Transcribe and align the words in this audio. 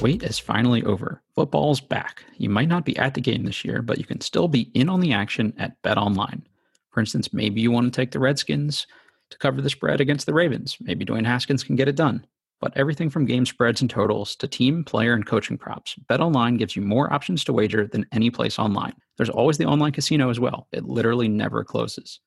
Wait 0.00 0.22
is 0.22 0.38
finally 0.38 0.82
over. 0.84 1.22
Football's 1.34 1.80
back. 1.80 2.24
You 2.38 2.48
might 2.48 2.68
not 2.68 2.84
be 2.84 2.96
at 2.96 3.14
the 3.14 3.20
game 3.20 3.44
this 3.44 3.64
year, 3.64 3.82
but 3.82 3.98
you 3.98 4.04
can 4.04 4.20
still 4.20 4.48
be 4.48 4.70
in 4.74 4.88
on 4.88 5.00
the 5.00 5.12
action 5.12 5.52
at 5.58 5.80
Bet 5.82 5.98
Online. 5.98 6.42
For 6.90 7.00
instance, 7.00 7.32
maybe 7.32 7.60
you 7.60 7.70
want 7.70 7.92
to 7.92 7.96
take 7.96 8.10
the 8.10 8.18
Redskins 8.18 8.86
to 9.30 9.38
cover 9.38 9.60
the 9.60 9.70
spread 9.70 10.00
against 10.00 10.26
the 10.26 10.34
Ravens. 10.34 10.76
Maybe 10.80 11.04
Dwayne 11.04 11.26
Haskins 11.26 11.62
can 11.62 11.76
get 11.76 11.88
it 11.88 11.96
done. 11.96 12.26
But 12.60 12.76
everything 12.76 13.08
from 13.08 13.24
game 13.24 13.46
spreads 13.46 13.80
and 13.80 13.88
totals 13.88 14.36
to 14.36 14.48
team, 14.48 14.84
player, 14.84 15.14
and 15.14 15.24
coaching 15.24 15.56
props, 15.56 15.96
BetOnline 16.10 16.58
gives 16.58 16.76
you 16.76 16.82
more 16.82 17.12
options 17.12 17.42
to 17.44 17.52
wager 17.52 17.86
than 17.86 18.06
any 18.12 18.30
place 18.30 18.58
online. 18.58 18.94
There's 19.16 19.30
always 19.30 19.56
the 19.56 19.64
online 19.64 19.92
casino 19.92 20.30
as 20.30 20.40
well. 20.40 20.66
It 20.72 20.84
literally 20.84 21.28
never 21.28 21.64
closes. 21.64 22.20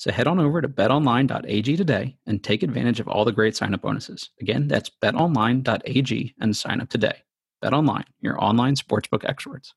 So 0.00 0.10
head 0.10 0.26
on 0.26 0.40
over 0.40 0.62
to 0.62 0.68
betonline.ag 0.68 1.76
today 1.76 2.16
and 2.26 2.42
take 2.42 2.62
advantage 2.62 3.00
of 3.00 3.08
all 3.08 3.26
the 3.26 3.32
great 3.32 3.54
sign-up 3.54 3.82
bonuses. 3.82 4.30
Again, 4.40 4.66
that's 4.66 4.90
betonline.ag 5.02 6.34
and 6.40 6.56
sign 6.56 6.80
up 6.80 6.88
today. 6.88 7.22
BetOnline, 7.62 8.06
your 8.22 8.42
online 8.42 8.76
sportsbook 8.76 9.28
experts. 9.28 9.74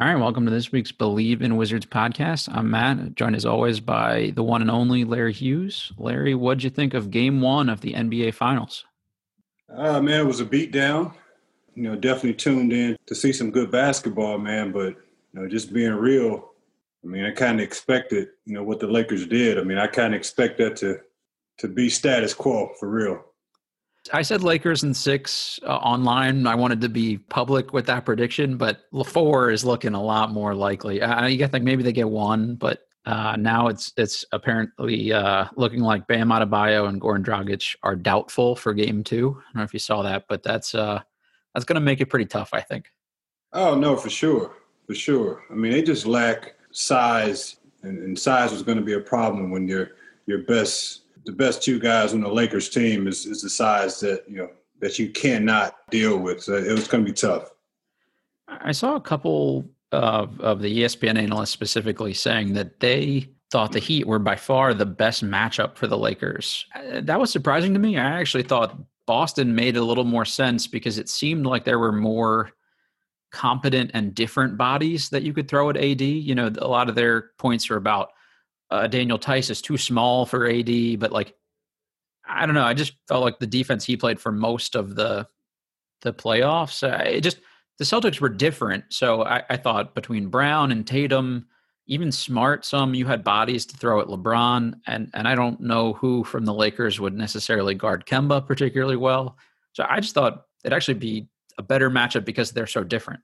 All 0.00 0.08
right, 0.08 0.16
welcome 0.16 0.44
to 0.46 0.50
this 0.50 0.72
week's 0.72 0.90
Believe 0.90 1.40
in 1.40 1.56
Wizards 1.56 1.86
podcast. 1.86 2.48
I'm 2.52 2.68
Matt, 2.68 3.14
joined 3.14 3.36
as 3.36 3.46
always 3.46 3.78
by 3.78 4.32
the 4.34 4.42
one 4.42 4.60
and 4.60 4.72
only 4.72 5.04
Larry 5.04 5.32
Hughes. 5.32 5.92
Larry, 5.96 6.34
what'd 6.34 6.64
you 6.64 6.70
think 6.70 6.92
of 6.92 7.12
game 7.12 7.40
one 7.40 7.68
of 7.68 7.82
the 7.82 7.92
NBA 7.92 8.34
Finals? 8.34 8.84
Uh, 9.72 10.00
man, 10.00 10.22
it 10.22 10.26
was 10.26 10.40
a 10.40 10.44
beatdown. 10.44 11.14
You 11.76 11.84
know, 11.84 11.94
definitely 11.94 12.34
tuned 12.34 12.72
in 12.72 12.96
to 13.06 13.14
see 13.14 13.32
some 13.32 13.52
good 13.52 13.70
basketball, 13.70 14.38
man. 14.38 14.72
But 14.72 14.96
you 15.32 15.40
know, 15.42 15.46
just 15.46 15.72
being 15.72 15.92
real, 15.92 16.55
I 17.06 17.08
mean, 17.08 17.24
I 17.24 17.30
kind 17.30 17.60
of 17.60 17.64
expected, 17.64 18.28
you 18.46 18.54
know, 18.54 18.64
what 18.64 18.80
the 18.80 18.88
Lakers 18.88 19.26
did. 19.26 19.58
I 19.58 19.62
mean, 19.62 19.78
I 19.78 19.86
kind 19.86 20.12
of 20.12 20.18
expect 20.18 20.58
that 20.58 20.76
to 20.76 20.98
to 21.58 21.68
be 21.68 21.88
status 21.88 22.34
quo 22.34 22.72
for 22.78 22.90
real. 22.90 23.22
I 24.12 24.22
said 24.22 24.42
Lakers 24.42 24.82
in 24.82 24.92
six 24.92 25.58
uh, 25.62 25.76
online. 25.76 26.46
I 26.46 26.54
wanted 26.54 26.80
to 26.82 26.88
be 26.88 27.18
public 27.18 27.72
with 27.72 27.86
that 27.86 28.04
prediction, 28.04 28.56
but 28.56 28.80
four 29.06 29.50
is 29.50 29.64
looking 29.64 29.94
a 29.94 30.02
lot 30.02 30.30
more 30.30 30.54
likely. 30.54 31.00
Uh, 31.00 31.26
you 31.26 31.46
think 31.48 31.64
maybe 31.64 31.82
they 31.82 31.92
get 31.92 32.08
one, 32.08 32.56
but 32.56 32.80
uh, 33.04 33.36
now 33.36 33.68
it's 33.68 33.92
it's 33.96 34.24
apparently 34.32 35.12
uh, 35.12 35.46
looking 35.56 35.80
like 35.80 36.08
Bam 36.08 36.28
Adebayo 36.28 36.88
and 36.88 37.00
Goran 37.00 37.24
Dragic 37.24 37.76
are 37.82 37.96
doubtful 37.96 38.56
for 38.56 38.74
Game 38.74 39.04
Two. 39.04 39.38
I 39.38 39.52
don't 39.52 39.56
know 39.56 39.62
if 39.62 39.72
you 39.72 39.80
saw 39.80 40.02
that, 40.02 40.24
but 40.28 40.42
that's 40.42 40.74
uh, 40.74 41.00
that's 41.54 41.64
going 41.64 41.76
to 41.76 41.80
make 41.80 42.00
it 42.00 42.06
pretty 42.06 42.26
tough, 42.26 42.50
I 42.52 42.60
think. 42.60 42.90
Oh 43.52 43.76
no, 43.76 43.96
for 43.96 44.10
sure, 44.10 44.56
for 44.86 44.94
sure. 44.94 45.44
I 45.50 45.54
mean, 45.54 45.72
they 45.72 45.82
just 45.82 46.06
lack 46.06 46.56
size, 46.76 47.56
and, 47.82 48.02
and 48.02 48.18
size 48.18 48.52
was 48.52 48.62
going 48.62 48.76
to 48.76 48.84
be 48.84 48.92
a 48.92 49.00
problem 49.00 49.50
when 49.50 49.66
your 49.66 49.92
your 50.26 50.42
best 50.42 51.02
the 51.24 51.32
best 51.32 51.62
two 51.62 51.80
guys 51.80 52.12
on 52.12 52.20
the 52.20 52.28
Lakers 52.28 52.68
team 52.68 53.08
is, 53.08 53.26
is 53.26 53.42
the 53.42 53.50
size 53.50 53.98
that 54.00 54.24
you 54.28 54.36
know 54.36 54.50
that 54.80 54.98
you 54.98 55.10
cannot 55.10 55.74
deal 55.90 56.18
with. 56.18 56.42
So 56.42 56.54
it 56.54 56.70
was 56.70 56.86
going 56.86 57.04
to 57.04 57.10
be 57.10 57.16
tough. 57.16 57.50
I 58.46 58.72
saw 58.72 58.94
a 58.94 59.00
couple 59.00 59.64
of, 59.90 60.38
of 60.40 60.60
the 60.60 60.82
ESPN 60.82 61.18
analysts 61.18 61.50
specifically 61.50 62.12
saying 62.12 62.52
that 62.52 62.80
they 62.80 63.30
thought 63.50 63.72
the 63.72 63.78
Heat 63.78 64.06
were 64.06 64.18
by 64.18 64.36
far 64.36 64.74
the 64.74 64.86
best 64.86 65.24
matchup 65.24 65.76
for 65.76 65.86
the 65.86 65.96
Lakers. 65.96 66.66
Uh, 66.74 67.00
that 67.00 67.18
was 67.18 67.32
surprising 67.32 67.72
to 67.72 67.80
me. 67.80 67.96
I 67.96 68.20
actually 68.20 68.42
thought 68.42 68.78
Boston 69.06 69.54
made 69.54 69.76
a 69.76 69.82
little 69.82 70.04
more 70.04 70.26
sense 70.26 70.66
because 70.66 70.98
it 70.98 71.08
seemed 71.08 71.46
like 71.46 71.64
there 71.64 71.78
were 71.78 71.92
more 71.92 72.50
competent 73.32 73.90
and 73.94 74.14
different 74.14 74.56
bodies 74.56 75.10
that 75.10 75.22
you 75.22 75.32
could 75.32 75.48
throw 75.48 75.70
at 75.70 75.76
AD. 75.76 76.00
You 76.00 76.34
know, 76.34 76.50
a 76.58 76.68
lot 76.68 76.88
of 76.88 76.94
their 76.94 77.30
points 77.38 77.70
are 77.70 77.76
about 77.76 78.10
uh, 78.70 78.86
Daniel 78.86 79.18
Theis 79.18 79.50
is 79.50 79.62
too 79.62 79.76
small 79.76 80.26
for 80.26 80.48
AD, 80.48 80.98
but 80.98 81.12
like 81.12 81.34
I 82.28 82.44
don't 82.44 82.54
know. 82.54 82.64
I 82.64 82.74
just 82.74 82.94
felt 83.08 83.22
like 83.22 83.38
the 83.38 83.46
defense 83.46 83.84
he 83.84 83.96
played 83.96 84.20
for 84.20 84.32
most 84.32 84.74
of 84.74 84.94
the 84.94 85.26
the 86.02 86.12
playoffs. 86.12 86.82
Uh, 86.82 87.02
it 87.04 87.20
just 87.20 87.38
the 87.78 87.84
Celtics 87.84 88.20
were 88.20 88.28
different. 88.28 88.84
So 88.90 89.22
I, 89.24 89.42
I, 89.50 89.56
thought 89.56 89.94
between 89.94 90.28
Brown 90.28 90.72
and 90.72 90.86
Tatum, 90.86 91.46
even 91.86 92.10
Smart, 92.10 92.64
some 92.64 92.94
you 92.94 93.06
had 93.06 93.22
bodies 93.22 93.66
to 93.66 93.76
throw 93.76 94.00
at 94.00 94.08
LeBron, 94.08 94.74
and 94.86 95.10
and 95.14 95.28
I 95.28 95.34
don't 95.34 95.60
know 95.60 95.92
who 95.94 96.24
from 96.24 96.44
the 96.44 96.54
Lakers 96.54 97.00
would 97.00 97.14
necessarily 97.14 97.74
guard 97.74 98.06
Kemba 98.06 98.46
particularly 98.46 98.96
well. 98.96 99.36
So 99.72 99.86
I 99.88 100.00
just 100.00 100.14
thought 100.14 100.46
it'd 100.64 100.74
actually 100.74 100.94
be 100.94 101.28
a 101.58 101.62
better 101.62 101.90
matchup 101.90 102.24
because 102.24 102.52
they're 102.52 102.66
so 102.66 102.84
different. 102.84 103.20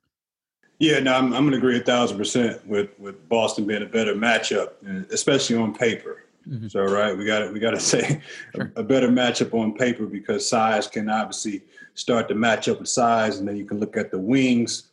Yeah, 0.79 0.99
no, 0.99 1.15
I'm, 1.15 1.27
I'm 1.27 1.43
going 1.43 1.53
to 1.53 1.59
agree 1.59 1.79
a 1.79 1.81
thousand 1.81 2.19
percent 2.19 2.67
with 2.67 2.91
with 2.99 3.29
Boston 3.29 3.67
being 3.67 3.83
a 3.83 3.87
better 3.87 4.15
matchup, 4.15 4.73
especially 5.13 5.57
on 5.57 5.75
paper. 5.75 6.25
Mm-hmm. 6.49 6.69
So, 6.69 6.83
right, 6.83 7.17
we 7.17 7.25
got 7.25 7.41
to 7.41 7.53
we 7.53 7.61
got 7.61 7.71
to 7.71 7.81
say 7.95 8.21
sure. 8.55 8.73
a, 8.75 8.81
a, 8.81 8.83
better 8.83 9.09
matchup 9.09 9.55
on 9.55 9.75
paper 9.75 10.07
because 10.07 10.49
size 10.49 10.89
can 10.89 11.09
obviously 11.09 11.63
start 11.95 12.27
to 12.29 12.35
match 12.35 12.69
up 12.69 12.81
with 12.81 12.89
size, 12.89 13.39
and 13.39 13.47
then 13.47 13.57
you 13.57 13.65
can 13.65 13.79
look 13.79 13.97
at 13.97 14.11
the 14.11 14.19
wings. 14.19 14.89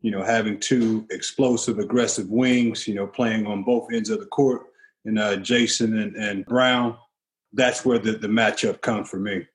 You 0.00 0.10
know, 0.10 0.22
having 0.22 0.60
two 0.60 1.06
explosive, 1.10 1.78
aggressive 1.78 2.30
wings. 2.30 2.88
You 2.88 2.94
know, 2.94 3.06
playing 3.06 3.46
on 3.46 3.64
both 3.64 3.92
ends 3.92 4.10
of 4.10 4.20
the 4.20 4.26
court, 4.26 4.62
and 5.04 5.18
uh, 5.18 5.36
Jayson 5.36 6.02
and, 6.02 6.16
and 6.16 6.46
Brown. 6.46 6.96
That's 7.52 7.84
where 7.84 7.98
the 7.98 8.12
the 8.12 8.28
matchup 8.28 8.80
comes 8.80 9.10
for 9.10 9.18
me 9.18 9.46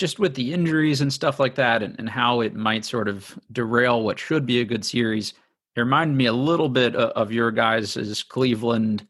just 0.00 0.18
with 0.18 0.34
the 0.34 0.52
injuries 0.54 1.02
and 1.02 1.12
stuff 1.12 1.38
like 1.38 1.54
that 1.54 1.82
and, 1.82 1.94
and 1.98 2.08
how 2.08 2.40
it 2.40 2.54
might 2.54 2.86
sort 2.86 3.06
of 3.06 3.38
derail 3.52 4.02
what 4.02 4.18
should 4.18 4.46
be 4.46 4.60
a 4.60 4.64
good 4.64 4.84
series, 4.84 5.34
it 5.76 5.80
reminded 5.80 6.16
me 6.16 6.24
a 6.24 6.32
little 6.32 6.70
bit 6.70 6.96
of, 6.96 7.10
of 7.10 7.30
your 7.30 7.50
guys' 7.50 8.24
Cleveland 8.28 9.06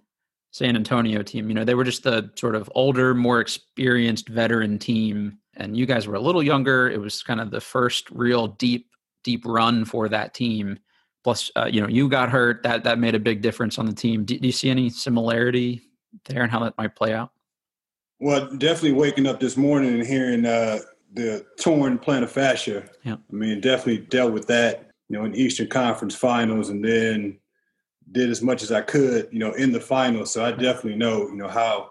San 0.51 0.75
Antonio 0.75 1.23
team. 1.23 1.49
You 1.49 1.55
know, 1.55 1.65
they 1.65 1.77
were 1.77 1.85
just 1.85 2.03
the 2.03 2.29
sort 2.35 2.57
of 2.57 2.71
older, 2.75 3.15
more 3.15 3.41
experienced 3.41 4.29
veteran 4.29 4.81
team. 4.81 5.39
And 5.57 5.77
you 5.77 5.87
guys 5.87 6.09
were 6.09 6.17
a 6.17 6.21
little 6.21 6.43
younger. 6.43 6.91
It 6.91 7.01
was 7.01 7.23
kind 7.23 7.41
of 7.41 7.53
the 7.53 7.61
first 7.61 8.11
real 8.11 8.49
deep, 8.49 8.91
deep 9.23 9.45
run 9.47 9.85
for 9.85 10.09
that 10.09 10.35
team. 10.35 10.77
Plus, 11.23 11.53
uh, 11.55 11.69
you 11.71 11.81
know, 11.81 11.87
you 11.87 12.09
got 12.09 12.31
hurt. 12.31 12.65
That 12.65 12.83
that 12.85 12.99
made 12.99 13.15
a 13.15 13.21
big 13.21 13.43
difference 13.43 13.79
on 13.79 13.87
the 13.87 13.93
team. 13.93 14.25
Do, 14.25 14.39
do 14.39 14.47
you 14.47 14.53
see 14.53 14.71
any 14.71 14.91
similarity 14.91 15.83
there 16.25 16.43
and 16.43 16.51
how 16.51 16.61
that 16.65 16.77
might 16.79 16.97
play 16.97 17.13
out? 17.13 17.31
Well, 18.21 18.55
definitely 18.57 18.93
waking 18.93 19.27
up 19.27 19.41
this 19.41 19.57
morning 19.57 19.95
and 19.95 20.07
hearing 20.07 20.45
uh, 20.45 20.81
the 21.15 21.45
torn 21.59 21.99
plantar 21.99 22.29
fascia. 22.29 22.85
Yeah. 23.03 23.15
I 23.15 23.35
mean, 23.35 23.61
definitely 23.61 24.07
dealt 24.07 24.33
with 24.33 24.47
that, 24.49 24.91
you 25.09 25.19
know, 25.19 25.25
in 25.25 25.35
Eastern 25.35 25.69
Conference 25.69 26.15
Finals, 26.15 26.69
and 26.69 26.85
then 26.85 27.39
did 28.13 28.29
as 28.29 28.43
much 28.43 28.63
as 28.63 28.73
I 28.73 28.83
could, 28.83 29.29
you 29.33 29.39
know, 29.39 29.53
in 29.53 29.73
the 29.73 29.81
finals. 29.81 30.33
So 30.33 30.45
I 30.45 30.51
definitely 30.51 30.97
know, 30.97 31.29
you 31.29 31.37
know, 31.37 31.49
how, 31.49 31.91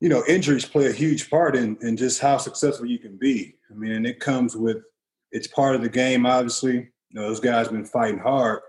you 0.00 0.08
know, 0.08 0.24
injuries 0.26 0.64
play 0.66 0.86
a 0.86 0.92
huge 0.92 1.30
part 1.30 1.54
in, 1.54 1.78
in 1.82 1.96
just 1.96 2.20
how 2.20 2.36
successful 2.38 2.86
you 2.86 2.98
can 2.98 3.16
be. 3.16 3.54
I 3.70 3.74
mean, 3.74 3.92
and 3.92 4.06
it 4.06 4.20
comes 4.20 4.56
with, 4.56 4.78
it's 5.30 5.46
part 5.46 5.76
of 5.76 5.82
the 5.82 5.88
game, 5.88 6.26
obviously. 6.26 6.74
You 6.74 7.20
know, 7.20 7.28
those 7.28 7.40
guys 7.40 7.68
been 7.68 7.84
fighting 7.84 8.18
hard, 8.18 8.60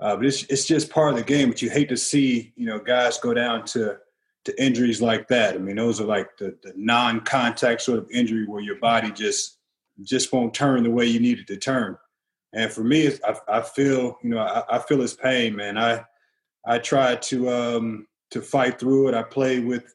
uh, 0.00 0.16
but 0.16 0.26
it's 0.26 0.42
it's 0.44 0.66
just 0.66 0.90
part 0.90 1.10
of 1.10 1.16
the 1.16 1.24
game. 1.24 1.48
But 1.48 1.62
you 1.62 1.70
hate 1.70 1.88
to 1.88 1.96
see, 1.96 2.52
you 2.56 2.66
know, 2.66 2.78
guys 2.78 3.18
go 3.18 3.32
down 3.32 3.64
to 3.66 3.96
to 4.44 4.62
injuries 4.62 5.02
like 5.02 5.28
that. 5.28 5.54
I 5.54 5.58
mean, 5.58 5.76
those 5.76 6.00
are 6.00 6.06
like 6.06 6.36
the, 6.38 6.56
the 6.62 6.72
non-contact 6.76 7.82
sort 7.82 7.98
of 7.98 8.10
injury 8.10 8.46
where 8.46 8.62
your 8.62 8.76
body 8.76 9.10
just 9.10 9.58
just 10.02 10.32
won't 10.32 10.54
turn 10.54 10.82
the 10.82 10.90
way 10.90 11.04
you 11.04 11.20
need 11.20 11.38
it 11.38 11.46
to 11.46 11.56
turn. 11.58 11.96
And 12.54 12.72
for 12.72 12.82
me, 12.82 13.10
I, 13.24 13.34
I 13.48 13.60
feel 13.60 14.18
you 14.22 14.30
know 14.30 14.38
I, 14.38 14.76
I, 14.76 14.78
feel 14.78 15.00
his 15.00 15.14
pain, 15.14 15.54
man. 15.54 15.76
I 15.76 16.04
I 16.66 16.78
tried 16.78 17.22
to 17.22 17.50
um, 17.50 18.06
to 18.30 18.40
fight 18.40 18.80
through 18.80 19.08
it. 19.08 19.14
I 19.14 19.22
played 19.22 19.66
with 19.66 19.94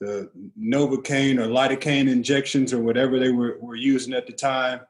the 0.00 0.30
Novocaine 0.60 1.38
or 1.38 1.46
lidocaine 1.46 2.10
injections 2.10 2.72
or 2.72 2.82
whatever 2.82 3.18
they 3.18 3.30
were, 3.30 3.58
were 3.60 3.76
using 3.76 4.12
at 4.12 4.26
the 4.26 4.32
time. 4.32 4.80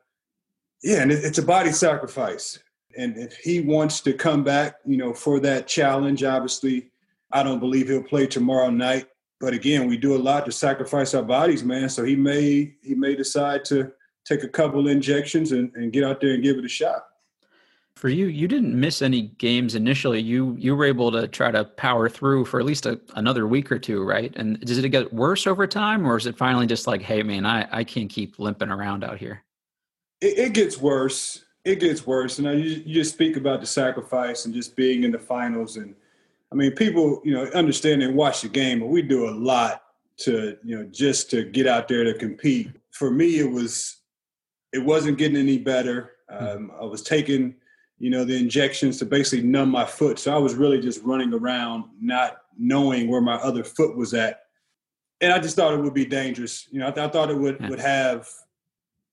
Yeah, 0.83 1.03
and 1.03 1.12
it's 1.12 1.39
a 1.39 1.43
body 1.43 1.73
sacrifice. 1.73 2.59
And 2.97 3.17
if 3.17 3.37
he 3.37 3.61
wants 3.61 4.00
to 4.03 4.12
come 4.12 4.45
back, 4.45 4.77
you 4.85 4.97
know, 4.97 5.12
for 5.12 5.41
that 5.41 5.67
challenge, 5.67 6.23
obviously, 6.23 6.91
I 7.35 7.43
don't 7.43 7.59
believe 7.59 7.89
he'll 7.89 8.03
play 8.03 8.27
tomorrow 8.27 8.71
night. 8.71 9.07
But 9.41 9.53
again, 9.53 9.89
we 9.89 9.97
do 9.99 10.15
a 10.15 10.17
lot 10.17 10.47
to 10.47 10.53
sacrifice 10.53 11.13
our 11.13 11.23
bodies, 11.23 11.65
man. 11.65 11.89
So 11.91 12.05
he 12.05 12.17
may 12.17 12.77
he 12.83 12.95
may 12.95 13.15
decide 13.15 13.65
to 13.67 13.93
take 14.25 14.43
a 14.43 14.49
couple 14.49 14.89
injections 14.89 15.53
and, 15.53 15.71
and 15.75 15.93
get 15.93 16.05
out 16.05 16.21
there 16.21 16.33
and 16.33 16.43
give 16.43 16.57
it 16.57 16.65
a 16.65 16.69
shot. 16.69 17.05
For 17.97 18.09
you, 18.09 18.27
you 18.27 18.49
didn't 18.49 18.79
miss 18.79 19.03
any 19.03 19.23
games 19.39 19.75
initially. 19.75 20.21
You 20.21 20.57
you 20.59 20.75
were 20.75 20.85
able 20.85 21.11
to 21.13 21.29
try 21.29 21.51
to 21.51 21.65
power 21.65 22.09
through 22.09 22.45
for 22.47 22.61
at 22.61 22.67
least 22.67 22.87
a, 22.87 23.01
another 23.17 23.47
week 23.47 23.71
or 23.71 23.79
two, 23.79 24.05
right? 24.05 24.33
And 24.37 24.61
does 24.61 24.79
it 24.79 24.89
get 24.89 25.13
worse 25.13 25.47
over 25.47 25.67
time, 25.67 26.07
or 26.07 26.17
is 26.17 26.27
it 26.27 26.39
finally 26.39 26.67
just 26.67 26.87
like, 26.87 27.03
hey, 27.03 27.23
man, 27.23 27.45
I, 27.45 27.69
I 27.71 27.85
can't 27.85 28.09
keep 28.09 28.39
limping 28.39 28.71
around 28.71 29.05
out 29.05 29.19
here? 29.19 29.43
It, 30.21 30.39
it 30.39 30.53
gets 30.55 30.79
worse. 30.79 31.45
It 31.65 31.81
gets 31.81 32.07
worse. 32.07 32.39
And 32.39 32.47
you, 32.61 32.83
you 32.85 32.95
just 32.95 33.15
speak 33.15 33.37
about 33.37 33.61
the 33.61 33.67
sacrifice 33.67 34.45
and 34.45 34.55
just 34.55 34.77
being 34.77 35.05
in 35.05 35.11
the 35.11 35.19
finals. 35.19 35.77
And 35.77 35.95
I 36.55 36.56
mean, 36.56 36.73
people, 36.73 37.21
you 37.25 37.35
know, 37.35 37.45
understand 37.47 38.03
and 38.03 38.15
watch 38.15 38.43
the 38.43 38.49
game, 38.49 38.81
but 38.81 38.87
we 38.87 39.03
do 39.03 39.29
a 39.29 39.35
lot 39.35 39.83
to, 40.19 40.56
you 40.65 40.79
know, 40.79 40.85
just 40.85 41.29
to 41.31 41.45
get 41.45 41.67
out 41.67 41.89
there 41.89 42.05
to 42.05 42.15
compete. 42.15 42.71
For 42.93 43.11
me, 43.11 43.41
it 43.41 43.51
was, 43.51 43.97
it 44.73 44.79
wasn't 44.79 45.19
getting 45.19 45.37
any 45.37 45.59
better. 45.59 46.12
Hmm. 46.31 46.47
Um, 46.47 46.73
I 46.81 46.85
was 46.85 47.03
taking 47.03 47.56
you 47.99 48.11
know, 48.11 48.25
the 48.25 48.37
injections 48.37 48.99
to 48.99 49.06
basically 49.06 49.47
numb 49.47 49.71
my 49.71 49.85
foot. 49.85 50.19
So 50.19 50.35
I 50.35 50.39
was 50.39 50.55
really 50.55 50.81
just 50.81 51.03
running 51.03 51.33
around, 51.33 51.85
not 52.01 52.39
knowing 52.59 53.09
where 53.09 53.21
my 53.21 53.37
other 53.37 53.65
foot 53.65 53.97
was 53.97 54.15
at. 54.15 54.41
And 55.21 55.33
I 55.33 55.39
just 55.39 55.57
thought 55.57 55.75
it 55.75 55.81
would 55.81 55.95
be 55.95 56.05
dangerous. 56.05 56.69
You 56.71 56.81
know, 56.81 56.89
I, 56.89 56.91
th- 56.91 57.07
I 57.07 57.11
thought 57.11 57.31
it 57.31 57.39
would, 57.39 57.67
would 57.69 57.81
have, 57.81 58.29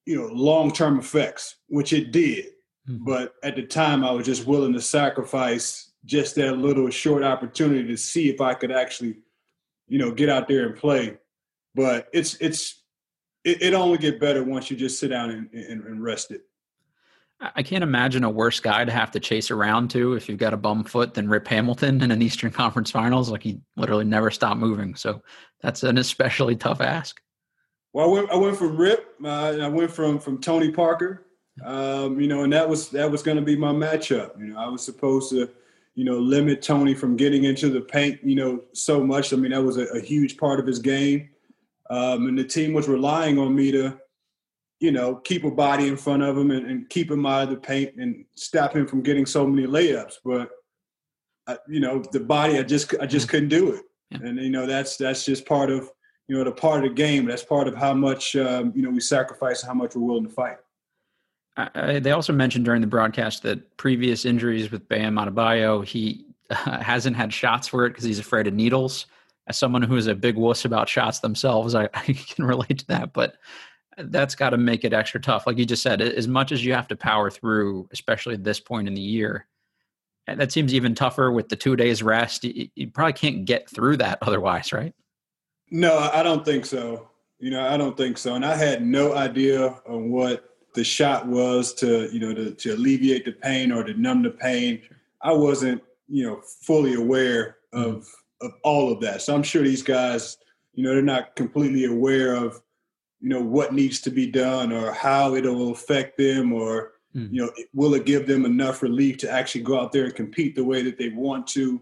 you 0.05 0.19
know, 0.19 0.27
long 0.33 0.71
term 0.71 0.99
effects, 0.99 1.57
which 1.67 1.93
it 1.93 2.11
did. 2.11 2.47
Mm-hmm. 2.89 3.05
But 3.05 3.35
at 3.43 3.55
the 3.55 3.63
time, 3.63 4.03
I 4.03 4.11
was 4.11 4.25
just 4.25 4.47
willing 4.47 4.73
to 4.73 4.81
sacrifice 4.81 5.90
just 6.05 6.35
that 6.35 6.57
little 6.57 6.89
short 6.89 7.23
opportunity 7.23 7.87
to 7.87 7.97
see 7.97 8.29
if 8.29 8.41
I 8.41 8.53
could 8.53 8.71
actually, 8.71 9.17
you 9.87 9.99
know, 9.99 10.11
get 10.11 10.29
out 10.29 10.47
there 10.47 10.67
and 10.67 10.75
play. 10.75 11.17
But 11.75 12.07
it's, 12.13 12.35
it's, 12.35 12.83
it, 13.43 13.61
it 13.61 13.73
only 13.73 13.97
get 13.97 14.19
better 14.19 14.43
once 14.43 14.69
you 14.69 14.77
just 14.77 14.99
sit 14.99 15.09
down 15.09 15.31
and, 15.31 15.49
and, 15.53 15.83
and 15.83 16.03
rest 16.03 16.31
it. 16.31 16.41
I 17.55 17.63
can't 17.63 17.83
imagine 17.83 18.23
a 18.23 18.29
worse 18.29 18.59
guy 18.59 18.85
to 18.85 18.91
have 18.91 19.09
to 19.11 19.19
chase 19.19 19.49
around 19.49 19.89
to 19.91 20.13
if 20.13 20.29
you've 20.29 20.37
got 20.37 20.53
a 20.53 20.57
bum 20.57 20.83
foot 20.83 21.15
than 21.15 21.27
Rip 21.27 21.47
Hamilton 21.47 22.03
in 22.03 22.11
an 22.11 22.21
Eastern 22.21 22.51
Conference 22.51 22.91
Finals. 22.91 23.31
Like 23.31 23.41
he 23.41 23.59
literally 23.75 24.05
never 24.05 24.29
stopped 24.29 24.59
moving. 24.59 24.93
So 24.93 25.23
that's 25.61 25.81
an 25.83 25.97
especially 25.97 26.55
tough 26.55 26.81
ask. 26.81 27.19
Well, 27.93 28.07
I 28.07 28.11
went, 28.11 28.31
I 28.31 28.35
went 28.35 28.57
from 28.57 28.77
Rip. 28.77 29.15
Uh, 29.23 29.57
I 29.59 29.67
went 29.67 29.91
from 29.91 30.19
from 30.19 30.39
Tony 30.39 30.71
Parker. 30.71 31.25
Um, 31.63 32.19
you 32.19 32.27
know, 32.27 32.43
and 32.43 32.53
that 32.53 32.67
was 32.67 32.89
that 32.89 33.09
was 33.09 33.21
going 33.23 33.37
to 33.37 33.43
be 33.43 33.55
my 33.55 33.71
matchup. 33.71 34.39
You 34.39 34.47
know, 34.47 34.59
I 34.59 34.69
was 34.69 34.83
supposed 34.83 35.31
to, 35.31 35.49
you 35.95 36.05
know, 36.05 36.17
limit 36.17 36.61
Tony 36.61 36.93
from 36.93 37.15
getting 37.15 37.43
into 37.43 37.69
the 37.69 37.81
paint. 37.81 38.19
You 38.23 38.35
know, 38.35 38.61
so 38.73 39.03
much. 39.03 39.33
I 39.33 39.35
mean, 39.35 39.51
that 39.51 39.63
was 39.63 39.77
a, 39.77 39.85
a 39.87 39.99
huge 39.99 40.37
part 40.37 40.59
of 40.59 40.67
his 40.67 40.79
game, 40.79 41.29
um, 41.89 42.27
and 42.27 42.37
the 42.37 42.43
team 42.43 42.73
was 42.73 42.87
relying 42.87 43.37
on 43.37 43.55
me 43.55 43.71
to 43.71 43.97
you 44.81 44.91
know, 44.91 45.15
keep 45.15 45.43
a 45.43 45.51
body 45.51 45.87
in 45.87 45.95
front 45.95 46.23
of 46.23 46.35
him 46.35 46.49
and, 46.49 46.65
and, 46.65 46.89
keep 46.89 47.09
him 47.09 47.23
out 47.23 47.43
of 47.43 47.49
the 47.51 47.55
paint 47.55 47.93
and 47.97 48.25
stop 48.35 48.75
him 48.75 48.87
from 48.87 49.03
getting 49.03 49.27
so 49.27 49.45
many 49.45 49.67
layups. 49.67 50.15
But 50.25 50.49
I, 51.47 51.57
you 51.67 51.79
know, 51.79 52.03
the 52.11 52.19
body, 52.19 52.57
I 52.57 52.63
just 52.63 52.95
I 52.99 53.05
just 53.05 53.29
couldn't 53.29 53.49
do 53.49 53.73
it. 53.73 53.83
Yeah. 54.09 54.27
And 54.27 54.39
you 54.39 54.49
know, 54.49 54.65
that's 54.65 54.97
that's 54.97 55.23
just 55.23 55.45
part 55.45 55.69
of 55.69 55.89
you 56.27 56.35
know 56.35 56.43
the 56.43 56.51
part 56.51 56.83
of 56.83 56.89
the 56.89 56.95
game. 56.95 57.25
That's 57.25 57.43
part 57.43 57.67
of 57.67 57.75
how 57.75 57.93
much 57.93 58.35
um, 58.35 58.73
you 58.75 58.81
know 58.81 58.89
we 58.89 58.99
sacrifice, 58.99 59.61
how 59.61 59.73
much 59.75 59.95
we're 59.95 60.01
willing 60.01 60.27
to 60.27 60.33
fight. 60.33 60.57
They 61.75 62.11
also 62.11 62.33
mentioned 62.33 62.65
during 62.65 62.81
the 62.81 62.87
broadcast 62.87 63.43
that 63.43 63.77
previous 63.77 64.25
injuries 64.25 64.71
with 64.71 64.87
Bam 64.87 65.15
Adebayo, 65.15 65.85
he 65.85 66.25
uh, 66.49 66.55
hasn't 66.81 67.15
had 67.15 67.33
shots 67.33 67.67
for 67.67 67.85
it 67.85 67.89
because 67.89 68.05
he's 68.05 68.19
afraid 68.19 68.47
of 68.47 68.53
needles. 68.53 69.05
As 69.47 69.57
someone 69.57 69.81
who 69.81 69.95
is 69.97 70.07
a 70.07 70.15
big 70.15 70.35
wuss 70.35 70.65
about 70.65 70.87
shots 70.87 71.19
themselves, 71.19 71.75
I, 71.75 71.83
I 71.93 72.13
can 72.13 72.45
relate 72.45 72.79
to 72.79 72.87
that. 72.87 73.13
But 73.13 73.35
that's 73.97 74.35
got 74.35 74.51
to 74.51 74.57
make 74.57 74.83
it 74.83 74.93
extra 74.93 75.19
tough. 75.19 75.45
Like 75.45 75.57
you 75.57 75.65
just 75.65 75.83
said, 75.83 76.01
as 76.01 76.27
much 76.27 76.51
as 76.51 76.63
you 76.63 76.73
have 76.73 76.87
to 76.87 76.95
power 76.95 77.29
through, 77.29 77.89
especially 77.91 78.35
at 78.35 78.43
this 78.43 78.59
point 78.59 78.87
in 78.87 78.93
the 78.93 79.01
year, 79.01 79.47
and 80.27 80.39
that 80.39 80.51
seems 80.51 80.73
even 80.73 80.95
tougher 80.95 81.31
with 81.31 81.49
the 81.49 81.55
two 81.55 81.75
days 81.75 82.01
rest. 82.01 82.43
You, 82.43 82.69
you, 82.75 82.87
probably 82.87 83.13
can't 83.13 83.43
get 83.43 83.69
through 83.69 83.97
that 83.97 84.19
otherwise, 84.21 84.71
right? 84.71 84.93
No, 85.69 85.97
I 85.97 86.23
don't 86.23 86.45
think 86.45 86.65
so. 86.65 87.09
You 87.39 87.49
know, 87.49 87.67
I 87.67 87.75
don't 87.75 87.97
think 87.97 88.17
so. 88.17 88.35
And 88.35 88.45
I 88.45 88.55
had 88.55 88.83
no 88.83 89.15
idea 89.15 89.81
on 89.87 90.11
what 90.11 90.50
the 90.73 90.83
shot 90.83 91.27
was 91.27 91.73
to, 91.75 92.09
you 92.13 92.19
know, 92.19 92.33
to, 92.33 92.51
to 92.51 92.73
alleviate 92.73 93.25
the 93.25 93.31
pain 93.31 93.71
or 93.71 93.83
to 93.83 93.93
numb 93.93 94.23
the 94.23 94.29
pain. 94.29 94.81
I 95.21 95.33
wasn't, 95.33 95.81
you 96.07 96.25
know, 96.25 96.41
fully 96.41 96.95
aware 96.95 97.57
of 97.73 98.07
of 98.41 98.53
all 98.63 98.91
of 98.91 98.99
that. 99.01 99.21
So 99.21 99.35
I'm 99.35 99.43
sure 99.43 99.61
these 99.61 99.83
guys, 99.83 100.37
you 100.73 100.83
know, 100.83 100.93
they're 100.93 101.03
not 101.03 101.35
completely 101.35 101.85
aware 101.85 102.35
of 102.35 102.61
you 103.21 103.29
know 103.29 103.41
what 103.41 103.73
needs 103.73 104.01
to 104.01 104.09
be 104.09 104.25
done 104.27 104.73
or 104.73 104.91
how 104.91 105.35
it'll 105.35 105.71
affect 105.71 106.17
them 106.17 106.51
or 106.51 106.93
mm. 107.15 107.31
you 107.31 107.41
know 107.41 107.51
will 107.73 107.93
it 107.93 108.05
give 108.05 108.27
them 108.27 108.45
enough 108.45 108.81
relief 108.81 109.17
to 109.19 109.31
actually 109.31 109.61
go 109.61 109.79
out 109.79 109.91
there 109.91 110.05
and 110.05 110.15
compete 110.15 110.55
the 110.55 110.63
way 110.63 110.81
that 110.81 110.97
they 110.97 111.09
want 111.09 111.45
to 111.47 111.79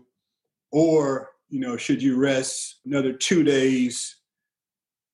or 0.72 1.30
you 1.50 1.60
know 1.60 1.78
should 1.78 2.04
you 2.04 2.18
rest 2.18 2.82
another 2.86 3.14
two 3.14 3.44
days 3.44 4.18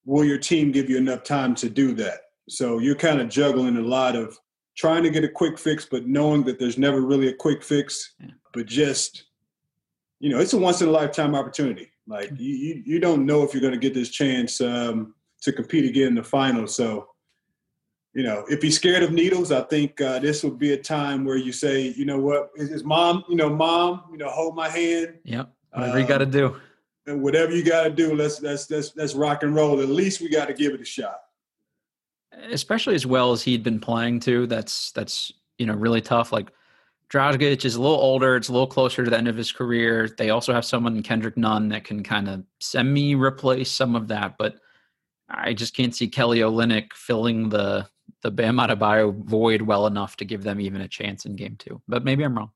will 0.04 0.26
your 0.26 0.38
team 0.38 0.72
give 0.72 0.90
you 0.90 0.98
enough 0.98 1.24
time 1.24 1.54
to 1.54 1.70
do 1.70 1.94
that 1.94 2.22
so 2.48 2.80
you're 2.80 2.96
kind 2.96 3.20
of 3.20 3.30
juggling 3.30 3.78
a 3.78 3.82
lot 3.82 4.16
of 4.16 4.38
trying 4.76 5.04
to 5.04 5.10
get 5.10 5.24
a 5.24 5.30
quick 5.30 5.58
fix 5.58 5.86
but 5.86 6.08
knowing 6.08 6.44
that 6.44 6.60
there's 6.60 6.78
never 6.78 7.02
really 7.02 7.28
a 7.30 7.34
quick 7.34 7.64
fix 7.64 8.14
yeah. 8.20 8.28
but 8.54 8.66
just 8.66 9.26
you 10.20 10.30
know 10.30 10.40
it's 10.40 10.54
a 10.54 10.58
once 10.58 10.82
in 10.82 10.88
a 10.88 10.92
lifetime 10.92 11.36
opportunity 11.36 11.92
like 12.08 12.30
hmm. 12.30 12.36
you, 12.38 12.56
you, 12.56 12.84
you 12.86 13.00
don't 13.00 13.26
know 13.26 13.44
if 13.44 13.54
you're 13.54 13.62
going 13.62 13.74
to 13.74 13.80
get 13.80 13.94
this 13.94 14.10
chance 14.10 14.62
um, 14.62 15.16
to 15.42 15.52
compete 15.52 15.86
again 15.86 16.10
in 16.10 16.16
the 16.16 16.24
finals. 16.24 16.76
So, 16.76 17.10
you 18.14 18.24
know, 18.24 18.46
if 18.50 18.62
he's 18.62 18.76
scared 18.76 19.04
of 19.04 19.12
needles, 19.12 19.52
I 19.52 19.62
think 19.62 20.00
uh, 20.02 20.20
this 20.20 20.44
would 20.44 20.58
be 20.58 20.74
a 20.74 20.78
time 20.78 21.26
where 21.26 21.38
you 21.38 21.52
say, 21.52 21.94
you 21.96 22.06
know 22.06 22.20
what, 22.20 22.50
his 22.56 22.84
mom, 22.84 23.24
you 23.30 23.36
know, 23.36 23.50
mom, 23.50 24.04
you 24.12 24.18
know, 24.18 24.30
hold 24.30 24.56
my 24.56 24.70
hand. 24.70 25.16
Yep. 25.24 25.50
Whatever 25.72 25.94
um, 25.94 26.02
you 26.02 26.08
got 26.08 26.18
to 26.20 26.26
do. 26.26 26.56
And 27.08 27.22
whatever 27.22 27.52
you 27.56 27.64
got 27.64 27.84
to 27.84 27.92
do, 27.92 28.16
let's 28.16 28.42
let's 28.42 28.70
let's 28.72 28.96
let's 28.96 29.14
rock 29.14 29.44
and 29.44 29.54
roll. 29.54 29.80
At 29.80 29.90
least 29.90 30.22
we 30.22 30.30
got 30.30 30.48
to 30.48 30.54
give 30.54 30.74
it 30.74 30.82
a 30.82 30.86
shot. 30.86 31.20
Especially 32.50 32.96
as 32.96 33.06
well 33.06 33.32
as 33.32 33.42
he'd 33.42 33.64
been 33.64 33.80
playing 33.80 34.20
too. 34.20 34.48
That's 34.48 34.92
that's 34.92 35.32
you 35.58 35.66
know 35.66 35.74
really 35.74 36.02
tough. 36.02 36.32
Like 36.32 36.52
Dragic 37.10 37.66
is 37.66 37.76
a 37.76 37.82
little 37.82 37.98
older. 37.98 38.36
It's 38.36 38.50
a 38.50 38.52
little 38.52 38.68
closer 38.68 39.04
to 39.04 39.10
the 39.10 39.18
end 39.18 39.28
of 39.28 39.38
his 39.38 39.52
career. 39.52 40.10
They 40.18 40.30
also 40.30 40.54
have 40.54 40.66
someone 40.66 41.02
Kendrick 41.04 41.38
Nunn 41.38 41.70
that 41.70 41.84
can 41.84 42.04
kind 42.04 42.28
of 42.28 42.44
semi 42.60 43.16
replace 43.16 43.72
some 43.72 43.96
of 43.96 44.08
that, 44.10 44.38
but 44.38 44.56
I 45.30 45.54
just 45.54 45.76
can't 45.76 45.96
see 45.96 46.08
Kelly 46.08 46.40
Olynyk 46.40 46.94
filling 46.94 47.50
the 47.50 47.88
the 48.22 48.32
Bam 48.32 48.58
Adebayo 48.58 49.16
void 49.24 49.62
well 49.62 49.88
enough 49.88 50.18
to 50.18 50.26
give 50.26 50.44
them 50.44 50.60
even 50.60 50.82
a 50.82 50.88
chance 50.88 51.26
in 51.26 51.36
game 51.36 51.56
two. 51.58 51.82
But 51.88 52.04
maybe 52.04 52.24
I'm 52.24 52.36
wrong. 52.36 52.52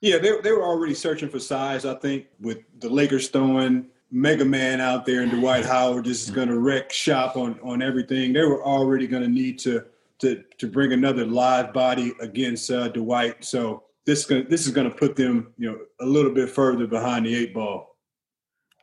Yeah, 0.00 0.18
they, 0.18 0.38
they 0.42 0.52
were 0.52 0.62
already 0.62 0.94
searching 0.94 1.28
for 1.28 1.40
size, 1.40 1.84
I 1.84 1.94
think, 1.94 2.26
with 2.38 2.58
the 2.78 2.90
Lakers 2.90 3.28
throwing 3.28 3.86
Mega 4.10 4.44
Man 4.44 4.80
out 4.80 5.06
there 5.06 5.22
and 5.22 5.30
Dwight 5.30 5.64
Howard 5.64 6.04
just 6.04 6.28
is 6.28 6.30
going 6.34 6.48
to 6.48 6.58
wreck 6.58 6.92
shop 6.92 7.36
on, 7.36 7.58
on 7.62 7.82
everything. 7.82 8.32
They 8.32 8.42
were 8.42 8.62
already 8.62 9.06
going 9.06 9.22
to 9.22 9.28
need 9.28 9.58
to 9.60 9.84
to 10.20 10.44
to 10.58 10.68
bring 10.68 10.92
another 10.92 11.26
live 11.26 11.72
body 11.72 12.12
against 12.20 12.70
uh, 12.70 12.88
Dwight. 12.88 13.44
So 13.44 13.84
this 14.06 14.24
gonna, 14.24 14.44
this 14.44 14.66
is 14.66 14.72
going 14.72 14.88
to 14.88 14.94
put 14.94 15.16
them, 15.16 15.52
you 15.58 15.70
know, 15.70 15.78
a 16.00 16.06
little 16.06 16.32
bit 16.32 16.50
further 16.50 16.86
behind 16.86 17.26
the 17.26 17.34
eight 17.34 17.54
ball. 17.54 17.96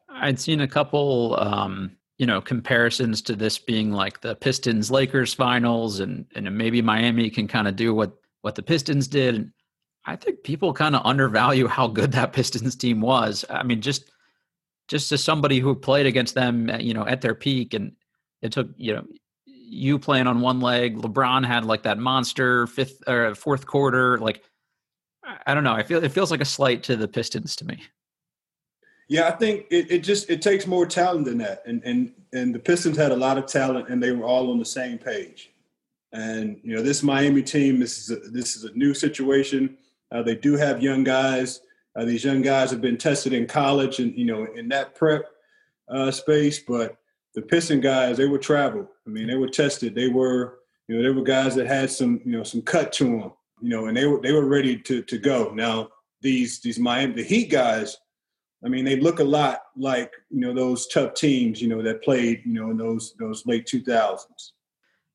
I'd 0.10 0.40
seen 0.40 0.62
a 0.62 0.68
couple 0.68 1.40
um, 1.40 1.96
you 2.18 2.28
know 2.28 2.40
comparisons 2.40 3.22
to 3.24 3.36
this 3.36 3.58
being 3.58 3.92
like 3.92 4.22
the 4.22 4.36
Pistons 4.36 4.92
Lakers 4.92 5.34
finals 5.34 6.00
and 6.00 6.26
and 6.36 6.56
maybe 6.56 6.82
Miami 6.82 7.30
can 7.30 7.48
kind 7.48 7.68
of 7.68 7.76
do 7.76 7.96
what 7.96 8.14
what 8.42 8.56
the 8.56 8.62
Pistons 8.62 9.08
did. 9.08 9.52
I 10.06 10.16
think 10.16 10.44
people 10.44 10.74
kind 10.74 10.96
of 10.96 11.06
undervalue 11.06 11.68
how 11.68 11.88
good 11.88 12.12
that 12.12 12.34
Pistons 12.34 12.76
team 12.76 13.02
was. 13.02 13.44
I 13.50 13.64
mean 13.64 13.82
just 13.82 14.12
just 14.88 15.12
as 15.12 15.24
somebody 15.24 15.60
who 15.60 15.76
played 15.76 16.06
against 16.06 16.36
them, 16.36 16.70
uh, 16.70 16.78
you 16.78 16.94
know, 16.94 17.06
at 17.06 17.22
their 17.22 17.36
peak 17.36 17.74
and 17.74 17.94
it 18.42 18.52
took, 18.52 18.68
you 18.78 18.94
know, 18.94 19.06
you 19.46 19.98
playing 19.98 20.28
on 20.28 20.42
one 20.42 20.60
leg, 20.60 20.98
LeBron 20.98 21.46
had 21.46 21.64
like 21.66 21.84
that 21.84 21.98
monster 21.98 22.68
fifth 22.68 23.02
or 23.08 23.34
fourth 23.36 23.66
quarter 23.66 24.18
like 24.18 24.44
I 25.46 25.54
don't 25.54 25.64
know. 25.64 25.74
I 25.74 25.84
feel 25.84 26.04
it 26.04 26.12
feels 26.12 26.32
like 26.32 26.42
a 26.42 26.46
slight 26.46 26.84
to 26.84 26.96
the 26.96 27.08
Pistons 27.08 27.56
to 27.58 27.66
me. 27.66 27.82
Yeah, 29.08 29.28
I 29.28 29.32
think 29.32 29.66
it, 29.70 29.92
it 29.92 30.00
just 30.00 30.30
it 30.30 30.42
takes 30.42 30.66
more 30.68 30.86
talent 30.86 31.26
than 31.26 31.38
that. 31.40 31.64
And 31.66 31.82
and 31.84 32.14
and 32.34 32.56
the 32.56 32.60
Pistons 32.60 32.98
had 32.98 33.12
a 33.12 33.16
lot 33.16 33.38
of 33.38 33.46
talent 33.46 33.90
and 33.90 34.02
they 34.02 34.12
were 34.12 34.26
all 34.26 34.52
on 34.52 34.60
the 34.60 34.66
same 34.66 34.98
page. 34.98 35.52
And 36.14 36.60
you 36.64 36.76
know, 36.76 36.82
this 36.82 37.04
Miami 37.04 37.44
team, 37.44 37.80
this 37.80 37.98
is 38.00 38.12
a, 38.12 38.30
this 38.30 38.56
is 38.56 38.66
a 38.66 38.72
new 38.74 38.94
situation. 38.94 39.78
Uh, 40.12 40.22
they 40.24 40.36
do 40.36 40.58
have 40.58 40.82
young 40.82 41.04
guys. 41.04 41.62
Uh, 41.96 42.06
these 42.06 42.24
young 42.24 42.42
guys 42.42 42.72
have 42.72 42.82
been 42.82 42.98
tested 42.98 43.34
in 43.34 43.46
college 43.46 44.00
and 44.00 44.16
you 44.18 44.26
know 44.26 44.48
in 44.56 44.70
that 44.70 44.96
prep 44.96 45.26
uh, 45.90 46.12
space, 46.12 46.60
but 46.60 46.98
the 47.36 47.42
Piston 47.42 47.80
guys, 47.80 48.18
they 48.18 48.28
were 48.28 48.38
traveled. 48.38 48.88
I 49.08 49.10
mean, 49.10 49.28
they 49.28 49.36
were 49.36 49.50
tested. 49.50 49.96
They 49.96 50.10
were 50.10 50.60
You 50.88 50.98
know, 50.98 51.04
they 51.04 51.10
were 51.10 51.24
guys 51.24 51.56
that 51.56 51.68
had 51.68 51.90
some, 51.90 52.22
you 52.26 52.32
know, 52.32 52.44
some 52.44 52.62
cut 52.62 52.92
to 52.94 53.06
them. 53.06 53.34
You 53.62 53.70
know, 53.70 53.86
and 53.86 53.96
they 53.96 54.06
were 54.06 54.20
they 54.22 54.32
were 54.32 54.46
ready 54.46 54.78
to 54.78 55.02
to 55.04 55.18
go. 55.18 55.52
Now 55.54 55.90
these 56.22 56.60
these 56.62 56.80
Miami 56.80 57.14
the 57.14 57.24
Heat 57.24 57.50
guys, 57.52 57.98
I 58.66 58.70
mean, 58.70 58.86
they 58.86 59.00
look 59.00 59.20
a 59.20 59.24
lot 59.24 59.62
like 59.76 60.12
you 60.30 60.40
know 60.40 60.54
those 60.54 60.88
tough 60.88 61.14
teams, 61.14 61.62
you 61.62 61.68
know, 61.68 61.82
that 61.82 62.04
played 62.04 62.42
you 62.46 62.54
know 62.54 62.72
in 62.72 62.78
those 62.78 63.14
those 63.20 63.46
late 63.46 63.66
two 63.66 63.84
thousands. 63.84 64.54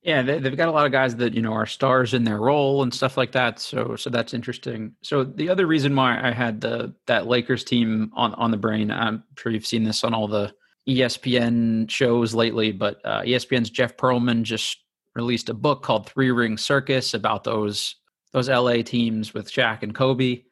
Yeah, 0.03 0.23
they, 0.23 0.39
have 0.39 0.57
got 0.57 0.69
a 0.69 0.73
lot 0.73 0.87
of 0.87 0.93
guys 0.93 1.17
that 1.17 1.35
you 1.35 1.43
know 1.43 1.53
are 1.53 1.67
stars 1.67 2.15
in 2.15 2.25
their 2.25 2.39
role 2.39 2.83
and 2.83 2.95
stuff 2.95 3.17
like 3.17 3.33
that. 3.33 3.59
So, 3.59 3.97
so 3.97 4.09
that's 4.09 4.35
interesting. 4.35 4.95
So 5.03 5.25
the 5.25 5.49
other 5.49 5.67
reason 5.67 5.97
why 5.97 6.21
I 6.23 6.31
had 6.31 6.61
the 6.61 6.95
that 7.07 7.27
Lakers 7.27 7.65
team 7.65 8.13
on 8.15 8.33
on 8.35 8.51
the 8.53 8.57
brain, 8.57 8.91
I'm 8.91 9.25
sure 9.37 9.51
you've 9.51 9.67
seen 9.67 9.85
this 9.85 10.05
on 10.05 10.15
all 10.15 10.29
the 10.29 10.55
ESPN 10.89 11.91
shows 11.91 12.35
lately, 12.35 12.71
but 12.71 13.01
uh, 13.05 13.23
ESPN's 13.23 13.71
Jeff 13.71 13.97
Pearlman 13.97 14.43
just 14.43 14.79
released 15.17 15.49
a 15.49 15.55
book 15.55 15.83
called 15.83 16.09
Three 16.09 16.31
Ring 16.31 16.57
Circus 16.57 17.15
about 17.15 17.43
those 17.43 17.97
those 18.33 18.49
LA 18.49 18.83
teams 18.83 19.35
with 19.35 19.51
Shaq 19.51 19.83
and 19.83 19.95
Kobe. 19.95 20.43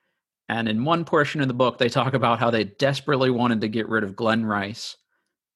And 0.48 0.68
in 0.68 0.84
one 0.84 1.04
portion 1.04 1.40
of 1.40 1.48
the 1.48 1.54
book, 1.54 1.78
they 1.78 1.88
talk 1.88 2.14
about 2.14 2.38
how 2.38 2.50
they 2.50 2.64
desperately 2.64 3.30
wanted 3.30 3.60
to 3.60 3.68
get 3.68 3.88
rid 3.88 4.04
of 4.04 4.16
Glen 4.16 4.44
Rice 4.44 4.96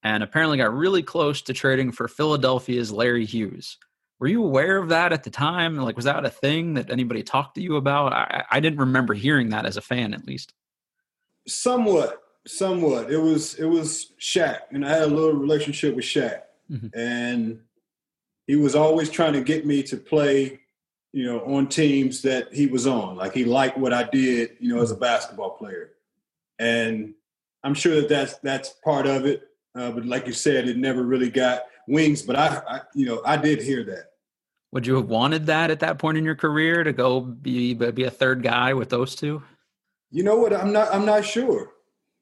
and 0.02 0.22
apparently 0.22 0.58
got 0.58 0.74
really 0.74 1.02
close 1.02 1.42
to 1.42 1.52
trading 1.52 1.92
for 1.92 2.08
Philadelphia's 2.08 2.92
Larry 2.92 3.24
Hughes. 3.24 3.78
Were 4.20 4.26
you 4.26 4.44
aware 4.44 4.78
of 4.78 4.88
that 4.88 5.12
at 5.12 5.22
the 5.24 5.30
time? 5.30 5.76
Like, 5.76 5.96
was 5.96 6.04
that 6.06 6.24
a 6.24 6.30
thing 6.30 6.74
that 6.74 6.90
anybody 6.90 7.22
talked 7.22 7.54
to 7.54 7.62
you 7.62 7.76
about? 7.76 8.12
I, 8.12 8.44
I 8.50 8.60
didn't 8.60 8.80
remember 8.80 9.14
hearing 9.14 9.50
that 9.50 9.64
as 9.64 9.76
a 9.76 9.80
fan, 9.80 10.12
at 10.12 10.26
least. 10.26 10.52
Somewhat, 11.46 12.20
somewhat. 12.46 13.12
It 13.12 13.18
was 13.18 13.54
it 13.54 13.66
was 13.66 14.12
Shaq, 14.20 14.60
and 14.72 14.84
I 14.84 14.90
had 14.90 15.02
a 15.02 15.06
little 15.06 15.34
relationship 15.34 15.94
with 15.94 16.04
Shaq, 16.04 16.42
mm-hmm. 16.70 16.88
and 16.98 17.60
he 18.46 18.56
was 18.56 18.74
always 18.74 19.08
trying 19.08 19.34
to 19.34 19.40
get 19.40 19.66
me 19.66 19.82
to 19.84 19.96
play, 19.96 20.60
you 21.12 21.24
know, 21.24 21.40
on 21.44 21.68
teams 21.68 22.22
that 22.22 22.52
he 22.52 22.66
was 22.66 22.86
on. 22.86 23.16
Like 23.16 23.34
he 23.34 23.44
liked 23.44 23.78
what 23.78 23.92
I 23.92 24.02
did, 24.02 24.56
you 24.58 24.74
know, 24.74 24.82
as 24.82 24.90
a 24.90 24.96
basketball 24.96 25.50
player, 25.50 25.92
and 26.58 27.14
I'm 27.62 27.74
sure 27.74 27.94
that 27.96 28.08
that's 28.08 28.34
that's 28.38 28.70
part 28.84 29.06
of 29.06 29.26
it. 29.26 29.42
Uh, 29.78 29.92
but 29.92 30.04
like 30.04 30.26
you 30.26 30.32
said, 30.32 30.68
it 30.68 30.76
never 30.76 31.04
really 31.04 31.30
got 31.30 31.62
wings. 31.86 32.22
But 32.22 32.36
I, 32.36 32.62
I, 32.68 32.80
you 32.94 33.06
know, 33.06 33.22
I 33.24 33.36
did 33.36 33.62
hear 33.62 33.84
that. 33.84 34.12
Would 34.72 34.86
you 34.86 34.96
have 34.96 35.06
wanted 35.06 35.46
that 35.46 35.70
at 35.70 35.80
that 35.80 35.98
point 35.98 36.18
in 36.18 36.24
your 36.24 36.34
career 36.34 36.84
to 36.84 36.92
go 36.92 37.20
be 37.20 37.74
be 37.74 38.04
a 38.04 38.10
third 38.10 38.42
guy 38.42 38.74
with 38.74 38.90
those 38.90 39.14
two? 39.14 39.42
You 40.10 40.24
know 40.24 40.36
what? 40.36 40.52
I'm 40.52 40.72
not. 40.72 40.92
I'm 40.92 41.06
not 41.06 41.24
sure. 41.24 41.72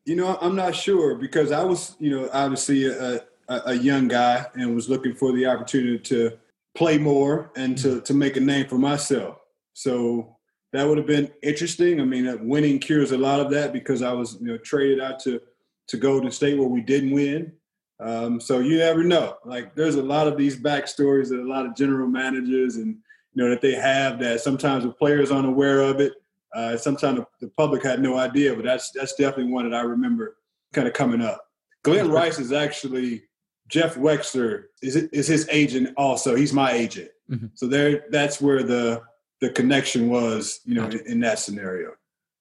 You 0.04 0.16
know, 0.16 0.38
I'm 0.40 0.54
not 0.54 0.76
sure 0.76 1.16
because 1.16 1.50
I 1.50 1.64
was, 1.64 1.96
you 1.98 2.10
know, 2.10 2.30
obviously 2.32 2.86
a, 2.86 3.16
a, 3.48 3.60
a 3.66 3.74
young 3.74 4.06
guy 4.06 4.46
and 4.54 4.74
was 4.74 4.88
looking 4.88 5.14
for 5.14 5.32
the 5.32 5.46
opportunity 5.46 5.98
to 5.98 6.38
play 6.76 6.98
more 6.98 7.50
and 7.56 7.76
to 7.78 8.00
to 8.02 8.14
make 8.14 8.36
a 8.36 8.40
name 8.40 8.68
for 8.68 8.78
myself. 8.78 9.38
So 9.72 10.36
that 10.72 10.86
would 10.86 10.98
have 10.98 11.06
been 11.06 11.32
interesting. 11.42 12.00
I 12.00 12.04
mean, 12.04 12.46
winning 12.46 12.78
cures 12.78 13.10
a 13.10 13.18
lot 13.18 13.40
of 13.40 13.50
that 13.50 13.72
because 13.72 14.02
I 14.02 14.12
was, 14.12 14.36
you 14.40 14.46
know, 14.46 14.58
traded 14.58 15.00
out 15.00 15.18
to 15.20 15.40
to 15.88 15.96
Golden 15.96 16.30
State 16.30 16.58
where 16.58 16.68
we 16.68 16.80
didn't 16.80 17.12
win. 17.12 17.52
Um, 17.98 18.40
so 18.40 18.58
you 18.58 18.78
never 18.78 19.02
know. 19.02 19.36
Like 19.44 19.74
there's 19.74 19.94
a 19.94 20.02
lot 20.02 20.28
of 20.28 20.36
these 20.36 20.56
backstories 20.56 21.28
that 21.30 21.40
a 21.40 21.48
lot 21.48 21.66
of 21.66 21.74
general 21.74 22.08
managers 22.08 22.76
and 22.76 22.96
you 23.32 23.42
know 23.42 23.50
that 23.50 23.60
they 23.60 23.74
have 23.74 24.18
that 24.20 24.40
sometimes 24.40 24.84
the 24.84 24.90
players 24.90 25.30
aren't 25.30 25.48
aware 25.48 25.80
of 25.80 26.00
it. 26.00 26.14
Uh, 26.54 26.76
sometimes 26.76 27.20
the 27.40 27.48
public 27.48 27.82
had 27.82 28.00
no 28.00 28.16
idea, 28.16 28.54
but 28.54 28.64
that's 28.64 28.90
that's 28.90 29.14
definitely 29.14 29.52
one 29.52 29.68
that 29.68 29.76
I 29.76 29.82
remember 29.82 30.36
kind 30.72 30.88
of 30.88 30.94
coming 30.94 31.20
up. 31.20 31.46
Glen 31.82 32.10
Rice 32.10 32.38
is 32.38 32.52
actually 32.52 33.24
Jeff 33.68 33.96
Wechsler 33.96 34.64
is 34.82 34.96
is 34.96 35.26
his 35.26 35.48
agent 35.50 35.90
also. 35.96 36.34
He's 36.34 36.52
my 36.52 36.72
agent. 36.72 37.10
Mm-hmm. 37.30 37.46
So 37.54 37.66
there 37.66 38.04
that's 38.10 38.40
where 38.40 38.62
the 38.62 39.02
the 39.40 39.50
connection 39.50 40.08
was, 40.08 40.60
you 40.64 40.74
know, 40.74 40.86
in, 40.86 41.00
in 41.06 41.20
that 41.20 41.38
scenario. 41.38 41.92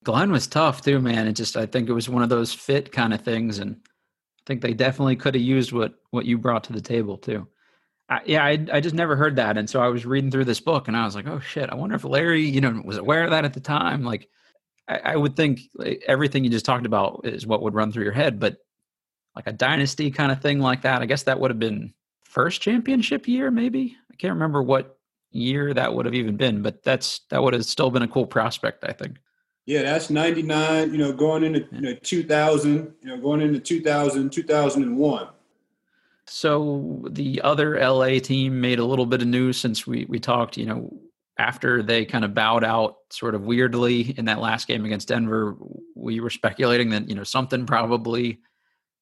Glen 0.05 0.31
was 0.31 0.47
tough 0.47 0.81
too, 0.81 1.01
man. 1.01 1.27
It 1.27 1.33
just 1.33 1.57
I 1.57 1.65
think 1.65 1.89
it 1.89 1.93
was 1.93 2.07
one 2.07 2.23
of 2.23 2.29
those 2.29 2.53
fit 2.53 2.91
kind 2.91 3.13
of 3.13 3.21
things 3.21 3.59
and 3.59 3.75
I 3.85 4.43
think 4.45 4.61
they 4.61 4.73
definitely 4.73 5.15
could 5.15 5.35
have 5.35 5.43
used 5.43 5.71
what 5.73 5.95
what 6.11 6.25
you 6.25 6.37
brought 6.37 6.63
to 6.65 6.73
the 6.73 6.81
table 6.81 7.17
too. 7.17 7.47
I, 8.07 8.21
yeah, 8.25 8.45
I 8.45 8.65
I 8.71 8.79
just 8.79 8.95
never 8.95 9.15
heard 9.15 9.37
that, 9.37 9.57
and 9.57 9.67
so 9.69 9.81
I 9.81 9.87
was 9.87 10.05
reading 10.05 10.29
through 10.29 10.45
this 10.45 10.59
book, 10.59 10.87
and 10.87 10.95
I 10.95 11.05
was 11.05 11.15
like, 11.15 11.27
oh 11.27 11.39
shit, 11.39 11.69
I 11.71 11.75
wonder 11.75 11.95
if 11.95 12.03
Larry, 12.03 12.43
you 12.43 12.61
know, 12.61 12.81
was 12.85 12.97
aware 12.97 13.23
of 13.23 13.31
that 13.31 13.45
at 13.45 13.53
the 13.55 13.59
time. 13.59 14.03
Like, 14.03 14.29
I, 14.87 14.99
I 14.99 15.15
would 15.15 15.35
think 15.35 15.61
like, 15.73 16.03
everything 16.07 16.43
you 16.43 16.51
just 16.51 16.65
talked 16.65 16.85
about 16.85 17.21
is 17.23 17.47
what 17.47 17.63
would 17.63 17.73
run 17.73 17.91
through 17.91 18.03
your 18.03 18.13
head, 18.13 18.39
but 18.39 18.57
like 19.35 19.47
a 19.47 19.53
dynasty 19.53 20.11
kind 20.11 20.31
of 20.31 20.41
thing 20.41 20.59
like 20.59 20.83
that, 20.83 21.01
I 21.01 21.07
guess 21.07 21.23
that 21.23 21.39
would 21.39 21.51
have 21.51 21.59
been 21.59 21.93
first 22.23 22.61
championship 22.61 23.27
year, 23.27 23.49
maybe. 23.49 23.97
I 24.11 24.15
can't 24.15 24.33
remember 24.33 24.61
what 24.61 24.97
year 25.31 25.73
that 25.73 25.93
would 25.93 26.05
have 26.05 26.15
even 26.15 26.37
been, 26.37 26.61
but 26.61 26.83
that's 26.83 27.21
that 27.31 27.41
would 27.41 27.53
have 27.53 27.65
still 27.65 27.89
been 27.89 28.03
a 28.03 28.07
cool 28.07 28.27
prospect, 28.27 28.83
I 28.83 28.93
think. 28.93 29.17
Yeah, 29.65 29.81
that's 29.81 30.09
99, 30.09 30.91
you 30.91 30.97
know, 30.97 31.11
going 31.11 31.43
into 31.43 31.67
you 31.71 31.81
know, 31.81 31.95
2000, 31.95 32.93
you 33.01 33.07
know, 33.07 33.17
going 33.17 33.41
into 33.41 33.59
2000, 33.59 34.29
2001. 34.29 35.27
So 36.27 37.05
the 37.09 37.41
other 37.41 37.79
LA 37.79 38.19
team 38.19 38.61
made 38.61 38.79
a 38.79 38.85
little 38.85 39.05
bit 39.05 39.21
of 39.21 39.27
news 39.27 39.57
since 39.57 39.85
we 39.85 40.05
we 40.05 40.19
talked, 40.19 40.57
you 40.57 40.65
know, 40.65 40.91
after 41.37 41.83
they 41.83 42.05
kind 42.05 42.25
of 42.25 42.33
bowed 42.33 42.63
out 42.63 42.97
sort 43.09 43.35
of 43.35 43.43
weirdly 43.43 44.13
in 44.17 44.25
that 44.25 44.39
last 44.39 44.67
game 44.67 44.85
against 44.85 45.07
Denver, 45.07 45.55
we 45.95 46.19
were 46.19 46.29
speculating 46.29 46.89
that, 46.91 47.09
you 47.09 47.15
know, 47.15 47.23
something 47.23 47.65
probably 47.65 48.39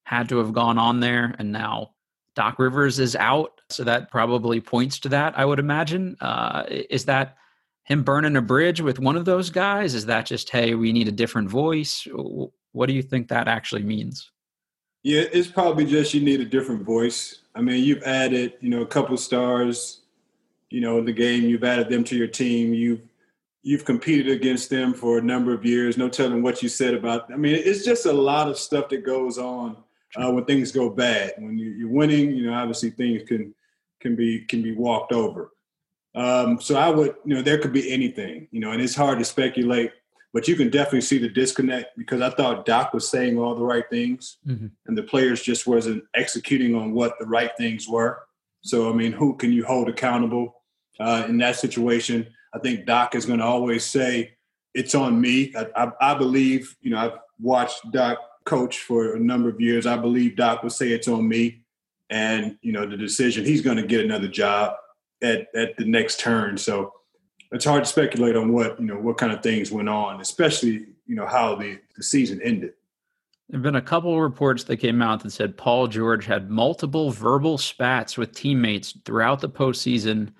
had 0.03 0.27
to 0.29 0.37
have 0.37 0.53
gone 0.53 0.77
on 0.77 0.99
there 0.99 1.35
and 1.39 1.51
now 1.51 1.91
Doc 2.35 2.57
Rivers 2.57 2.99
is 2.99 3.15
out, 3.15 3.61
so 3.69 3.83
that 3.83 4.09
probably 4.09 4.59
points 4.59 4.99
to 4.99 5.09
that, 5.09 5.37
I 5.37 5.45
would 5.45 5.59
imagine. 5.59 6.17
Uh, 6.19 6.63
is 6.67 7.05
that 7.05 7.37
him 7.83 8.03
burning 8.03 8.35
a 8.35 8.41
bridge 8.41 8.81
with 8.81 8.99
one 8.99 9.15
of 9.15 9.25
those 9.25 9.49
guys? 9.49 9.93
Is 9.93 10.05
that 10.05 10.25
just, 10.25 10.49
hey, 10.49 10.73
we 10.75 10.93
need 10.93 11.07
a 11.07 11.11
different 11.11 11.49
voice? 11.49 12.07
What 12.71 12.87
do 12.87 12.93
you 12.93 13.01
think 13.01 13.27
that 13.27 13.47
actually 13.47 13.83
means? 13.83 14.31
Yeah, 15.03 15.23
it's 15.33 15.49
probably 15.49 15.85
just 15.85 16.13
you 16.13 16.21
need 16.21 16.39
a 16.39 16.45
different 16.45 16.83
voice. 16.83 17.41
I 17.55 17.61
mean, 17.61 17.83
you've 17.83 18.03
added, 18.03 18.53
you 18.61 18.69
know, 18.69 18.81
a 18.81 18.87
couple 18.87 19.17
stars, 19.17 20.01
you 20.69 20.79
know, 20.79 20.97
in 20.97 21.05
the 21.05 21.11
game. 21.11 21.43
You've 21.43 21.65
added 21.65 21.89
them 21.89 22.05
to 22.05 22.15
your 22.15 22.27
team. 22.27 22.73
You've 22.73 23.01
you've 23.63 23.85
competed 23.85 24.31
against 24.31 24.69
them 24.69 24.93
for 24.93 25.17
a 25.17 25.21
number 25.21 25.53
of 25.53 25.65
years. 25.65 25.97
No 25.97 26.09
telling 26.09 26.41
what 26.41 26.63
you 26.63 26.69
said 26.69 26.93
about. 26.93 27.31
I 27.31 27.37
mean, 27.37 27.55
it's 27.55 27.83
just 27.83 28.05
a 28.05 28.13
lot 28.13 28.49
of 28.49 28.57
stuff 28.57 28.89
that 28.89 29.05
goes 29.05 29.37
on 29.37 29.77
uh, 30.15 30.31
when 30.31 30.45
things 30.45 30.71
go 30.71 30.89
bad. 30.89 31.33
When 31.37 31.57
you, 31.57 31.87
are 31.87 31.91
winning, 31.91 32.31
you 32.31 32.45
know, 32.45 32.53
obviously 32.53 32.89
things 32.89 33.23
can 33.27 33.53
can 33.99 34.15
be 34.15 34.45
can 34.45 34.61
be 34.61 34.73
walked 34.73 35.11
over. 35.11 35.51
Um, 36.15 36.61
so 36.61 36.75
I 36.75 36.89
would, 36.89 37.15
you 37.25 37.35
know, 37.35 37.41
there 37.41 37.57
could 37.57 37.73
be 37.73 37.91
anything, 37.91 38.47
you 38.51 38.59
know, 38.59 38.71
and 38.71 38.81
it's 38.81 38.95
hard 38.95 39.19
to 39.19 39.25
speculate, 39.25 39.91
but 40.31 40.47
you 40.47 40.55
can 40.55 40.69
definitely 40.69 41.01
see 41.01 41.17
the 41.17 41.29
disconnect 41.29 41.97
because 41.97 42.21
I 42.21 42.29
thought 42.29 42.65
Doc 42.65 42.93
was 42.93 43.09
saying 43.09 43.37
all 43.37 43.55
the 43.55 43.63
right 43.63 43.89
things 43.89 44.37
mm-hmm. 44.47 44.67
and 44.85 44.97
the 44.97 45.03
players 45.03 45.41
just 45.41 45.65
wasn't 45.65 46.03
executing 46.13 46.75
on 46.75 46.93
what 46.93 47.13
the 47.19 47.25
right 47.25 47.51
things 47.57 47.87
were. 47.87 48.23
So, 48.61 48.89
I 48.89 48.93
mean, 48.93 49.11
who 49.11 49.35
can 49.35 49.51
you 49.51 49.65
hold 49.65 49.89
accountable 49.89 50.61
uh, 50.99 51.25
in 51.27 51.37
that 51.39 51.55
situation? 51.55 52.27
I 52.53 52.59
think 52.59 52.85
Doc 52.85 53.15
is 53.15 53.25
going 53.25 53.39
to 53.39 53.45
always 53.45 53.83
say, 53.83 54.35
it's 54.73 54.95
on 54.95 55.19
me. 55.19 55.53
I, 55.55 55.67
I, 55.75 55.91
I 56.01 56.13
believe, 56.15 56.75
you 56.81 56.91
know, 56.91 56.97
I've 56.97 57.19
watched 57.39 57.91
Doc 57.91 58.19
coach 58.45 58.79
for 58.79 59.15
a 59.15 59.19
number 59.19 59.49
of 59.49 59.59
years. 59.59 59.85
I 59.85 59.97
believe 59.97 60.35
Doc 60.35 60.63
would 60.63 60.71
say 60.71 60.89
it's 60.89 61.07
on 61.07 61.27
me. 61.27 61.63
And, 62.09 62.57
you 62.61 62.71
know, 62.71 62.85
the 62.85 62.97
decision, 62.97 63.45
he's 63.45 63.61
going 63.61 63.77
to 63.77 63.83
get 63.83 64.03
another 64.03 64.27
job 64.27 64.75
at 65.23 65.47
at 65.55 65.77
the 65.77 65.85
next 65.85 66.19
turn. 66.19 66.57
So 66.57 66.93
it's 67.51 67.65
hard 67.65 67.83
to 67.83 67.89
speculate 67.89 68.35
on 68.35 68.51
what 68.51 68.79
you 68.79 68.85
know 68.85 68.99
what 68.99 69.17
kind 69.17 69.31
of 69.31 69.41
things 69.41 69.71
went 69.71 69.89
on, 69.89 70.21
especially 70.21 70.87
you 71.05 71.15
know 71.15 71.25
how 71.25 71.55
the, 71.55 71.79
the 71.95 72.03
season 72.03 72.41
ended. 72.41 72.73
There 73.49 73.57
have 73.57 73.63
been 73.63 73.75
a 73.75 73.81
couple 73.81 74.13
of 74.13 74.21
reports 74.21 74.63
that 74.65 74.77
came 74.77 75.01
out 75.01 75.21
that 75.21 75.31
said 75.31 75.57
Paul 75.57 75.87
George 75.87 76.25
had 76.25 76.49
multiple 76.49 77.11
verbal 77.11 77.57
spats 77.57 78.17
with 78.17 78.33
teammates 78.33 78.97
throughout 79.05 79.41
the 79.41 79.49
postseason, 79.49 80.31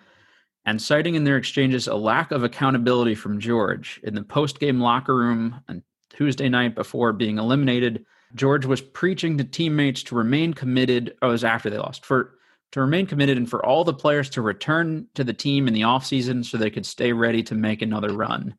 and 0.66 0.82
citing 0.82 1.16
in 1.16 1.24
their 1.24 1.38
exchanges 1.38 1.88
a 1.88 1.96
lack 1.96 2.32
of 2.32 2.44
accountability 2.44 3.14
from 3.14 3.40
George 3.40 4.00
in 4.04 4.16
the 4.16 4.24
post-game 4.24 4.80
locker 4.80 5.16
room 5.16 5.62
on 5.70 5.84
Tuesday 6.10 6.50
night 6.50 6.76
before 6.76 7.14
being 7.14 7.38
eliminated. 7.38 8.06
George 8.36 8.66
was 8.66 8.82
preaching 8.82 9.38
to 9.38 9.44
teammates 9.44 10.02
to 10.04 10.16
remain 10.16 10.54
committed. 10.54 11.16
Oh, 11.22 11.30
it 11.30 11.32
was 11.32 11.44
after 11.44 11.70
they 11.70 11.78
lost 11.78 12.06
for 12.06 12.36
to 12.74 12.82
remain 12.82 13.06
committed 13.06 13.38
and 13.38 13.48
for 13.48 13.64
all 13.64 13.84
the 13.84 13.94
players 13.94 14.32
to 14.32 14.42
return 14.42 15.08
to 15.14 15.24
the 15.24 15.32
team 15.32 15.68
in 15.68 15.76
the 15.76 15.82
offseason 15.82 16.44
so 16.44 16.58
they 16.58 16.72
could 16.72 16.88
stay 16.88 17.14
ready 17.14 17.44
to 17.44 17.54
make 17.54 17.84
another 17.84 18.14
run. 18.14 18.54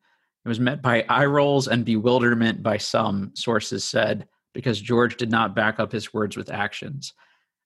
It 0.44 0.48
was 0.48 0.60
met 0.60 0.80
by 0.80 1.04
eye 1.08 1.26
rolls 1.26 1.66
and 1.66 1.84
bewilderment 1.84 2.62
by 2.62 2.78
some, 2.78 3.32
sources 3.34 3.82
said, 3.82 4.28
because 4.52 4.80
George 4.80 5.16
did 5.16 5.32
not 5.32 5.56
back 5.56 5.80
up 5.80 5.90
his 5.90 6.14
words 6.14 6.36
with 6.36 6.48
actions. 6.48 7.12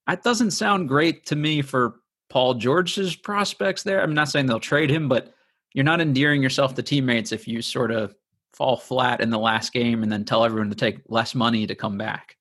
That 0.06 0.22
doesn't 0.22 0.52
sound 0.52 0.88
great 0.88 1.26
to 1.26 1.36
me 1.36 1.60
for 1.60 1.96
Paul 2.30 2.54
George's 2.54 3.14
prospects 3.14 3.82
there. 3.82 4.02
I'm 4.02 4.14
not 4.14 4.30
saying 4.30 4.46
they'll 4.46 4.58
trade 4.58 4.88
him, 4.88 5.06
but 5.06 5.34
you're 5.74 5.84
not 5.84 6.00
endearing 6.00 6.42
yourself 6.42 6.74
to 6.76 6.82
teammates 6.82 7.30
if 7.30 7.46
you 7.46 7.60
sort 7.60 7.90
of 7.90 8.14
fall 8.54 8.78
flat 8.78 9.20
in 9.20 9.28
the 9.28 9.38
last 9.38 9.74
game 9.74 10.02
and 10.02 10.10
then 10.10 10.24
tell 10.24 10.46
everyone 10.46 10.70
to 10.70 10.76
take 10.76 11.02
less 11.08 11.34
money 11.34 11.66
to 11.66 11.74
come 11.74 11.98
back. 11.98 12.37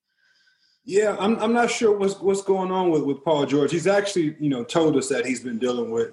Yeah, 0.87 1.17
I'm 1.19 1.37
I'm 1.39 1.51
not 1.51 1.69
sure 1.69 1.91
what's 1.97 2.17
what's 2.21 2.41
going 2.41 2.71
on 2.71 2.91
with, 2.91 3.03
with 3.03 3.21
Paul 3.21 3.45
George. 3.45 3.71
He's 3.71 3.87
actually, 3.87 4.37
you 4.39 4.49
know, 4.49 4.63
told 4.63 4.95
us 4.95 5.09
that 5.09 5.25
he's 5.25 5.41
been 5.41 5.59
dealing 5.59 5.91
with 5.91 6.11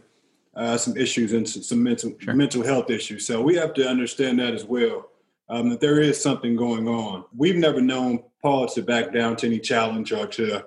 uh, 0.57 0.77
some 0.77 0.97
issues 0.97 1.33
and 1.33 1.49
some, 1.49 1.81
mental 1.81 2.13
sure. 2.19 2.35
mental 2.35 2.65
health 2.65 2.91
issues. 2.91 3.25
So 3.25 3.41
we 3.41 3.55
have 3.55 3.73
to 3.75 3.89
understand 3.89 4.41
that 4.41 4.53
as 4.53 4.65
well. 4.65 5.11
Um, 5.49 5.69
that 5.71 5.81
there 5.81 6.01
is 6.01 6.21
something 6.21 6.57
going 6.57 6.89
on. 6.89 7.25
We've 7.37 7.55
never 7.55 7.81
known 7.81 8.25
Paul 8.43 8.67
to 8.69 8.83
back 8.83 9.13
down 9.13 9.37
to 9.37 9.47
any 9.47 9.61
challenge 9.61 10.11
or 10.11 10.27
to, 10.27 10.67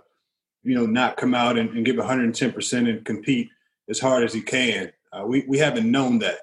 you 0.63 0.75
know, 0.75 0.85
not 0.85 1.17
come 1.17 1.35
out 1.35 1.57
and, 1.57 1.69
and 1.71 1.85
give 1.85 1.97
110% 1.97 2.89
and 2.89 3.03
compete 3.03 3.49
as 3.89 3.99
hard 3.99 4.23
as 4.23 4.33
he 4.33 4.41
can. 4.41 4.89
Uh, 5.11 5.25
we 5.25 5.43
we 5.49 5.57
haven't 5.57 5.91
known 5.91 6.19
that. 6.19 6.39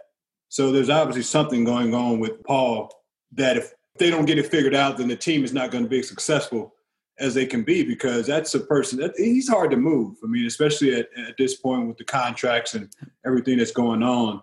So 0.51 0.71
there's 0.71 0.91
obviously 0.91 1.23
something 1.23 1.65
going 1.65 1.95
on 1.95 2.21
with 2.21 2.43
Paul 2.45 2.91
that 3.33 3.57
if 3.57 3.73
they 3.99 4.11
don't 4.11 4.27
get 4.27 4.37
it 4.39 4.49
figured 4.49 4.75
out, 4.75 4.99
then 4.99 5.09
the 5.09 5.17
team 5.17 5.45
is 5.45 5.55
not 5.55 5.71
going 5.71 5.85
to 5.85 5.91
be 5.91 6.03
successful 6.03 6.74
as 7.19 7.35
they 7.35 7.47
can 7.47 7.63
be 7.63 7.85
because 7.85 8.27
that's 8.27 8.55
a 8.55 8.61
person 8.61 8.99
that 8.99 9.13
he's 9.17 9.49
hard 9.49 9.71
to 9.71 9.77
move. 9.77 10.17
I 10.23 10.27
mean, 10.27 10.47
especially 10.47 10.95
at, 10.95 11.09
at 11.17 11.37
this 11.39 11.55
point 11.57 11.87
with 11.87 11.97
the 11.97 12.05
contracts 12.05 12.75
and 12.75 12.93
everything 13.25 13.59
that's 13.59 13.73
going 13.73 14.03
on. 14.03 14.43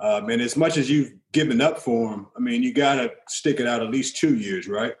Um, 0.00 0.28
and 0.30 0.42
as 0.42 0.56
much 0.56 0.76
as 0.76 0.90
you've 0.90 1.12
given 1.32 1.60
up 1.60 1.78
for 1.78 2.12
him, 2.12 2.26
I 2.36 2.40
mean, 2.40 2.62
you 2.62 2.72
got 2.72 2.96
to 2.96 3.12
stick 3.28 3.60
it 3.60 3.66
out 3.66 3.82
at 3.82 3.90
least 3.90 4.16
two 4.16 4.36
years, 4.36 4.68
right? 4.68 4.94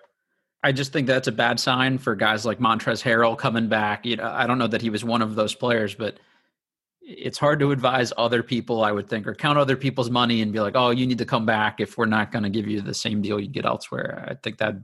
I 0.62 0.72
just 0.72 0.92
think 0.92 1.06
that's 1.06 1.28
a 1.28 1.32
bad 1.32 1.60
sign 1.60 1.98
for 1.98 2.14
guys 2.14 2.44
like 2.44 2.58
Montrezl 2.58 3.02
Harrell 3.02 3.36
coming 3.36 3.68
back. 3.68 4.04
You 4.04 4.16
know, 4.16 4.24
I 4.24 4.46
don't 4.46 4.58
know 4.58 4.66
that 4.66 4.82
he 4.82 4.90
was 4.90 5.04
one 5.04 5.22
of 5.22 5.34
those 5.34 5.54
players, 5.54 5.94
but 5.94 6.18
it's 7.02 7.38
hard 7.38 7.60
to 7.60 7.70
advise 7.70 8.12
other 8.16 8.42
people, 8.42 8.82
I 8.82 8.90
would 8.90 9.08
think, 9.08 9.26
or 9.28 9.34
count 9.34 9.58
other 9.58 9.76
people's 9.76 10.10
money 10.10 10.42
and 10.42 10.52
be 10.52 10.58
like, 10.58 10.74
"Oh, 10.74 10.90
you 10.90 11.06
need 11.06 11.18
to 11.18 11.24
come 11.24 11.46
back 11.46 11.78
if 11.78 11.96
we're 11.96 12.06
not 12.06 12.32
going 12.32 12.42
to 12.42 12.50
give 12.50 12.66
you 12.66 12.80
the 12.80 12.94
same 12.94 13.22
deal 13.22 13.38
you 13.38 13.46
get 13.46 13.64
elsewhere." 13.64 14.26
I 14.28 14.34
think 14.34 14.58
that 14.58 14.74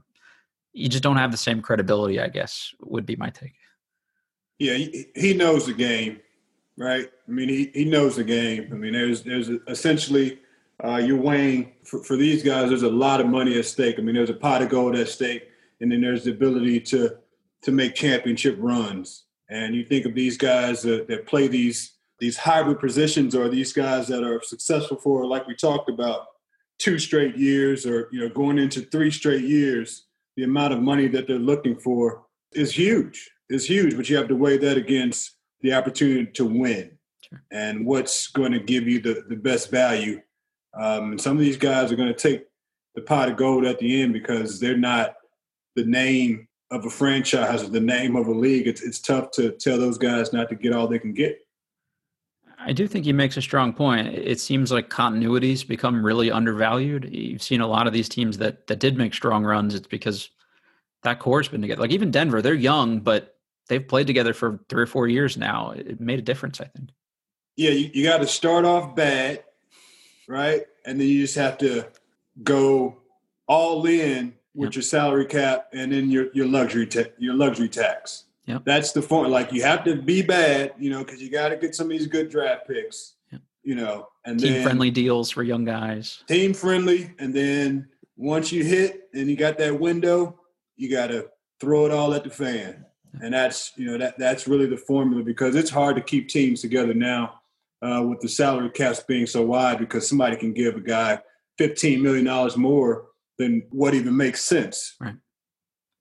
you 0.73 0.89
just 0.89 1.03
don't 1.03 1.17
have 1.17 1.31
the 1.31 1.37
same 1.37 1.61
credibility. 1.61 2.19
I 2.19 2.27
guess 2.27 2.73
would 2.81 3.05
be 3.05 3.15
my 3.15 3.29
take. 3.29 3.53
Yeah, 4.59 4.75
he, 5.15 5.33
knows 5.33 5.65
the 5.65 5.73
game, 5.73 6.19
right? 6.77 7.09
I 7.27 7.31
mean, 7.31 7.49
he, 7.49 7.71
he 7.73 7.85
knows 7.85 8.15
the 8.15 8.23
game. 8.23 8.69
I 8.71 8.75
mean, 8.75 8.93
there's 8.93 9.23
there's 9.23 9.49
essentially 9.67 10.39
uh, 10.83 10.97
you're 10.97 11.19
weighing 11.19 11.73
for, 11.83 12.03
for 12.03 12.15
these 12.15 12.43
guys. 12.43 12.69
There's 12.69 12.83
a 12.83 12.89
lot 12.89 13.19
of 13.19 13.27
money 13.27 13.57
at 13.57 13.65
stake. 13.65 13.95
I 13.97 14.01
mean, 14.01 14.15
there's 14.15 14.29
a 14.29 14.35
pot 14.35 14.61
of 14.61 14.69
gold 14.69 14.95
at 14.95 15.07
stake, 15.07 15.49
and 15.81 15.91
then 15.91 16.01
there's 16.01 16.23
the 16.23 16.31
ability 16.31 16.79
to 16.81 17.17
to 17.63 17.71
make 17.71 17.95
championship 17.95 18.57
runs. 18.59 19.23
And 19.49 19.75
you 19.75 19.85
think 19.85 20.05
of 20.05 20.15
these 20.15 20.37
guys 20.37 20.81
that, 20.83 21.07
that 21.07 21.27
play 21.27 21.47
these 21.47 21.93
these 22.19 22.37
hybrid 22.37 22.79
positions 22.79 23.35
or 23.35 23.49
these 23.49 23.73
guys 23.73 24.07
that 24.07 24.23
are 24.23 24.41
successful 24.41 24.97
for, 24.97 25.25
like 25.25 25.45
we 25.47 25.55
talked 25.55 25.89
about, 25.89 26.27
two 26.79 26.97
straight 26.97 27.35
years 27.37 27.85
or 27.85 28.07
you 28.11 28.19
know 28.19 28.29
going 28.29 28.57
into 28.57 28.81
three 28.81 29.11
straight 29.11 29.43
years, 29.43 30.05
the 30.35 30.43
amount 30.43 30.73
of 30.73 30.81
money 30.81 31.07
that 31.07 31.27
they're 31.27 31.37
looking 31.37 31.75
for 31.75 32.25
is 32.53 32.73
huge. 32.73 33.29
Is 33.49 33.67
huge, 33.67 33.95
but 33.95 34.09
you 34.09 34.17
have 34.17 34.27
to 34.29 34.35
weigh 34.35 34.57
that 34.57 34.77
against 34.77 35.35
the 35.61 35.73
opportunity 35.73 36.25
to 36.25 36.45
win 36.45 36.97
sure. 37.21 37.43
and 37.51 37.85
what's 37.85 38.27
going 38.27 38.51
to 38.51 38.59
give 38.59 38.87
you 38.87 38.99
the, 38.99 39.23
the 39.29 39.35
best 39.35 39.69
value. 39.69 40.21
Um, 40.73 41.11
and 41.11 41.21
some 41.21 41.37
of 41.37 41.43
these 41.43 41.57
guys 41.57 41.91
are 41.91 41.95
going 41.95 42.13
to 42.13 42.19
take 42.19 42.45
the 42.95 43.01
pot 43.01 43.29
of 43.29 43.37
gold 43.37 43.65
at 43.65 43.79
the 43.79 44.01
end 44.01 44.13
because 44.13 44.59
they're 44.59 44.77
not 44.77 45.15
the 45.75 45.85
name 45.85 46.47
of 46.71 46.85
a 46.85 46.89
franchise 46.89 47.63
or 47.63 47.67
the 47.67 47.79
name 47.79 48.15
of 48.15 48.27
a 48.27 48.31
league. 48.31 48.67
It's, 48.67 48.81
it's 48.81 48.99
tough 48.99 49.31
to 49.31 49.51
tell 49.51 49.77
those 49.77 49.97
guys 49.97 50.33
not 50.33 50.49
to 50.49 50.55
get 50.55 50.73
all 50.73 50.87
they 50.87 50.99
can 50.99 51.13
get. 51.13 51.42
I 52.65 52.73
do 52.73 52.87
think 52.87 53.05
he 53.05 53.13
makes 53.13 53.37
a 53.37 53.41
strong 53.41 53.73
point. 53.73 54.07
It 54.07 54.39
seems 54.39 54.71
like 54.71 54.89
continuities 54.89 55.67
become 55.67 56.05
really 56.05 56.31
undervalued. 56.31 57.09
You've 57.11 57.43
seen 57.43 57.61
a 57.61 57.67
lot 57.67 57.87
of 57.87 57.93
these 57.93 58.09
teams 58.09 58.37
that 58.37 58.67
that 58.67 58.79
did 58.79 58.97
make 58.97 59.13
strong 59.13 59.43
runs. 59.43 59.75
It's 59.75 59.87
because 59.87 60.29
that 61.03 61.19
core's 61.19 61.47
been 61.47 61.61
together. 61.61 61.81
Like 61.81 61.91
even 61.91 62.11
Denver, 62.11 62.41
they're 62.41 62.53
young, 62.53 62.99
but 62.99 63.35
they've 63.67 63.85
played 63.85 64.07
together 64.07 64.33
for 64.33 64.59
three 64.69 64.83
or 64.83 64.87
four 64.87 65.07
years 65.07 65.37
now. 65.37 65.71
It 65.71 65.99
made 65.99 66.19
a 66.19 66.23
difference, 66.23 66.61
I 66.61 66.65
think. 66.65 66.89
Yeah, 67.55 67.71
you, 67.71 67.91
you 67.93 68.03
got 68.03 68.17
to 68.17 68.27
start 68.27 68.65
off 68.65 68.95
bad, 68.95 69.43
right? 70.27 70.63
And 70.85 70.99
then 70.99 71.07
you 71.07 71.21
just 71.21 71.35
have 71.35 71.57
to 71.59 71.87
go 72.43 72.97
all 73.47 73.85
in 73.85 74.33
with 74.55 74.75
your 74.75 74.83
salary 74.83 75.25
cap 75.25 75.67
and 75.73 75.91
then 75.91 76.09
your 76.09 76.27
your 76.33 76.47
luxury 76.47 76.87
ta- 76.87 77.11
your 77.17 77.33
luxury 77.33 77.69
tax. 77.69 78.25
Yep. 78.45 78.63
That's 78.65 78.91
the 78.91 79.01
point. 79.01 79.29
Like 79.29 79.53
you 79.53 79.63
have 79.63 79.83
to 79.85 79.95
be 79.95 80.21
bad, 80.21 80.73
you 80.77 80.89
know, 80.89 81.03
because 81.03 81.21
you 81.21 81.29
got 81.29 81.49
to 81.49 81.57
get 81.57 81.75
some 81.75 81.87
of 81.87 81.91
these 81.91 82.07
good 82.07 82.29
draft 82.29 82.67
picks, 82.67 83.15
yep. 83.31 83.41
you 83.63 83.75
know, 83.75 84.07
and 84.25 84.39
team 84.39 84.63
friendly 84.63 84.91
deals 84.91 85.29
for 85.29 85.43
young 85.43 85.63
guys. 85.63 86.23
Team 86.27 86.53
friendly, 86.53 87.13
and 87.19 87.33
then 87.33 87.87
once 88.17 88.51
you 88.51 88.63
hit 88.63 89.09
and 89.13 89.29
you 89.29 89.37
got 89.37 89.57
that 89.59 89.79
window, 89.79 90.39
you 90.75 90.91
got 90.91 91.07
to 91.07 91.29
throw 91.59 91.85
it 91.85 91.91
all 91.91 92.13
at 92.13 92.25
the 92.25 92.29
fan, 92.29 92.85
and 93.21 93.33
that's 93.33 93.71
you 93.77 93.85
know 93.85 93.97
that 93.97 94.17
that's 94.17 94.45
really 94.45 94.65
the 94.65 94.77
formula 94.77 95.23
because 95.23 95.55
it's 95.55 95.69
hard 95.69 95.95
to 95.95 96.01
keep 96.01 96.27
teams 96.27 96.59
together 96.59 96.93
now 96.93 97.39
uh, 97.81 98.03
with 98.05 98.19
the 98.19 98.27
salary 98.29 98.69
caps 98.71 99.01
being 99.01 99.25
so 99.25 99.45
wide 99.45 99.79
because 99.79 100.07
somebody 100.07 100.35
can 100.35 100.51
give 100.51 100.75
a 100.75 100.81
guy 100.81 101.17
fifteen 101.57 102.01
million 102.01 102.25
dollars 102.25 102.57
more 102.57 103.05
than 103.37 103.63
what 103.69 103.93
even 103.93 104.17
makes 104.17 104.43
sense. 104.43 104.95
Right. 104.99 105.15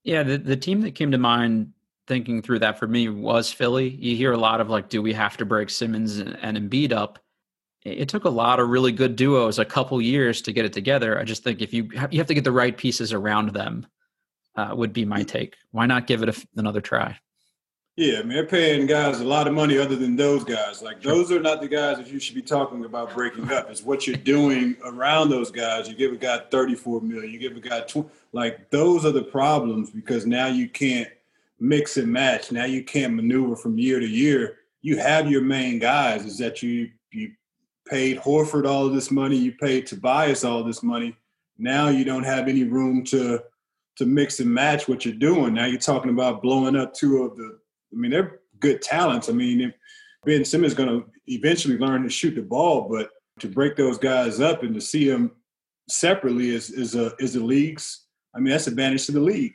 Yeah, 0.02 0.24
the 0.24 0.38
the 0.38 0.56
team 0.56 0.80
that 0.80 0.96
came 0.96 1.12
to 1.12 1.18
mind 1.18 1.72
thinking 2.06 2.42
through 2.42 2.60
that 2.60 2.78
for 2.78 2.86
me 2.86 3.08
was 3.08 3.52
Philly. 3.52 3.88
You 3.88 4.16
hear 4.16 4.32
a 4.32 4.38
lot 4.38 4.60
of 4.60 4.68
like, 4.68 4.88
do 4.88 5.02
we 5.02 5.12
have 5.12 5.36
to 5.38 5.44
break 5.44 5.70
Simmons 5.70 6.18
and, 6.18 6.36
and 6.42 6.56
Embiid 6.56 6.92
up? 6.92 7.18
It 7.84 8.08
took 8.08 8.24
a 8.24 8.30
lot 8.30 8.60
of 8.60 8.68
really 8.68 8.92
good 8.92 9.16
duos, 9.16 9.58
a 9.58 9.64
couple 9.64 10.00
years 10.00 10.40
to 10.42 10.52
get 10.52 10.64
it 10.64 10.72
together. 10.72 11.18
I 11.18 11.24
just 11.24 11.42
think 11.42 11.60
if 11.60 11.72
you 11.74 11.88
have, 11.96 12.12
you 12.12 12.20
have 12.20 12.28
to 12.28 12.34
get 12.34 12.44
the 12.44 12.52
right 12.52 12.76
pieces 12.76 13.12
around 13.12 13.50
them, 13.50 13.86
uh, 14.54 14.72
would 14.72 14.92
be 14.92 15.04
my 15.04 15.22
take. 15.22 15.56
Why 15.72 15.86
not 15.86 16.06
give 16.06 16.22
it 16.22 16.28
a, 16.28 16.46
another 16.56 16.80
try? 16.80 17.18
Yeah, 17.96 18.20
I 18.20 18.22
mean, 18.22 18.30
they're 18.30 18.46
paying 18.46 18.86
guys 18.86 19.20
a 19.20 19.24
lot 19.24 19.48
of 19.48 19.52
money 19.52 19.78
other 19.78 19.96
than 19.96 20.16
those 20.16 20.44
guys. 20.44 20.80
Like, 20.80 21.02
those 21.02 21.30
are 21.30 21.40
not 21.40 21.60
the 21.60 21.68
guys 21.68 21.98
that 21.98 22.06
you 22.06 22.20
should 22.20 22.34
be 22.34 22.42
talking 22.42 22.84
about 22.84 23.14
breaking 23.14 23.52
up. 23.52 23.68
It's 23.68 23.82
what 23.82 24.06
you're 24.06 24.16
doing 24.16 24.76
around 24.84 25.28
those 25.28 25.50
guys. 25.50 25.88
You 25.88 25.94
give 25.94 26.12
a 26.12 26.16
guy 26.16 26.38
34 26.50 27.02
million, 27.02 27.30
you 27.30 27.38
give 27.38 27.56
a 27.56 27.60
guy 27.60 27.80
20. 27.80 28.08
Like, 28.32 28.70
those 28.70 29.04
are 29.04 29.10
the 29.10 29.24
problems 29.24 29.90
because 29.90 30.24
now 30.24 30.46
you 30.46 30.68
can't– 30.68 31.08
mix 31.62 31.96
and 31.96 32.12
match. 32.12 32.50
Now 32.50 32.64
you 32.64 32.82
can't 32.82 33.14
maneuver 33.14 33.56
from 33.56 33.78
year 33.78 34.00
to 34.00 34.06
year. 34.06 34.58
You 34.82 34.98
have 34.98 35.30
your 35.30 35.42
main 35.42 35.78
guys. 35.78 36.24
Is 36.24 36.36
that 36.38 36.62
you 36.62 36.90
you 37.12 37.32
paid 37.88 38.18
Horford 38.18 38.66
all 38.66 38.88
this 38.88 39.10
money, 39.10 39.36
you 39.36 39.52
paid 39.52 39.86
Tobias 39.86 40.44
all 40.44 40.64
this 40.64 40.82
money. 40.82 41.16
Now 41.58 41.88
you 41.88 42.04
don't 42.04 42.24
have 42.24 42.48
any 42.48 42.64
room 42.64 43.04
to 43.04 43.42
to 43.96 44.06
mix 44.06 44.40
and 44.40 44.52
match 44.52 44.88
what 44.88 45.04
you're 45.04 45.14
doing. 45.14 45.54
Now 45.54 45.66
you're 45.66 45.78
talking 45.78 46.10
about 46.10 46.42
blowing 46.42 46.76
up 46.76 46.92
two 46.94 47.22
of 47.22 47.36
the. 47.36 47.58
I 47.92 47.96
mean, 47.96 48.10
they're 48.10 48.40
good 48.58 48.82
talents. 48.82 49.28
I 49.28 49.32
mean, 49.32 49.72
Ben 50.24 50.44
Simmons 50.44 50.72
is 50.72 50.76
going 50.76 50.88
to 50.88 51.04
eventually 51.26 51.78
learn 51.78 52.02
to 52.02 52.08
shoot 52.08 52.34
the 52.34 52.42
ball, 52.42 52.88
but 52.88 53.10
to 53.40 53.48
break 53.48 53.76
those 53.76 53.98
guys 53.98 54.40
up 54.40 54.62
and 54.62 54.74
to 54.74 54.80
see 54.80 55.08
them 55.08 55.30
separately 55.88 56.50
is 56.50 56.70
is 56.70 56.96
a 56.96 57.12
is 57.20 57.34
the 57.34 57.40
league's. 57.40 58.06
I 58.34 58.38
mean, 58.38 58.50
that's 58.50 58.66
advantage 58.66 59.06
to 59.06 59.12
the 59.12 59.20
league. 59.20 59.54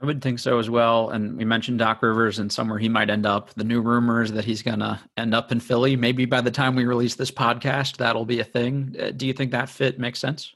I 0.00 0.06
would 0.06 0.22
think 0.22 0.38
so 0.38 0.58
as 0.58 0.70
well. 0.70 1.10
And 1.10 1.36
we 1.36 1.44
mentioned 1.44 1.80
Doc 1.80 2.02
Rivers 2.02 2.38
and 2.38 2.52
somewhere 2.52 2.78
he 2.78 2.88
might 2.88 3.10
end 3.10 3.26
up. 3.26 3.52
The 3.54 3.64
new 3.64 3.80
rumors 3.80 4.30
that 4.32 4.44
he's 4.44 4.62
going 4.62 4.78
to 4.78 5.00
end 5.16 5.34
up 5.34 5.50
in 5.50 5.58
Philly. 5.58 5.96
Maybe 5.96 6.24
by 6.24 6.40
the 6.40 6.50
time 6.50 6.76
we 6.76 6.84
release 6.84 7.16
this 7.16 7.30
podcast, 7.30 7.96
that'll 7.96 8.24
be 8.24 8.38
a 8.38 8.44
thing. 8.44 8.94
Uh, 9.00 9.10
do 9.10 9.26
you 9.26 9.32
think 9.32 9.50
that 9.50 9.68
fit 9.68 9.98
makes 9.98 10.20
sense? 10.20 10.54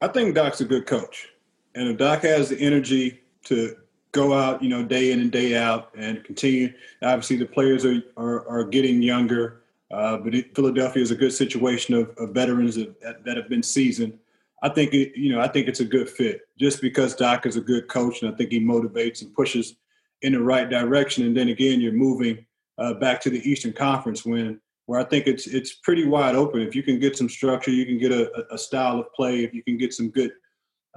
I 0.00 0.08
think 0.08 0.34
Doc's 0.34 0.60
a 0.60 0.64
good 0.64 0.86
coach. 0.86 1.28
And 1.74 1.88
if 1.88 1.98
Doc 1.98 2.22
has 2.22 2.48
the 2.48 2.60
energy 2.60 3.20
to 3.44 3.76
go 4.12 4.32
out, 4.32 4.62
you 4.62 4.68
know, 4.68 4.84
day 4.84 5.12
in 5.12 5.20
and 5.20 5.32
day 5.32 5.56
out 5.56 5.90
and 5.96 6.22
continue, 6.22 6.72
obviously 7.02 7.36
the 7.36 7.46
players 7.46 7.84
are, 7.84 8.02
are, 8.16 8.48
are 8.48 8.64
getting 8.64 9.02
younger. 9.02 9.62
Uh, 9.90 10.16
but 10.16 10.32
Philadelphia 10.54 11.02
is 11.02 11.10
a 11.10 11.16
good 11.16 11.32
situation 11.32 11.96
of, 11.96 12.10
of 12.18 12.30
veterans 12.30 12.76
that, 12.76 13.24
that 13.24 13.36
have 13.36 13.48
been 13.48 13.62
seasoned. 13.62 14.16
I 14.62 14.68
think 14.68 14.92
it, 14.94 15.16
you 15.16 15.32
know 15.32 15.40
I 15.40 15.48
think 15.48 15.68
it's 15.68 15.80
a 15.80 15.84
good 15.84 16.08
fit 16.08 16.42
just 16.58 16.80
because 16.80 17.14
Doc 17.14 17.46
is 17.46 17.56
a 17.56 17.60
good 17.60 17.88
coach 17.88 18.22
and 18.22 18.32
I 18.32 18.36
think 18.36 18.50
he 18.50 18.60
motivates 18.60 19.22
and 19.22 19.34
pushes 19.34 19.76
in 20.22 20.32
the 20.32 20.42
right 20.42 20.68
direction. 20.68 21.24
And 21.24 21.36
then 21.36 21.48
again, 21.48 21.80
you're 21.80 21.92
moving 21.92 22.44
uh, 22.78 22.94
back 22.94 23.20
to 23.22 23.30
the 23.30 23.48
Eastern 23.48 23.72
Conference 23.72 24.24
when 24.24 24.60
where 24.86 25.00
I 25.00 25.04
think 25.04 25.26
it's 25.26 25.46
it's 25.46 25.74
pretty 25.74 26.04
wide 26.04 26.34
open. 26.34 26.62
If 26.62 26.74
you 26.74 26.82
can 26.82 26.98
get 26.98 27.16
some 27.16 27.28
structure, 27.28 27.70
you 27.70 27.86
can 27.86 27.98
get 27.98 28.12
a, 28.12 28.52
a 28.52 28.58
style 28.58 28.98
of 28.98 29.12
play. 29.12 29.44
If 29.44 29.54
you 29.54 29.62
can 29.62 29.76
get 29.76 29.94
some 29.94 30.10
good 30.10 30.32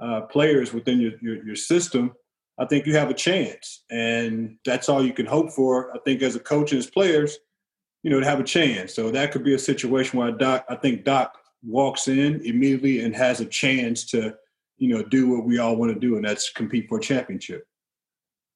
uh, 0.00 0.22
players 0.22 0.72
within 0.72 1.00
your, 1.00 1.12
your, 1.20 1.46
your 1.46 1.56
system, 1.56 2.12
I 2.58 2.64
think 2.64 2.86
you 2.86 2.96
have 2.96 3.10
a 3.10 3.14
chance. 3.14 3.84
And 3.90 4.56
that's 4.64 4.88
all 4.88 5.04
you 5.04 5.12
can 5.12 5.26
hope 5.26 5.52
for. 5.52 5.94
I 5.94 5.98
think 6.00 6.22
as 6.22 6.34
a 6.36 6.40
coach 6.40 6.72
and 6.72 6.78
as 6.80 6.90
players, 6.90 7.38
you 8.02 8.10
know, 8.10 8.20
to 8.20 8.26
have 8.26 8.40
a 8.40 8.44
chance. 8.44 8.94
So 8.94 9.10
that 9.10 9.32
could 9.32 9.44
be 9.44 9.54
a 9.54 9.58
situation 9.58 10.18
where 10.18 10.32
Doc, 10.32 10.64
I 10.68 10.74
think 10.74 11.04
Doc 11.04 11.38
walks 11.66 12.08
in 12.08 12.40
immediately 12.44 13.00
and 13.00 13.14
has 13.14 13.40
a 13.40 13.46
chance 13.46 14.04
to, 14.06 14.34
you 14.78 14.94
know, 14.94 15.02
do 15.02 15.28
what 15.28 15.44
we 15.44 15.58
all 15.58 15.76
want 15.76 15.92
to 15.92 15.98
do, 15.98 16.16
and 16.16 16.24
that's 16.24 16.50
compete 16.50 16.88
for 16.88 16.98
a 16.98 17.02
championship. 17.02 17.66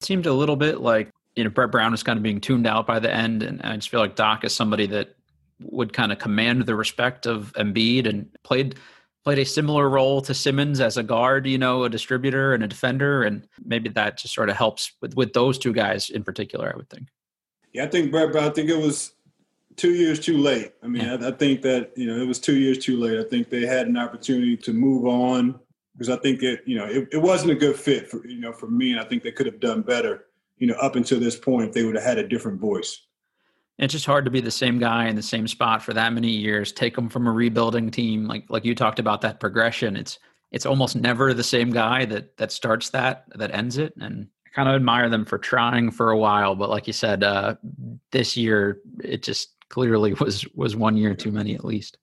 It 0.01 0.05
seemed 0.05 0.25
a 0.25 0.33
little 0.33 0.55
bit 0.55 0.81
like 0.81 1.11
you 1.35 1.43
know 1.43 1.49
Brett 1.49 1.71
Brown 1.71 1.91
was 1.91 2.03
kind 2.03 2.17
of 2.17 2.23
being 2.23 2.41
tuned 2.41 2.67
out 2.67 2.87
by 2.87 2.99
the 2.99 3.13
end, 3.13 3.43
and 3.43 3.61
I 3.61 3.75
just 3.75 3.89
feel 3.89 3.99
like 3.99 4.15
Doc 4.15 4.43
is 4.43 4.53
somebody 4.53 4.87
that 4.87 5.15
would 5.61 5.93
kind 5.93 6.11
of 6.11 6.19
command 6.19 6.65
the 6.65 6.75
respect 6.75 7.25
of 7.25 7.51
Embiid 7.53 8.07
and 8.07 8.29
played 8.43 8.75
played 9.23 9.39
a 9.39 9.45
similar 9.45 9.89
role 9.89 10.21
to 10.21 10.33
Simmons 10.33 10.79
as 10.79 10.97
a 10.97 11.03
guard, 11.03 11.45
you 11.45 11.57
know, 11.57 11.83
a 11.83 11.89
distributor 11.89 12.53
and 12.53 12.63
a 12.63 12.67
defender, 12.67 13.23
and 13.23 13.47
maybe 13.63 13.89
that 13.89 14.17
just 14.17 14.33
sort 14.33 14.49
of 14.49 14.55
helps 14.55 14.93
with 15.01 15.15
with 15.15 15.33
those 15.33 15.57
two 15.57 15.73
guys 15.73 16.09
in 16.09 16.23
particular. 16.23 16.71
I 16.73 16.77
would 16.77 16.89
think. 16.89 17.07
Yeah, 17.73 17.85
I 17.85 17.87
think 17.87 18.11
Brett. 18.11 18.31
Brown. 18.31 18.49
I 18.49 18.49
think 18.49 18.69
it 18.69 18.77
was 18.77 19.13
two 19.79 19.93
years 19.93 20.19
too 20.19 20.37
late. 20.37 20.73
I 20.83 20.87
mean, 20.87 21.03
yeah. 21.03 21.17
I, 21.21 21.29
I, 21.29 21.31
think 21.31 21.61
that 21.61 21.91
you 21.95 22.05
know 22.07 22.21
it 22.21 22.27
was 22.27 22.39
two 22.39 22.57
years 22.57 22.77
too 22.77 22.99
late. 22.99 23.17
I 23.19 23.27
think 23.27 23.49
they 23.49 23.65
had 23.65 23.87
an 23.87 23.97
opportunity 23.97 24.57
to 24.57 24.73
move 24.73 25.05
on 25.05 25.59
because 25.93 26.09
I 26.09 26.17
think 26.17 26.43
it 26.43 26.61
you 26.65 26.77
know 26.77 26.85
it, 26.85 27.07
it 27.11 27.21
wasn't 27.21 27.51
a 27.51 27.55
good 27.55 27.75
fit 27.75 28.09
for 28.09 28.25
you 28.27 28.39
know 28.39 28.51
for 28.51 28.67
me. 28.67 28.91
And 28.91 28.99
I 28.99 29.05
think 29.05 29.23
they 29.23 29.31
could 29.31 29.45
have 29.45 29.59
done 29.59 29.81
better. 29.81 30.25
You 30.57 30.67
know, 30.67 30.75
up 30.75 30.97
until 30.97 31.19
this 31.19 31.37
point, 31.37 31.69
if 31.69 31.73
they 31.73 31.85
would 31.85 31.95
have 31.95 32.03
had 32.03 32.17
a 32.17 32.27
different 32.27 32.59
voice. 32.59 33.01
It's 33.77 33.93
just 33.93 34.05
hard 34.05 34.25
to 34.25 34.31
be 34.31 34.41
the 34.41 34.51
same 34.51 34.77
guy 34.77 35.07
in 35.07 35.15
the 35.15 35.23
same 35.23 35.47
spot 35.47 35.81
for 35.81 35.93
that 35.93 36.11
many 36.11 36.31
years. 36.31 36.73
Take 36.73 36.95
them 36.95 37.07
from 37.07 37.27
a 37.27 37.31
rebuilding 37.31 37.89
team, 37.91 38.25
like 38.25 38.43
like 38.49 38.65
you 38.65 38.75
talked 38.75 38.99
about 38.99 39.21
that 39.21 39.39
progression. 39.39 39.95
It's 39.95 40.19
it's 40.51 40.65
almost 40.65 40.97
never 40.97 41.33
the 41.33 41.43
same 41.43 41.71
guy 41.71 42.05
that 42.05 42.35
that 42.37 42.51
starts 42.51 42.89
that 42.89 43.23
that 43.35 43.55
ends 43.55 43.77
it, 43.77 43.93
and 43.99 44.27
I 44.45 44.49
kind 44.49 44.67
of 44.67 44.75
admire 44.75 45.09
them 45.09 45.23
for 45.23 45.37
trying 45.37 45.91
for 45.91 46.11
a 46.11 46.17
while. 46.17 46.55
But 46.55 46.69
like 46.69 46.87
you 46.87 46.93
said, 46.93 47.23
uh, 47.23 47.55
this 48.11 48.35
year 48.35 48.79
it 49.01 49.23
just 49.23 49.55
clearly 49.69 50.13
was 50.13 50.45
was 50.55 50.75
one 50.75 50.97
year 50.97 51.15
too 51.15 51.31
many 51.31 51.55
at 51.55 51.65
least. 51.65 51.97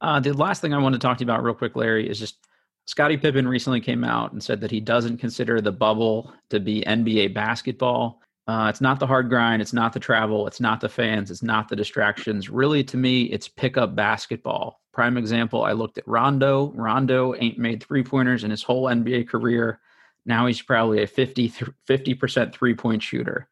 Uh, 0.00 0.20
the 0.20 0.32
last 0.32 0.62
thing 0.62 0.72
I 0.72 0.78
want 0.78 0.94
to 0.94 0.98
talk 0.98 1.18
to 1.18 1.24
you 1.24 1.26
about 1.26 1.42
real 1.42 1.54
quick, 1.54 1.76
Larry, 1.76 2.08
is 2.08 2.18
just 2.18 2.38
Scottie 2.86 3.18
Pippen 3.18 3.46
recently 3.46 3.80
came 3.80 4.02
out 4.02 4.32
and 4.32 4.42
said 4.42 4.60
that 4.62 4.70
he 4.70 4.80
doesn't 4.80 5.18
consider 5.18 5.60
the 5.60 5.72
bubble 5.72 6.32
to 6.48 6.58
be 6.58 6.82
NBA 6.82 7.34
basketball. 7.34 8.20
Uh, 8.48 8.66
it's 8.68 8.80
not 8.80 8.98
the 8.98 9.06
hard 9.06 9.28
grind. 9.28 9.62
It's 9.62 9.72
not 9.72 9.92
the 9.92 10.00
travel. 10.00 10.46
It's 10.46 10.60
not 10.60 10.80
the 10.80 10.88
fans. 10.88 11.30
It's 11.30 11.42
not 11.42 11.68
the 11.68 11.76
distractions. 11.76 12.50
Really, 12.50 12.82
to 12.84 12.96
me, 12.96 13.24
it's 13.24 13.46
pickup 13.46 13.94
basketball. 13.94 14.80
Prime 14.92 15.16
example, 15.16 15.62
I 15.62 15.72
looked 15.72 15.98
at 15.98 16.08
Rondo. 16.08 16.72
Rondo 16.72 17.34
ain't 17.36 17.58
made 17.58 17.82
three 17.82 18.02
pointers 18.02 18.42
in 18.42 18.50
his 18.50 18.62
whole 18.62 18.86
NBA 18.86 19.28
career. 19.28 19.78
Now 20.26 20.46
he's 20.46 20.62
probably 20.62 21.02
a 21.02 21.06
50, 21.06 21.50
50% 21.88 22.52
three 22.52 22.74
point 22.74 23.02
shooter. 23.02 23.48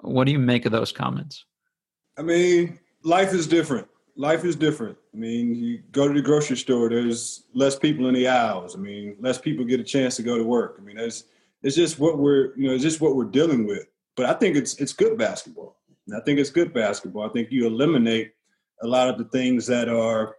What 0.00 0.24
do 0.24 0.32
you 0.32 0.38
make 0.38 0.66
of 0.66 0.72
those 0.72 0.92
comments? 0.92 1.46
I 2.18 2.22
mean, 2.22 2.78
life 3.02 3.32
is 3.32 3.46
different. 3.46 3.86
Life 4.16 4.44
is 4.44 4.56
different. 4.56 4.96
I 5.14 5.18
mean, 5.18 5.54
you 5.54 5.82
go 5.92 6.08
to 6.08 6.14
the 6.14 6.22
grocery 6.22 6.56
store, 6.56 6.88
there's 6.88 7.44
less 7.54 7.78
people 7.78 8.08
in 8.08 8.14
the 8.14 8.28
aisles. 8.28 8.74
I 8.74 8.78
mean, 8.78 9.16
less 9.20 9.38
people 9.38 9.64
get 9.64 9.80
a 9.80 9.84
chance 9.84 10.16
to 10.16 10.22
go 10.22 10.38
to 10.38 10.44
work. 10.44 10.76
I 10.78 10.82
mean, 10.82 10.96
that's 10.96 11.24
it's 11.62 11.76
just 11.76 11.98
what 11.98 12.18
we're 12.18 12.56
you 12.56 12.68
know, 12.68 12.74
it's 12.74 12.82
just 12.82 13.00
what 13.00 13.16
we're 13.16 13.24
dealing 13.24 13.66
with. 13.66 13.86
But 14.16 14.26
I 14.26 14.32
think 14.32 14.56
it's 14.56 14.74
it's 14.76 14.94
good 14.94 15.18
basketball. 15.18 15.76
And 16.06 16.16
I 16.16 16.20
think 16.20 16.38
it's 16.38 16.50
good 16.50 16.72
basketball. 16.72 17.28
I 17.28 17.32
think 17.32 17.50
you 17.50 17.66
eliminate 17.66 18.32
a 18.82 18.86
lot 18.86 19.08
of 19.08 19.18
the 19.18 19.24
things 19.24 19.66
that 19.66 19.88
are 19.88 20.36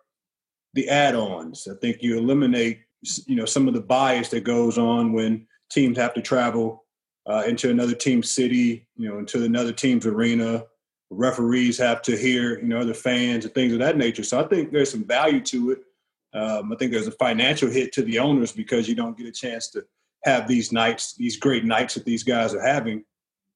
the 0.73 0.89
add-ons. 0.89 1.67
I 1.67 1.75
think 1.79 2.01
you 2.01 2.17
eliminate 2.17 2.79
you 3.27 3.35
know 3.35 3.45
some 3.45 3.67
of 3.67 3.75
the 3.75 3.81
bias 3.81 4.29
that 4.29 4.43
goes 4.43 4.79
on 4.79 5.13
when 5.13 5.45
teams 5.69 5.97
have 5.97 6.15
to 6.15 6.21
travel 6.21 6.85
uh, 7.27 7.43
into 7.45 7.69
another 7.69 7.93
team's 7.93 8.31
city, 8.31 8.87
you 8.95 9.07
know, 9.07 9.19
into 9.19 9.43
another 9.43 9.73
team's 9.73 10.07
arena 10.07 10.63
referees 11.09 11.77
have 11.77 12.01
to 12.03 12.17
hear, 12.17 12.59
you 12.59 12.67
know, 12.67 12.83
the 12.83 12.93
fans 12.93 13.45
and 13.45 13.53
things 13.53 13.73
of 13.73 13.79
that 13.79 13.97
nature. 13.97 14.23
So 14.23 14.39
I 14.39 14.47
think 14.47 14.71
there's 14.71 14.91
some 14.91 15.05
value 15.05 15.41
to 15.41 15.71
it. 15.71 15.79
Um, 16.33 16.71
I 16.71 16.75
think 16.75 16.91
there's 16.91 17.07
a 17.07 17.11
financial 17.11 17.69
hit 17.69 17.93
to 17.93 18.01
the 18.01 18.19
owners 18.19 18.51
because 18.51 18.87
you 18.87 18.95
don't 18.95 19.17
get 19.17 19.27
a 19.27 19.31
chance 19.31 19.69
to 19.71 19.85
have 20.23 20.47
these 20.47 20.71
nights, 20.71 21.15
these 21.15 21.37
great 21.37 21.63
nights 21.63 21.93
that 21.93 22.05
these 22.05 22.23
guys 22.23 22.53
are 22.53 22.61
having. 22.61 23.03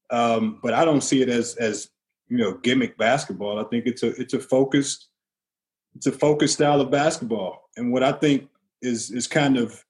Um, 0.09 0.59
but 0.63 0.73
I 0.73 0.85
don't 0.85 1.01
see 1.01 1.21
it 1.21 1.29
as 1.29 1.55
as 1.55 1.89
you 2.27 2.37
know 2.37 2.53
gimmick 2.53 2.97
basketball. 2.97 3.59
I 3.59 3.63
think 3.65 3.85
it's 3.85 4.03
a 4.03 4.09
it's 4.19 4.33
a 4.33 4.39
focused 4.39 5.09
it's 5.95 6.07
a 6.07 6.11
focused 6.11 6.55
style 6.55 6.81
of 6.81 6.91
basketball. 6.91 7.69
And 7.77 7.91
what 7.91 8.03
I 8.03 8.13
think 8.13 8.49
is 8.81 9.11
is 9.11 9.27
kind 9.27 9.57
of 9.57 9.83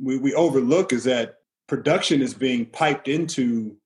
we, 0.00 0.16
we 0.16 0.34
overlook 0.34 0.92
is 0.92 1.04
that 1.04 1.36
production 1.66 2.22
is 2.22 2.34
being 2.34 2.66
piped 2.66 3.08
into 3.08 3.76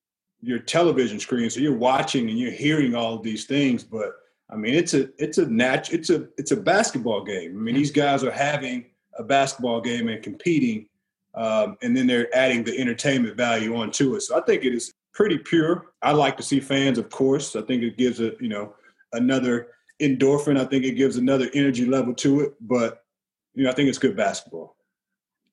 your 0.40 0.58
television 0.58 1.18
screen, 1.18 1.50
so 1.50 1.60
you're 1.60 1.76
watching 1.76 2.28
and 2.28 2.38
you're 2.38 2.50
hearing 2.50 2.94
all 2.94 3.18
these 3.18 3.44
things. 3.44 3.82
But 3.82 4.12
I 4.50 4.56
mean, 4.56 4.74
it's 4.74 4.94
a 4.94 5.08
it's 5.22 5.38
a 5.38 5.46
nat- 5.46 5.92
it's 5.92 6.10
a 6.10 6.28
it's 6.38 6.52
a 6.52 6.56
basketball 6.56 7.24
game. 7.24 7.56
I 7.56 7.60
mean, 7.60 7.74
these 7.74 7.90
guys 7.90 8.24
are 8.24 8.30
having 8.30 8.86
a 9.18 9.24
basketball 9.24 9.80
game 9.80 10.08
and 10.08 10.22
competing, 10.22 10.88
um, 11.34 11.76
and 11.82 11.96
then 11.96 12.06
they're 12.06 12.34
adding 12.34 12.64
the 12.64 12.78
entertainment 12.78 13.36
value 13.36 13.76
onto 13.76 14.14
it. 14.14 14.22
So 14.22 14.38
I 14.38 14.42
think 14.42 14.64
it 14.64 14.74
is 14.74 14.94
pretty 15.12 15.38
pure. 15.38 15.92
I 16.02 16.12
like 16.12 16.36
to 16.36 16.42
see 16.42 16.60
fans, 16.60 16.98
of 16.98 17.10
course. 17.10 17.56
I 17.56 17.62
think 17.62 17.82
it 17.82 17.96
gives 17.98 18.20
a 18.20 18.32
you 18.40 18.48
know 18.48 18.74
another 19.12 19.68
endorphin. 20.00 20.58
I 20.58 20.64
think 20.64 20.84
it 20.84 20.92
gives 20.92 21.16
another 21.16 21.48
energy 21.54 21.84
level 21.84 22.14
to 22.14 22.40
it. 22.40 22.54
But 22.60 23.04
you 23.54 23.64
know, 23.64 23.70
I 23.70 23.74
think 23.74 23.88
it's 23.88 23.98
good 23.98 24.16
basketball. 24.16 24.76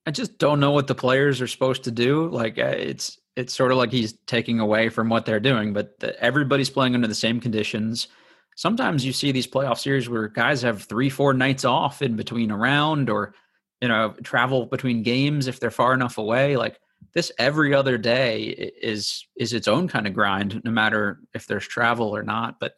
I 0.05 0.11
just 0.11 0.37
don't 0.37 0.59
know 0.59 0.71
what 0.71 0.87
the 0.87 0.95
players 0.95 1.41
are 1.41 1.47
supposed 1.47 1.83
to 1.85 1.91
do. 1.91 2.29
Like 2.29 2.57
it's 2.57 3.17
it's 3.35 3.53
sort 3.53 3.71
of 3.71 3.77
like 3.77 3.91
he's 3.91 4.13
taking 4.27 4.59
away 4.59 4.89
from 4.89 5.09
what 5.09 5.25
they're 5.25 5.39
doing, 5.39 5.73
but 5.73 5.99
the, 5.99 6.19
everybody's 6.23 6.69
playing 6.69 6.95
under 6.95 7.07
the 7.07 7.15
same 7.15 7.39
conditions. 7.39 8.07
Sometimes 8.55 9.05
you 9.05 9.11
see 9.11 9.31
these 9.31 9.47
playoff 9.47 9.77
series 9.77 10.07
where 10.07 10.29
guys 10.29 10.61
have 10.61 10.83
three, 10.83 11.09
four 11.09 11.33
nights 11.33 11.65
off 11.65 12.01
in 12.01 12.15
between 12.15 12.51
a 12.51 12.57
round, 12.57 13.09
or 13.09 13.33
you 13.81 13.89
know, 13.89 14.15
travel 14.23 14.65
between 14.65 15.03
games 15.03 15.47
if 15.47 15.59
they're 15.59 15.71
far 15.71 15.93
enough 15.93 16.17
away. 16.17 16.55
Like 16.55 16.79
this, 17.13 17.31
every 17.37 17.73
other 17.73 17.97
day 17.97 18.71
is 18.81 19.27
is 19.35 19.51
its 19.51 19.67
own 19.67 19.87
kind 19.89 20.07
of 20.07 20.13
grind, 20.13 20.61
no 20.63 20.71
matter 20.71 21.19
if 21.33 21.47
there's 21.47 21.67
travel 21.67 22.15
or 22.15 22.23
not. 22.23 22.59
But 22.59 22.75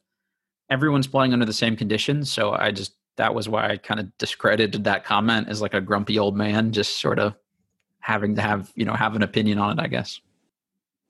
everyone's 0.69 1.07
playing 1.07 1.33
under 1.33 1.45
the 1.45 1.53
same 1.53 1.75
conditions, 1.75 2.31
so 2.31 2.53
I 2.53 2.71
just 2.71 2.93
that 3.17 3.35
was 3.35 3.47
why 3.47 3.69
I 3.69 3.77
kind 3.77 3.99
of 3.99 4.15
discredited 4.17 4.83
that 4.85 5.05
comment 5.05 5.47
as 5.49 5.61
like 5.61 5.75
a 5.75 5.81
grumpy 5.81 6.17
old 6.17 6.35
man, 6.35 6.71
just 6.71 6.99
sort 6.99 7.19
of 7.19 7.35
having 7.99 8.35
to 8.35 8.41
have 8.41 8.71
you 8.75 8.85
know 8.85 8.93
have 8.93 9.15
an 9.15 9.21
opinion 9.21 9.59
on 9.59 9.77
it. 9.77 9.81
I 9.81 9.87
guess. 9.87 10.19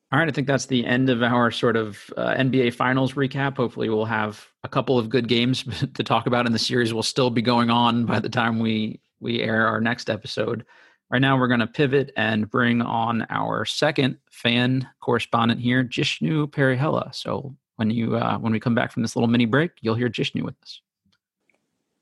All 0.10 0.20
right, 0.20 0.30
I 0.30 0.32
think 0.32 0.48
that's 0.48 0.68
the 0.68 0.86
end 0.86 1.10
of 1.10 1.22
our 1.22 1.52
sort 1.52 1.76
of 1.76 2.10
uh, 2.16 2.34
NBA 2.36 2.74
Finals 2.76 3.14
recap. 3.14 3.58
Hopefully, 3.58 3.90
we'll 3.90 4.06
have 4.06 4.48
a 4.64 4.70
couple 4.70 4.98
of 4.98 5.10
good 5.10 5.28
games 5.28 5.64
to 5.96 6.04
talk 6.04 6.28
about, 6.28 6.46
and 6.46 6.56
the 6.56 6.60
series 6.60 6.94
will 6.94 7.04
still 7.04 7.30
be 7.30 7.42
going 7.42 7.70
on 7.70 8.06
by 8.06 8.20
the 8.20 8.30
time 8.30 8.60
we 8.60 9.02
we 9.20 9.42
air 9.42 9.68
our 9.68 9.82
next 9.82 10.10
episode. 10.10 10.66
Right 11.10 11.20
now, 11.20 11.38
we're 11.38 11.50
going 11.50 11.60
to 11.60 11.68
pivot 11.68 12.12
and 12.16 12.50
bring 12.50 12.82
on 12.82 13.26
our 13.30 13.66
second 13.66 14.18
fan 14.30 14.88
correspondent 15.02 15.60
here, 15.60 15.84
Jishnu 15.84 16.48
Perihella. 16.48 17.14
So 17.14 17.56
when 17.76 17.90
you 17.90 18.16
uh, 18.16 18.38
when 18.38 18.54
we 18.54 18.62
come 18.62 18.76
back 18.76 18.94
from 18.94 19.02
this 19.02 19.16
little 19.16 19.28
mini 19.28 19.46
break, 19.46 19.72
you'll 19.82 19.96
hear 19.96 20.10
Jishnu 20.10 20.44
with 20.44 20.56
us. 20.64 20.82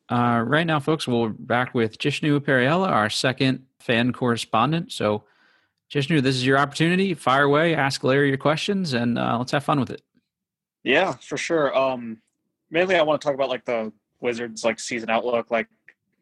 Uh, 0.10 0.44
right 0.46 0.68
now, 0.68 0.80
folks, 0.80 1.08
we're 1.08 1.30
back 1.30 1.74
with 1.74 1.98
Jishnu 1.98 2.40
Perihella, 2.40 2.88
our 2.88 3.10
second 3.10 3.66
fan 3.80 4.14
correspondent. 4.14 4.92
So 4.92 5.24
Jishnu, 5.92 6.22
this 6.22 6.36
is 6.36 6.46
your 6.46 6.58
opportunity. 6.58 7.14
Fire 7.14 7.44
away, 7.44 7.76
ask 7.76 8.04
Larry 8.04 8.30
your 8.30 8.38
questions, 8.38 8.94
and 8.94 9.18
uh, 9.18 9.38
let's 9.38 9.52
have 9.52 9.64
fun 9.64 9.80
with 9.80 9.92
it. 9.92 10.02
Yeah, 10.84 11.14
for 11.14 11.38
sure. 11.38 11.76
Um, 11.78 12.22
mainly, 12.70 12.96
I 12.96 13.02
want 13.04 13.22
to 13.22 13.26
talk 13.26 13.36
about 13.36 13.50
like 13.50 13.66
the 13.66 13.92
Wizards' 14.20 14.64
like 14.64 14.80
season 14.80 15.10
outlook, 15.10 15.52
like 15.52 15.68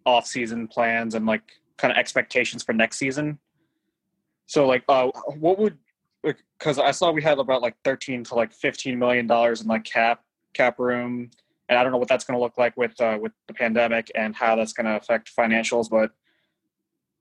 off-season 0.06 0.68
plans, 0.68 1.16
and 1.16 1.26
like 1.26 1.44
kind 1.78 1.92
of 1.92 1.98
expectations 1.98 2.64
for 2.64 2.74
next 2.74 2.98
season. 2.98 3.40
So, 4.46 4.68
like, 4.68 4.84
uh, 4.90 5.10
what 5.38 5.58
would 5.60 5.78
because 6.24 6.80
I 6.80 6.92
saw 6.92 7.12
we 7.12 7.22
had 7.22 7.40
about 7.40 7.62
like 7.62 7.76
thirteen 7.84 8.24
to 8.26 8.36
like 8.36 8.54
fifteen 8.54 9.00
million 9.00 9.28
dollars 9.28 9.62
in 9.62 9.68
like 9.68 9.84
cap 9.84 10.24
cap 10.54 10.80
room, 10.80 11.32
and 11.70 11.78
I 11.78 11.84
don't 11.84 11.92
know 11.92 11.98
what 11.98 12.08
that's 12.08 12.26
going 12.26 12.38
to 12.38 12.44
look 12.44 12.58
like 12.58 12.76
with 12.78 13.00
uh, 13.02 13.18
with 13.22 13.32
the 13.48 13.54
pandemic 13.54 14.12
and 14.16 14.36
how 14.36 14.56
that's 14.56 14.74
going 14.74 14.86
to 14.86 14.96
affect 14.96 15.36
financials, 15.36 15.90
but 15.90 16.12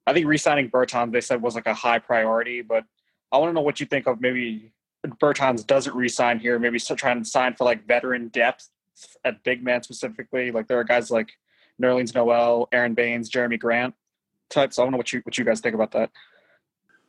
I 0.07 0.13
think 0.13 0.27
re-signing 0.27 0.71
Bertans 0.71 1.13
they 1.13 1.21
said 1.21 1.43
was 1.43 1.55
like 1.55 1.67
a 1.67 1.75
high 1.75 1.99
priority, 1.99 2.63
but 2.63 2.85
I 3.31 3.39
want 3.39 3.51
to 3.51 3.55
know 3.55 3.61
what 3.61 3.81
you 3.81 3.87
think 3.87 4.07
of 4.07 4.21
maybe 4.21 4.73
Bertans 5.07 5.67
doesn't 5.67 5.95
re-sign 5.95 6.39
here, 6.39 6.59
maybe 6.59 6.79
still 6.79 6.97
trying 6.97 7.23
to 7.23 7.29
sign 7.29 7.55
for 7.55 7.65
like 7.65 7.87
veteran 7.87 8.29
depth 8.29 8.69
at 9.25 9.43
big 9.43 9.63
man 9.63 9.83
specifically. 9.83 10.51
Like 10.51 10.69
there 10.69 10.79
are 10.79 10.85
guys 10.85 11.11
like 11.11 11.33
Nerlens 11.81 12.15
Noel, 12.15 12.69
Aron 12.73 12.95
Baynes, 12.95 13.31
Jerami 13.31 13.59
Grant 13.59 13.95
types. 14.51 14.79
I 14.79 14.83
don't 14.83 14.93
know 14.93 14.99
what 14.99 15.13
you 15.13 15.21
what 15.25 15.39
you 15.39 15.45
guys 15.45 15.61
think 15.61 15.75
about 15.75 15.93
that. 15.93 16.11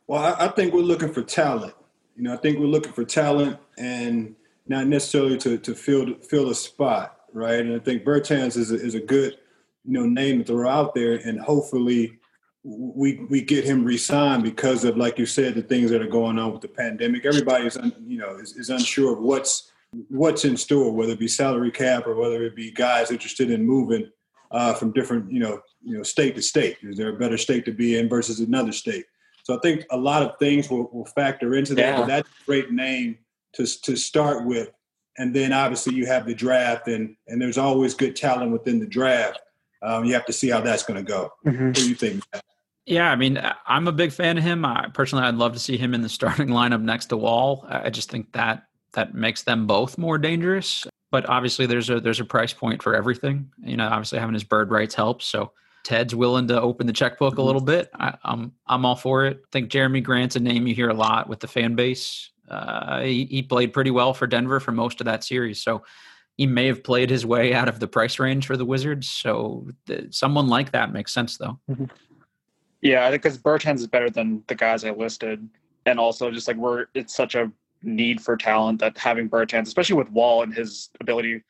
Well, 0.06 0.22
I, 0.22 0.46
I 0.46 0.48
think 0.48 0.74
we're 0.74 0.80
looking 0.80 1.12
for 1.12 1.22
talent. 1.22 1.74
You 2.16 2.24
know, 2.24 2.34
I 2.34 2.36
think 2.36 2.58
we're 2.58 2.66
looking 2.66 2.92
for 2.92 3.04
talent 3.04 3.58
and 3.78 4.34
not 4.66 4.86
necessarily 4.86 5.36
to 5.38 5.58
to 5.58 5.74
fill 5.74 6.14
fill 6.20 6.50
a 6.50 6.54
spot, 6.54 7.20
right? 7.32 7.60
And 7.60 7.74
I 7.74 7.78
think 7.78 8.04
Bertans 8.04 8.56
is 8.56 8.70
a, 8.70 8.76
is 8.76 8.94
a 8.94 9.00
good 9.00 9.38
you 9.84 9.92
know 9.92 10.06
name 10.06 10.38
to 10.38 10.44
throw 10.44 10.68
out 10.68 10.94
there, 10.94 11.14
and 11.16 11.40
hopefully 11.40 12.18
we 12.64 13.26
we 13.28 13.42
get 13.42 13.64
him 13.64 13.84
re-signed 13.84 14.42
because 14.42 14.84
of 14.84 14.96
like 14.96 15.18
you 15.18 15.26
said 15.26 15.54
the 15.54 15.62
things 15.62 15.90
that 15.90 16.00
are 16.00 16.08
going 16.08 16.38
on 16.38 16.50
with 16.50 16.62
the 16.62 16.68
pandemic 16.68 17.26
everybody 17.26 17.66
is 17.66 17.78
you 18.06 18.16
know 18.16 18.36
is, 18.36 18.56
is 18.56 18.70
unsure 18.70 19.12
of 19.12 19.18
what's 19.18 19.70
what's 20.08 20.46
in 20.46 20.56
store 20.56 20.90
whether 20.90 21.12
it 21.12 21.18
be 21.18 21.28
salary 21.28 21.70
cap 21.70 22.06
or 22.06 22.14
whether 22.14 22.42
it 22.42 22.56
be 22.56 22.70
guys 22.70 23.10
interested 23.10 23.50
in 23.50 23.64
moving 23.64 24.10
uh, 24.50 24.72
from 24.72 24.92
different 24.92 25.30
you 25.30 25.40
know 25.40 25.60
you 25.82 25.96
know 25.96 26.02
state 26.02 26.34
to 26.34 26.40
state 26.40 26.78
is 26.82 26.96
there 26.96 27.10
a 27.10 27.18
better 27.18 27.36
state 27.36 27.66
to 27.66 27.72
be 27.72 27.98
in 27.98 28.08
versus 28.08 28.40
another 28.40 28.72
state 28.72 29.04
so 29.42 29.54
i 29.54 29.58
think 29.60 29.84
a 29.90 29.96
lot 29.96 30.22
of 30.22 30.38
things 30.38 30.70
will, 30.70 30.88
will 30.90 31.06
factor 31.06 31.54
into 31.54 31.74
that 31.74 31.82
yeah. 31.82 31.96
but 31.98 32.06
that's 32.06 32.28
a 32.28 32.44
great 32.46 32.72
name 32.72 33.18
to 33.52 33.66
to 33.82 33.94
start 33.94 34.46
with 34.46 34.70
and 35.18 35.36
then 35.36 35.52
obviously 35.52 35.94
you 35.94 36.06
have 36.06 36.24
the 36.24 36.34
draft 36.34 36.88
and 36.88 37.14
and 37.28 37.42
there's 37.42 37.58
always 37.58 37.92
good 37.92 38.16
talent 38.16 38.52
within 38.52 38.80
the 38.80 38.86
draft 38.86 39.40
um, 39.82 40.06
you 40.06 40.14
have 40.14 40.24
to 40.24 40.32
see 40.32 40.48
how 40.48 40.62
that's 40.62 40.82
going 40.82 40.96
to 40.96 41.06
go. 41.06 41.30
Mm-hmm. 41.44 41.66
What 41.66 41.74
do 41.74 41.86
you 41.86 41.94
think? 41.94 42.24
Yeah, 42.86 43.10
I 43.10 43.16
mean, 43.16 43.40
I'm 43.66 43.88
a 43.88 43.92
big 43.92 44.12
fan 44.12 44.36
of 44.36 44.44
him. 44.44 44.64
I, 44.64 44.88
personally, 44.92 45.24
I'd 45.24 45.36
love 45.36 45.54
to 45.54 45.58
see 45.58 45.76
him 45.76 45.94
in 45.94 46.02
the 46.02 46.08
starting 46.20 46.48
lineup 46.48 46.82
next 46.82 47.06
to 47.06 47.16
Wall. 47.16 47.66
I 47.68 47.90
just 47.90 48.10
think 48.10 48.32
that 48.32 48.64
that 48.92 49.14
makes 49.14 49.42
them 49.42 49.66
both 49.66 49.98
more 49.98 50.18
dangerous. 50.18 50.86
but 51.10 51.28
obviously 51.28 51.66
there's 51.66 51.90
a 51.90 52.00
there's 52.00 52.18
a 52.18 52.24
price 52.24 52.52
point 52.52 52.82
for 52.82 52.94
everything. 52.94 53.48
You 53.62 53.76
know, 53.76 53.86
obviously 53.86 54.18
having 54.18 54.34
his 54.34 54.42
bird 54.44 54.70
rights 54.72 54.96
helps. 54.96 55.26
So 55.26 55.52
Ted's 55.84 56.14
willing 56.14 56.48
to 56.48 56.60
open 56.60 56.86
the 56.88 56.92
checkbook 56.92 57.38
a 57.38 57.42
little 57.42 57.60
bit. 57.60 57.88
I, 57.94 58.16
I'm 58.24 58.52
I'm 58.66 58.84
all 58.84 58.96
for 58.96 59.24
it. 59.26 59.38
I 59.44 59.48
think 59.52 59.70
Jerami 59.70 60.02
Grant's 60.02 60.34
a 60.34 60.40
name 60.40 60.66
you 60.66 60.74
hear 60.74 60.88
a 60.88 60.94
lot 60.94 61.28
with 61.28 61.38
the 61.40 61.46
fan 61.46 61.76
base. 61.76 62.30
Uh, 62.48 63.02
he, 63.02 63.26
he 63.26 63.42
played 63.42 63.72
pretty 63.72 63.90
well 63.92 64.12
for 64.12 64.26
Denver 64.26 64.58
for 64.60 64.72
most 64.72 65.00
of 65.00 65.04
that 65.04 65.22
series, 65.24 65.62
so 65.62 65.84
he 66.36 66.46
may 66.46 66.66
have 66.66 66.82
played 66.82 67.10
his 67.10 67.24
way 67.24 67.54
out 67.54 67.68
of 67.68 67.78
the 67.78 67.86
price 67.86 68.18
range 68.18 68.46
for 68.46 68.56
the 68.56 68.64
Wizards. 68.64 69.08
So 69.08 69.68
th- 69.86 70.12
someone 70.14 70.48
like 70.48 70.72
that 70.72 70.92
makes 70.92 71.12
sense, 71.12 71.38
though. 71.38 71.60
Yeah, 72.84 73.06
I 73.06 73.10
think 73.10 73.22
because 73.22 73.38
Bertans 73.38 73.78
is 73.78 73.86
better 73.86 74.10
than 74.10 74.44
the 74.46 74.54
guys 74.54 74.84
I 74.84 74.90
listed, 74.90 75.48
and 75.86 75.98
also 75.98 76.30
just 76.30 76.46
like 76.46 76.58
we're 76.58 76.86
it's 76.92 77.16
such 77.16 77.34
a 77.34 77.50
need 77.82 78.20
for 78.20 78.36
talent 78.36 78.78
that 78.80 78.98
having 78.98 79.28
Bertans, 79.28 79.66
especially 79.66 79.96
with 79.96 80.10
Wall 80.10 80.42
and 80.42 80.54
his 80.54 80.90
ability 81.00 81.42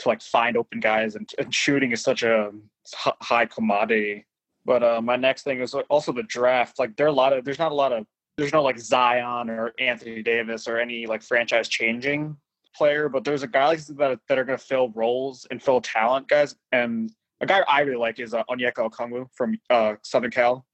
to 0.00 0.08
like 0.08 0.20
find 0.20 0.56
open 0.58 0.80
guys 0.80 1.14
and, 1.14 1.28
and 1.38 1.54
shooting 1.54 1.92
is 1.92 2.02
such 2.02 2.22
a 2.22 2.52
high 2.94 3.46
commodity. 3.46 4.26
But 4.66 4.82
uh, 4.82 5.00
my 5.00 5.16
next 5.16 5.44
thing 5.44 5.60
is 5.62 5.74
also 5.74 6.12
the 6.12 6.22
draft. 6.24 6.78
Like 6.78 6.96
there 6.96 7.06
are 7.06 7.10
a 7.10 7.12
lot 7.12 7.32
of 7.32 7.46
there's 7.46 7.58
not 7.58 7.72
a 7.72 7.74
lot 7.74 7.92
of 7.92 8.06
there's 8.36 8.52
no 8.52 8.62
like 8.62 8.78
Zion 8.78 9.48
or 9.48 9.72
Anthony 9.78 10.22
Davis 10.22 10.68
or 10.68 10.78
any 10.78 11.06
like 11.06 11.22
franchise 11.22 11.68
changing 11.68 12.36
player, 12.76 13.08
but 13.08 13.24
there's 13.24 13.42
a 13.42 13.48
guys 13.48 13.86
that 13.86 14.18
that 14.28 14.38
are 14.38 14.44
going 14.44 14.58
to 14.58 14.64
fill 14.64 14.90
roles 14.90 15.46
and 15.50 15.62
fill 15.62 15.80
talent 15.80 16.28
guys. 16.28 16.56
And 16.72 17.10
a 17.40 17.46
guy 17.46 17.60
I 17.68 17.80
really 17.80 17.98
like 17.98 18.20
is 18.20 18.34
uh, 18.34 18.42
Onyeka 18.50 18.90
Okongwu 18.90 19.28
from 19.34 19.58
uh, 19.70 19.94
Southern 20.02 20.30
Cal, 20.30 20.64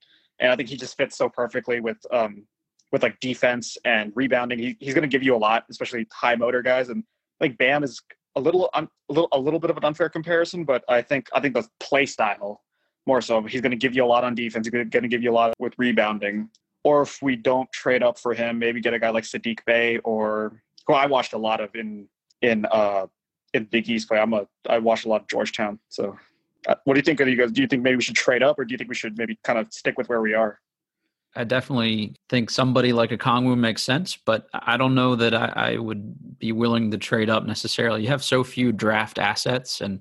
and 0.40 0.50
I 0.50 0.57
think 0.57 0.68
he 0.68 0.76
just 0.76 0.96
fits 0.96 1.16
so 1.16 1.29
perfectly 1.29 1.81
with 1.81 1.98
um, 2.12 2.46
with 2.92 3.03
like 3.03 3.20
defense 3.20 3.76
and 3.85 4.12
rebounding. 4.14 4.59
He, 4.59 4.76
he's 4.81 4.94
going 4.94 5.03
to 5.03 5.09
give 5.09 5.22
you 5.22 5.37
a 5.37 5.38
lot, 5.38 5.64
especially 5.70 6.07
high 6.12 6.35
motor 6.35 6.62
guys. 6.62 6.88
And 6.88 7.05
like 7.40 7.57
Bam 7.59 7.85
is 7.85 8.00
a 8.37 8.40
little 8.40 8.70
un, 8.74 8.88
a 9.09 9.12
little 9.12 9.29
a 9.33 9.38
little 9.38 9.61
bit 9.61 9.70
of 9.70 9.76
an 9.76 9.85
unfair 9.85 10.09
comparison, 10.09 10.64
but 10.64 10.85
I 10.88 11.03
think 11.03 11.29
I 11.33 11.40
think 11.40 11.55
the 11.55 11.66
play 11.79 12.07
style 12.07 12.62
more 13.07 13.20
so. 13.20 13.42
He's 13.42 13.61
going 13.61 13.70
to 13.70 13.76
give 13.76 13.94
you 13.94 14.05
a 14.05 14.07
lot 14.07 14.24
on 14.24 14.35
defense. 14.35 14.66
He's 14.66 14.72
going 14.72 15.03
to 15.03 15.09
give 15.09 15.22
you 15.22 15.31
a 15.31 15.35
lot 15.35 15.55
with 15.59 15.74
rebounding. 15.79 16.48
Or 16.85 17.03
if 17.03 17.20
we 17.20 17.37
don't 17.37 17.70
trade 17.72 18.03
up 18.03 18.18
for 18.18 18.33
him, 18.33 18.59
maybe 18.59 18.81
get 18.81 18.94
a 18.94 18.98
guy 18.98 19.11
like 19.11 19.24
Saddiq 19.24 19.59
Bey 19.66 19.98
or 19.98 20.62
who 20.87 20.94
I 20.94 21.07
watched 21.07 21.35
a 21.35 21.38
lot 21.38 21.61
of 21.61 21.74
in 21.74 22.09
in 22.40 22.66
uh 22.70 23.07
in 23.53 23.64
Big 23.64 23.88
East 23.88 24.09
play. 24.09 24.18
I'm 24.18 24.33
a 24.33 24.46
I 24.68 24.79
watched 24.79 25.05
a 25.05 25.09
lot 25.09 25.22
of 25.22 25.29
Georgetown. 25.29 25.79
So, 25.88 26.16
uh, 26.68 26.75
what 26.85 26.94
do 26.94 26.99
you 26.99 27.05
think 27.05 27.20
of 27.20 27.29
you 27.29 27.37
guys? 27.37 27.53
Do 27.53 27.62
you 27.62 27.68
think 27.68 27.83
maybe 27.83 27.96
we 27.96 28.03
should 28.03 28.16
trade 28.16 28.42
up, 28.42 28.59
or 28.59 28.64
do 28.64 28.73
you 28.73 28.79
think 28.79 28.88
we 28.88 28.94
should 28.94 29.16
maybe 29.18 29.38
kind 29.44 29.59
of 29.59 29.73
stick 29.73 29.96
with 29.96 30.09
where 30.09 30.20
we 30.20 30.35
are? 30.35 30.61
I 31.37 31.44
definitely 31.44 32.16
think 32.29 32.51
somebody 32.51 32.92
like 32.92 33.11
Okongwu 33.11 33.57
makes 33.57 33.83
sense, 33.83 34.16
but 34.16 34.49
I 34.53 34.77
don't 34.77 34.96
know 34.96 35.14
that 35.14 35.33
I, 35.33 35.53
I, 35.55 35.77
would 35.77 36.38
be 36.40 36.51
willing 36.51 36.90
to 36.90 36.99
trade 36.99 37.31
up 37.31 37.46
necessarily. 37.46 38.03
You 38.03 38.09
have 38.09 38.25
so 38.25 38.42
few 38.42 38.73
draft 38.73 39.18
assets, 39.18 39.81
and 39.81 40.01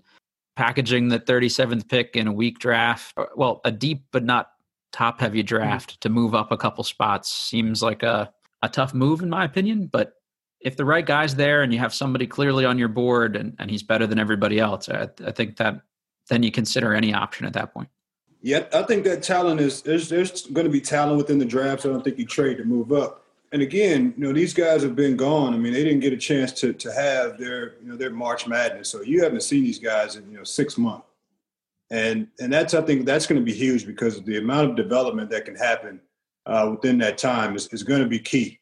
packaging 0.56 1.08
the 1.08 1.20
37th 1.20 1.88
pick 1.88 2.18
in 2.18 2.28
a 2.28 2.34
weak 2.34 2.60
draft, 2.60 3.18
well, 3.36 3.62
a 3.64 3.72
deep 3.72 4.04
but 4.12 4.26
not 4.26 4.50
top 4.92 5.22
heavy 5.22 5.40
mm-hmm. 5.40 5.48
draft 5.48 5.92
mm-hmm. 5.92 6.00
to 6.02 6.10
move 6.10 6.36
up 6.36 6.52
a 6.52 6.58
couple 6.58 6.84
spots 6.84 7.32
seems 7.32 7.82
like 7.82 8.04
a, 8.04 8.30
a 8.62 8.68
tough 8.68 8.94
move, 8.94 9.22
in 9.22 9.30
my 9.30 9.46
opinion. 9.46 9.88
But 9.88 10.14
if 10.60 10.76
the 10.76 10.84
right 10.84 11.06
guy's 11.06 11.36
there 11.36 11.62
and 11.62 11.72
you 11.72 11.80
have 11.80 11.94
somebody 11.94 12.28
clearly 12.28 12.66
on 12.66 12.78
your 12.78 12.90
board 12.90 13.36
and, 13.36 13.56
and 13.60 13.72
he's 13.72 13.84
better 13.84 14.06
than 14.06 14.20
everybody 14.20 14.60
else, 14.60 14.90
I, 14.90 15.08
I 15.26 15.32
think 15.32 15.56
that 15.58 15.82
then 16.30 16.44
you 16.44 16.52
consider 16.52 16.94
any 16.94 17.14
option 17.14 17.46
at 17.46 17.54
that 17.54 17.74
point. 17.74 17.90
Yeah, 18.42 18.66
I 18.74 18.84
think 18.84 19.04
that 19.04 19.22
talent 19.22 19.60
is 19.60 19.82
there's 19.82 20.08
there's 20.08 20.48
going 20.48 20.66
to 20.66 20.72
be 20.72 20.80
talent 20.80 21.18
within 21.18 21.40
the 21.40 21.46
draft. 21.46 21.82
So 21.82 21.90
I 21.90 21.94
don't 21.94 22.04
think 22.04 22.18
you 22.18 22.26
trade 22.26 22.58
to 22.58 22.64
move 22.64 22.94
up. 22.94 23.26
And 23.52 23.62
again, 23.62 24.14
you 24.16 24.24
know, 24.24 24.32
these 24.32 24.54
guys 24.54 24.84
have 24.84 24.96
been 24.96 25.18
gone. 25.18 25.54
I 25.54 25.58
mean, 25.58 25.74
they 25.74 25.84
didn't 25.84 26.00
get 26.00 26.14
a 26.14 26.18
chance 26.18 26.54
to 26.54 26.72
to 26.72 26.94
have 26.94 27.38
their 27.38 27.76
you 27.82 27.90
know 27.90 27.98
their 27.98 28.12
March 28.12 28.48
Madness. 28.48 28.90
So 28.90 29.02
you 29.02 29.24
haven't 29.24 29.44
seen 29.44 29.64
these 29.64 29.80
guys 29.80 30.16
in 30.16 30.32
you 30.32 30.38
know 30.38 30.44
six 30.46 30.78
months. 30.78 31.06
And 31.92 32.28
and 32.40 32.54
that's 32.54 32.74
I 32.74 32.82
think 32.82 33.06
that's 33.06 33.28
going 33.28 33.42
to 33.42 33.46
be 33.46 33.54
huge 33.54 33.86
because 33.86 34.22
the 34.22 34.38
amount 34.38 34.70
of 34.70 34.76
development 34.78 35.30
that 35.32 35.44
can 35.44 35.56
happen 35.56 36.00
uh, 36.46 36.70
within 36.72 36.98
that 37.00 37.18
time 37.18 37.56
is, 37.56 37.68
is 37.74 37.84
going 37.84 38.02
to 38.02 38.08
be 38.08 38.20
key. 38.20 38.60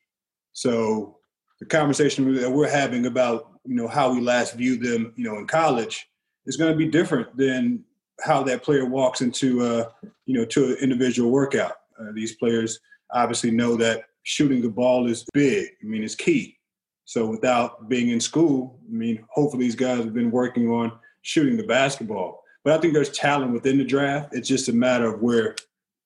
So 0.53 1.17
the 1.59 1.65
conversation 1.65 2.33
that 2.35 2.51
we're 2.51 2.69
having 2.69 3.05
about 3.05 3.51
you 3.65 3.75
know 3.75 3.87
how 3.87 4.11
we 4.11 4.21
last 4.21 4.55
viewed 4.55 4.81
them 4.81 5.13
you 5.15 5.25
know 5.25 5.37
in 5.37 5.45
college 5.45 6.07
is 6.47 6.57
going 6.57 6.71
to 6.71 6.77
be 6.77 6.87
different 6.87 7.35
than 7.37 7.83
how 8.21 8.41
that 8.43 8.63
player 8.63 8.85
walks 8.85 9.21
into 9.21 9.63
a 9.63 9.93
you 10.25 10.33
know 10.33 10.45
to 10.45 10.65
an 10.69 10.77
individual 10.81 11.29
workout. 11.29 11.73
Uh, 11.99 12.11
these 12.13 12.35
players 12.35 12.79
obviously 13.13 13.51
know 13.51 13.75
that 13.75 14.05
shooting 14.23 14.61
the 14.61 14.69
ball 14.69 15.07
is 15.07 15.25
big. 15.33 15.69
I 15.81 15.85
mean, 15.85 16.03
it's 16.03 16.15
key. 16.15 16.57
So 17.05 17.25
without 17.25 17.87
being 17.87 18.09
in 18.09 18.19
school, 18.19 18.79
I 18.85 18.91
mean, 18.91 19.23
hopefully 19.29 19.63
these 19.63 19.75
guys 19.75 19.99
have 19.99 20.13
been 20.13 20.31
working 20.31 20.69
on 20.69 20.91
shooting 21.21 21.55
the 21.55 21.63
basketball. 21.63 22.43
But 22.63 22.73
I 22.73 22.81
think 22.81 22.93
there's 22.93 23.11
talent 23.11 23.53
within 23.53 23.77
the 23.77 23.85
draft. 23.85 24.33
It's 24.33 24.47
just 24.47 24.67
a 24.67 24.73
matter 24.73 25.13
of 25.13 25.21
where, 25.21 25.55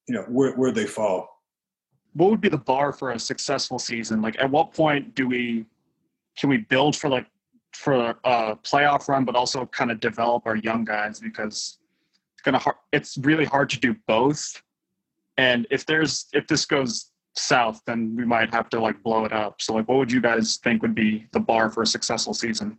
you 0.08 0.14
know, 0.14 0.22
where 0.24 0.54
where 0.54 0.72
they 0.72 0.86
fall. 0.86 1.28
What 2.14 2.30
would 2.30 2.42
be 2.42 2.50
the 2.50 2.58
bar 2.58 2.92
for 2.92 3.12
a 3.12 3.20
successful 3.20 3.80
season? 3.80 4.22
Like, 4.22 4.38
at 4.38 4.52
what 4.52 4.74
point 4.74 5.16
do 5.16 5.28
we 5.28 5.66
can 6.38 6.50
we 6.50 6.58
build 6.58 6.96
for 6.96 7.10
like 7.10 7.26
for 7.74 8.16
a 8.24 8.56
playoff 8.58 9.08
run, 9.08 9.26
but 9.26 9.36
also 9.36 9.66
kind 9.68 9.92
of 9.92 10.00
develop 10.00 10.46
our 10.46 10.56
young 10.56 10.86
guys 10.86 11.20
because 11.20 11.80
it's 12.34 12.42
gonna 12.44 12.58
hard, 12.58 12.76
it's 12.92 13.18
really 13.18 13.46
hard 13.46 13.70
to 13.70 13.80
do 13.80 13.96
both. 14.08 14.62
And 15.38 15.66
if 15.72 15.86
there's 15.86 16.28
if 16.34 16.48
this 16.48 16.66
goes 16.66 17.12
south 17.34 17.82
then 17.86 18.14
we 18.16 18.26
might 18.26 18.54
have 18.54 18.70
to 18.70 18.80
like 18.80 19.02
blow 19.04 19.26
it 19.26 19.32
up. 19.32 19.62
So 19.62 19.74
like 19.74 19.88
what 19.88 19.98
would 19.98 20.12
you 20.12 20.22
guys 20.22 20.58
think 20.58 20.82
would 20.82 20.96
be 20.96 21.28
the 21.32 21.40
bar 21.40 21.70
for 21.70 21.84
a 21.84 21.88
successful 21.88 22.34
season? 22.34 22.78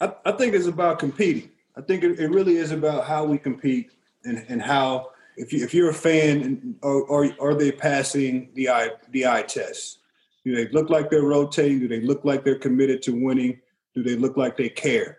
I, 0.00 0.12
I 0.24 0.32
think 0.32 0.54
it's 0.54 0.66
about 0.66 0.98
competing. 0.98 1.50
I 1.76 1.80
think 1.80 2.04
it, 2.04 2.18
it, 2.18 2.30
really 2.30 2.56
is 2.56 2.72
about 2.72 3.06
how 3.06 3.24
we 3.24 3.38
compete 3.38 3.92
and, 4.24 4.44
and 4.48 4.60
how 4.60 5.10
if, 5.36 5.52
you, 5.52 5.64
if 5.64 5.72
you're 5.72 5.90
a 5.90 5.94
fan 5.94 6.74
or 6.82 7.10
are, 7.10 7.30
are 7.40 7.54
they 7.54 7.72
passing 7.72 8.50
the 8.54 8.68
eye 8.68 8.90
the 9.10 9.26
eye 9.26 9.42
test? 9.42 10.00
Do 10.44 10.54
they 10.54 10.68
look 10.68 10.90
like 10.90 11.10
they're 11.10 11.22
rotating? 11.22 11.80
Do 11.80 11.88
they 11.88 12.00
look 12.00 12.24
like 12.24 12.44
they're 12.44 12.58
committed 12.58 13.02
to 13.02 13.12
winning 13.12 13.60
do 14.02 14.08
they 14.08 14.20
look 14.20 14.36
like 14.36 14.56
they 14.56 14.68
care 14.68 15.18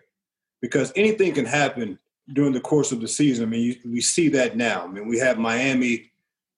because 0.60 0.92
anything 0.96 1.34
can 1.34 1.44
happen 1.44 1.98
during 2.32 2.52
the 2.52 2.60
course 2.60 2.92
of 2.92 3.00
the 3.00 3.08
season. 3.08 3.44
I 3.44 3.48
mean, 3.48 3.62
you, 3.62 3.90
we 3.90 4.00
see 4.00 4.28
that 4.30 4.56
now. 4.56 4.84
I 4.84 4.86
mean, 4.86 5.08
we 5.08 5.18
have 5.18 5.38
Miami, 5.38 6.10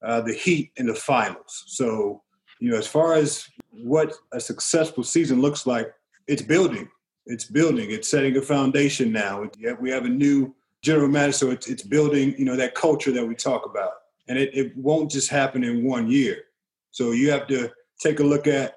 uh, 0.02 0.20
the 0.20 0.34
Heat 0.34 0.70
in 0.76 0.86
the 0.86 0.94
finals. 0.94 1.64
So, 1.66 2.22
you 2.60 2.70
know, 2.70 2.78
as 2.78 2.86
far 2.86 3.14
as 3.14 3.48
what 3.70 4.12
a 4.32 4.40
successful 4.40 5.02
season 5.02 5.40
looks 5.40 5.66
like, 5.66 5.92
it's 6.26 6.42
building. 6.42 6.88
It's 7.26 7.44
building. 7.44 7.90
It's 7.90 8.10
setting 8.10 8.36
a 8.36 8.42
foundation 8.42 9.12
now. 9.12 9.48
We 9.80 9.90
have 9.90 10.04
a 10.04 10.08
new 10.08 10.54
general 10.82 11.08
manager, 11.08 11.32
so 11.32 11.50
it's, 11.50 11.68
it's 11.68 11.82
building, 11.82 12.34
you 12.38 12.44
know, 12.44 12.56
that 12.56 12.74
culture 12.74 13.12
that 13.12 13.26
we 13.26 13.34
talk 13.34 13.66
about. 13.66 13.92
And 14.28 14.38
it, 14.38 14.50
it 14.54 14.76
won't 14.76 15.10
just 15.10 15.30
happen 15.30 15.64
in 15.64 15.84
one 15.84 16.10
year. 16.10 16.44
So 16.90 17.12
you 17.12 17.30
have 17.30 17.46
to 17.48 17.70
take 18.00 18.20
a 18.20 18.24
look 18.24 18.46
at 18.46 18.76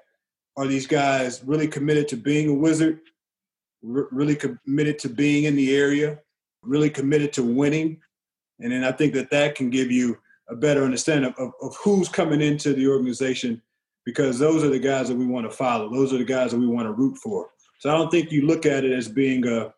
are 0.56 0.66
these 0.66 0.86
guys 0.86 1.42
really 1.44 1.68
committed 1.68 2.08
to 2.08 2.16
being 2.16 2.48
a 2.48 2.54
wizard, 2.54 3.00
Really 3.88 4.34
committed 4.36 4.98
to 5.00 5.08
being 5.08 5.44
in 5.44 5.54
the 5.54 5.76
area, 5.76 6.18
really 6.62 6.90
committed 6.90 7.32
to 7.34 7.42
winning. 7.44 8.00
And 8.60 8.72
then 8.72 8.82
I 8.82 8.90
think 8.90 9.14
that 9.14 9.30
that 9.30 9.54
can 9.54 9.70
give 9.70 9.92
you 9.92 10.18
a 10.48 10.56
better 10.56 10.82
understanding 10.84 11.32
of, 11.38 11.52
of 11.62 11.76
who's 11.76 12.08
coming 12.08 12.40
into 12.40 12.72
the 12.72 12.88
organization 12.88 13.62
because 14.04 14.38
those 14.38 14.64
are 14.64 14.70
the 14.70 14.78
guys 14.78 15.08
that 15.08 15.16
we 15.16 15.26
want 15.26 15.48
to 15.50 15.56
follow. 15.56 15.90
Those 15.90 16.12
are 16.12 16.18
the 16.18 16.24
guys 16.24 16.52
that 16.52 16.58
we 16.58 16.66
want 16.66 16.86
to 16.86 16.92
root 16.92 17.16
for. 17.18 17.50
So 17.78 17.90
I 17.90 17.96
don't 17.96 18.10
think 18.10 18.32
you 18.32 18.46
look 18.46 18.64
at 18.64 18.84
it 18.84 18.92
as 18.92 19.08
being 19.08 19.46
a, 19.46 19.72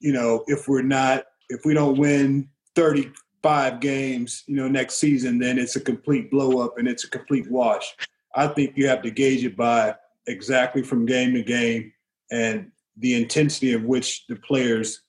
you 0.00 0.12
know, 0.12 0.44
if 0.46 0.68
we're 0.68 0.82
not, 0.82 1.24
if 1.48 1.64
we 1.64 1.72
don't 1.72 1.96
win 1.96 2.48
35 2.74 3.80
games, 3.80 4.42
you 4.46 4.56
know, 4.56 4.68
next 4.68 4.96
season, 4.96 5.38
then 5.38 5.58
it's 5.58 5.76
a 5.76 5.80
complete 5.80 6.30
blow 6.30 6.60
up 6.64 6.78
and 6.78 6.86
it's 6.86 7.04
a 7.04 7.10
complete 7.10 7.50
wash. 7.50 7.96
I 8.34 8.48
think 8.48 8.76
you 8.76 8.86
have 8.88 9.02
to 9.02 9.10
gauge 9.10 9.44
it 9.44 9.56
by 9.56 9.94
exactly 10.26 10.82
from 10.82 11.06
game 11.06 11.32
to 11.34 11.42
game 11.42 11.92
and 12.30 12.70
the 12.98 13.14
intensity 13.14 13.72
of 13.72 13.84
which 13.84 14.26
the 14.26 14.36
players 14.36 15.02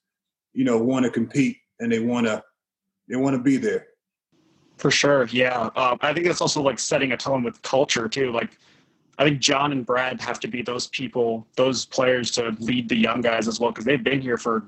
you 0.53 0.63
know 0.63 0.77
want 0.77 1.05
to 1.05 1.11
compete 1.11 1.57
and 1.79 1.91
they 1.91 1.99
want 1.99 2.25
to 2.25 2.43
they 3.09 3.15
want 3.15 3.35
to 3.35 3.41
be 3.41 3.57
there. 3.57 3.87
For 4.77 4.91
sure 4.91 5.25
yeah. 5.27 5.69
Um, 5.75 5.97
i 6.01 6.13
think 6.13 6.25
that's 6.25 6.41
also 6.41 6.61
like 6.61 6.79
setting 6.79 7.11
a 7.11 7.17
tone 7.17 7.43
with 7.43 7.61
culture 7.61 8.07
too. 8.07 8.31
Like 8.31 8.57
i 9.17 9.23
think 9.23 9.39
john 9.39 9.71
and 9.71 9.85
brad 9.85 10.21
have 10.21 10.39
to 10.39 10.47
be 10.47 10.61
those 10.61 10.87
people 10.87 11.47
those 11.55 11.85
players 11.85 12.31
to 12.31 12.55
lead 12.59 12.87
the 12.87 12.95
young 12.95 13.21
guys 13.21 13.47
as 13.47 13.59
well 13.59 13.71
because 13.71 13.85
they've 13.85 14.03
been 14.03 14.21
here 14.21 14.37
for 14.37 14.65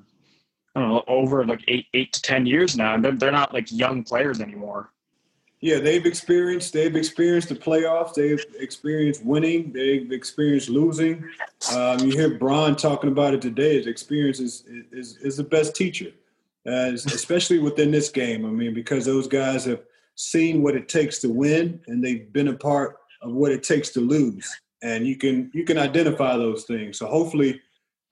i 0.75 0.79
don't 0.79 0.89
know 0.89 1.03
over 1.08 1.45
like 1.45 1.63
eight 1.67 1.86
eight 1.93 2.12
to 2.13 2.21
ten 2.21 2.45
years 2.45 2.75
now 2.75 2.95
and 2.95 3.05
they're, 3.05 3.12
they're 3.12 3.32
not 3.32 3.53
like 3.53 3.71
young 3.71 4.03
players 4.03 4.41
anymore 4.41 4.91
yeah, 5.62 5.80
they've 5.80 6.06
experienced 6.06 6.72
they've 6.72 6.95
experienced 6.95 7.50
the 7.50 7.56
playoffs. 7.56 8.13
They've 8.13 8.43
experienced 8.58 9.26
winning. 9.26 9.74
They've 9.74 10.10
experienced 10.12 10.69
losing. 10.69 11.30
Um, 11.76 12.00
you 12.00 12.12
hear 12.12 12.38
Bron 12.38 12.78
talking 12.78 13.10
about 13.10 13.34
it 13.34 13.41
today. 13.41 13.76
His 13.76 13.88
experience 13.88 14.39
is 14.39 14.63
is, 14.91 15.17
is 15.17 15.38
the 15.38 15.43
best 15.43 15.76
teacher, 15.76 16.12
especially 16.65 17.60
within 17.60 17.91
this 17.91 18.10
game. 18.10 18.45
I 18.45 18.50
mean, 18.50 18.74
because 18.74 19.06
those 19.06 19.28
guys 19.28 19.65
have 19.65 19.82
seen 20.15 20.63
what 20.63 20.76
it 20.76 20.88
takes 20.88 21.19
to 21.19 21.30
win, 21.30 21.82
and 21.88 22.02
they've 22.04 22.32
been 22.32 22.48
a 22.48 22.56
part 22.56 22.98
of 23.22 23.34
what 23.34 23.52
it 23.52 23.63
takes 23.63 23.89
to 23.89 24.00
lose. 24.00 24.48
And 24.82 25.06
you 25.06 25.17
can 25.17 25.52
you 25.54 25.65
can 25.65 25.78
identify 25.78 26.38
those 26.38 26.63
things. 26.63 26.98
So 26.98 27.06
hopefully, 27.06 27.60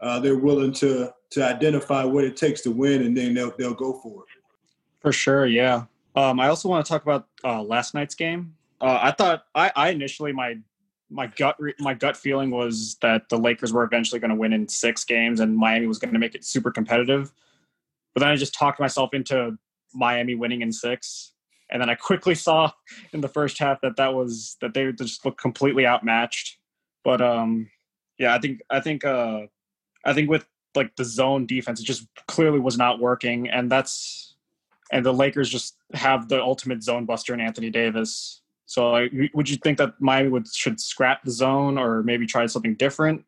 uh, 0.01 0.19
they're 0.19 0.37
willing 0.37 0.73
to 0.73 1.13
to 1.29 1.45
identify 1.45 2.03
what 2.03 2.25
it 2.25 2.35
takes 2.35 2.59
to 2.61 2.71
win, 2.71 3.03
and 3.03 3.15
then 3.15 3.33
they'll 3.33 3.53
they'll 3.57 3.73
go 3.73 3.93
for 3.93 4.23
it. 4.23 4.43
For 4.99 5.13
sure, 5.13 5.45
yeah. 5.45 5.85
Um, 6.17 6.39
I 6.39 6.47
also 6.47 6.67
want 6.67 6.83
to 6.83 6.89
talk 6.91 7.03
about 7.03 7.27
uh, 7.43 7.61
last 7.61 7.93
night's 7.93 8.15
game. 8.15 8.55
Uh, 8.81 8.97
I 8.99 9.11
thought 9.11 9.43
I, 9.53 9.71
I 9.75 9.89
initially 9.89 10.33
my 10.33 10.57
my 11.11 11.27
gut 11.27 11.55
re- 11.59 11.75
my 11.77 11.93
gut 11.93 12.17
feeling 12.17 12.49
was 12.49 12.97
that 13.03 13.29
the 13.29 13.37
Lakers 13.37 13.71
were 13.71 13.83
eventually 13.83 14.19
going 14.19 14.31
to 14.31 14.35
win 14.35 14.51
in 14.51 14.67
six 14.67 15.05
games 15.05 15.39
and 15.39 15.55
Miami 15.55 15.85
was 15.85 15.99
going 15.99 16.11
to 16.11 16.19
make 16.19 16.33
it 16.33 16.43
super 16.43 16.71
competitive. 16.71 17.31
But 18.15 18.21
then 18.21 18.29
I 18.29 18.35
just 18.35 18.55
talked 18.55 18.79
myself 18.79 19.13
into 19.13 19.59
Miami 19.93 20.33
winning 20.33 20.63
in 20.63 20.71
six, 20.71 21.33
and 21.69 21.79
then 21.79 21.89
I 21.89 21.93
quickly 21.93 22.33
saw 22.47 22.71
in 23.13 23.21
the 23.21 23.29
first 23.29 23.59
half 23.59 23.79
that 23.81 23.95
that 23.97 24.15
was 24.15 24.57
that 24.61 24.73
they 24.73 24.91
just 24.93 25.23
looked 25.23 25.39
completely 25.39 25.85
outmatched. 25.85 26.57
But 27.03 27.21
um, 27.21 27.69
yeah, 28.17 28.33
I 28.33 28.39
think 28.39 28.61
I 28.71 28.79
think 28.79 29.05
uh, 29.05 29.41
I 30.03 30.13
think 30.13 30.31
with 30.31 30.47
like 30.73 30.95
the 30.95 31.05
zone 31.05 31.45
defense, 31.45 31.79
it 31.79 31.83
just 31.85 32.07
clearly 32.27 32.59
was 32.59 32.75
not 32.75 32.99
working, 32.99 33.47
and 33.49 33.71
that's 33.71 34.33
and 34.91 35.05
the 35.05 35.13
Lakers 35.13 35.49
just 35.49 35.77
have 35.93 36.29
the 36.29 36.41
ultimate 36.41 36.83
zone 36.83 37.05
buster 37.05 37.33
in 37.33 37.41
Anthony 37.41 37.69
Davis. 37.69 38.41
So, 38.65 38.91
like, 38.91 39.11
would 39.33 39.49
you 39.49 39.57
think 39.57 39.77
that 39.77 39.93
Miami 39.99 40.29
would 40.29 40.47
should 40.47 40.79
scrap 40.79 41.23
the 41.23 41.31
zone 41.31 41.77
or 41.77 42.03
maybe 42.03 42.25
try 42.25 42.45
something 42.45 42.75
different? 42.75 43.23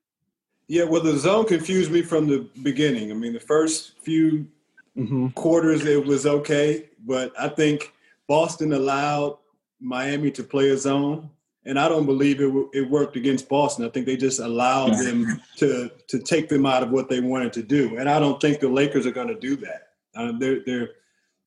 Yeah, 0.68 0.84
well, 0.84 1.02
the 1.02 1.18
zone 1.18 1.48
confused 1.48 1.92
me 1.92 2.02
from 2.02 2.28
the 2.28 2.48
beginning. 2.62 3.12
I 3.12 3.16
mean, 3.16 3.34
the 3.34 3.40
first 3.40 4.00
few 4.02 4.48
mm-hmm. 4.96 5.30
quarters 5.30 5.86
it 5.86 6.06
was 6.06 6.26
okay, 6.28 6.90
but 7.06 7.34
I 7.40 7.48
think 7.48 7.94
Boston 8.28 8.74
allowed 8.74 9.38
Miami 9.80 10.30
to 10.32 10.44
play 10.44 10.70
a 10.70 10.78
zone, 10.78 11.30
and 11.66 11.80
I 11.80 11.88
don't 11.88 12.06
believe 12.06 12.42
it 12.42 12.54
it 12.74 12.90
worked 12.90 13.16
against 13.16 13.50
Boston. 13.50 13.86
I 13.86 13.90
think 13.90 14.06
they 14.06 14.18
just 14.18 14.40
allowed 14.40 14.92
yeah. 14.92 15.04
them 15.04 15.42
to 15.58 15.90
to 16.10 16.20
take 16.20 16.50
them 16.50 16.66
out 16.66 16.84
of 16.84 16.92
what 16.92 17.10
they 17.10 17.22
wanted 17.22 17.54
to 17.54 17.64
do, 17.64 17.98
and 17.98 18.10
I 18.10 18.20
don't 18.20 18.42
think 18.42 18.60
the 18.60 18.70
Lakers 18.70 19.06
are 19.06 19.12
going 19.12 19.30
to 19.30 19.40
do 19.40 19.56
that. 19.58 19.88
Uh, 20.16 20.34
they're, 20.38 20.60
they're 20.66 20.90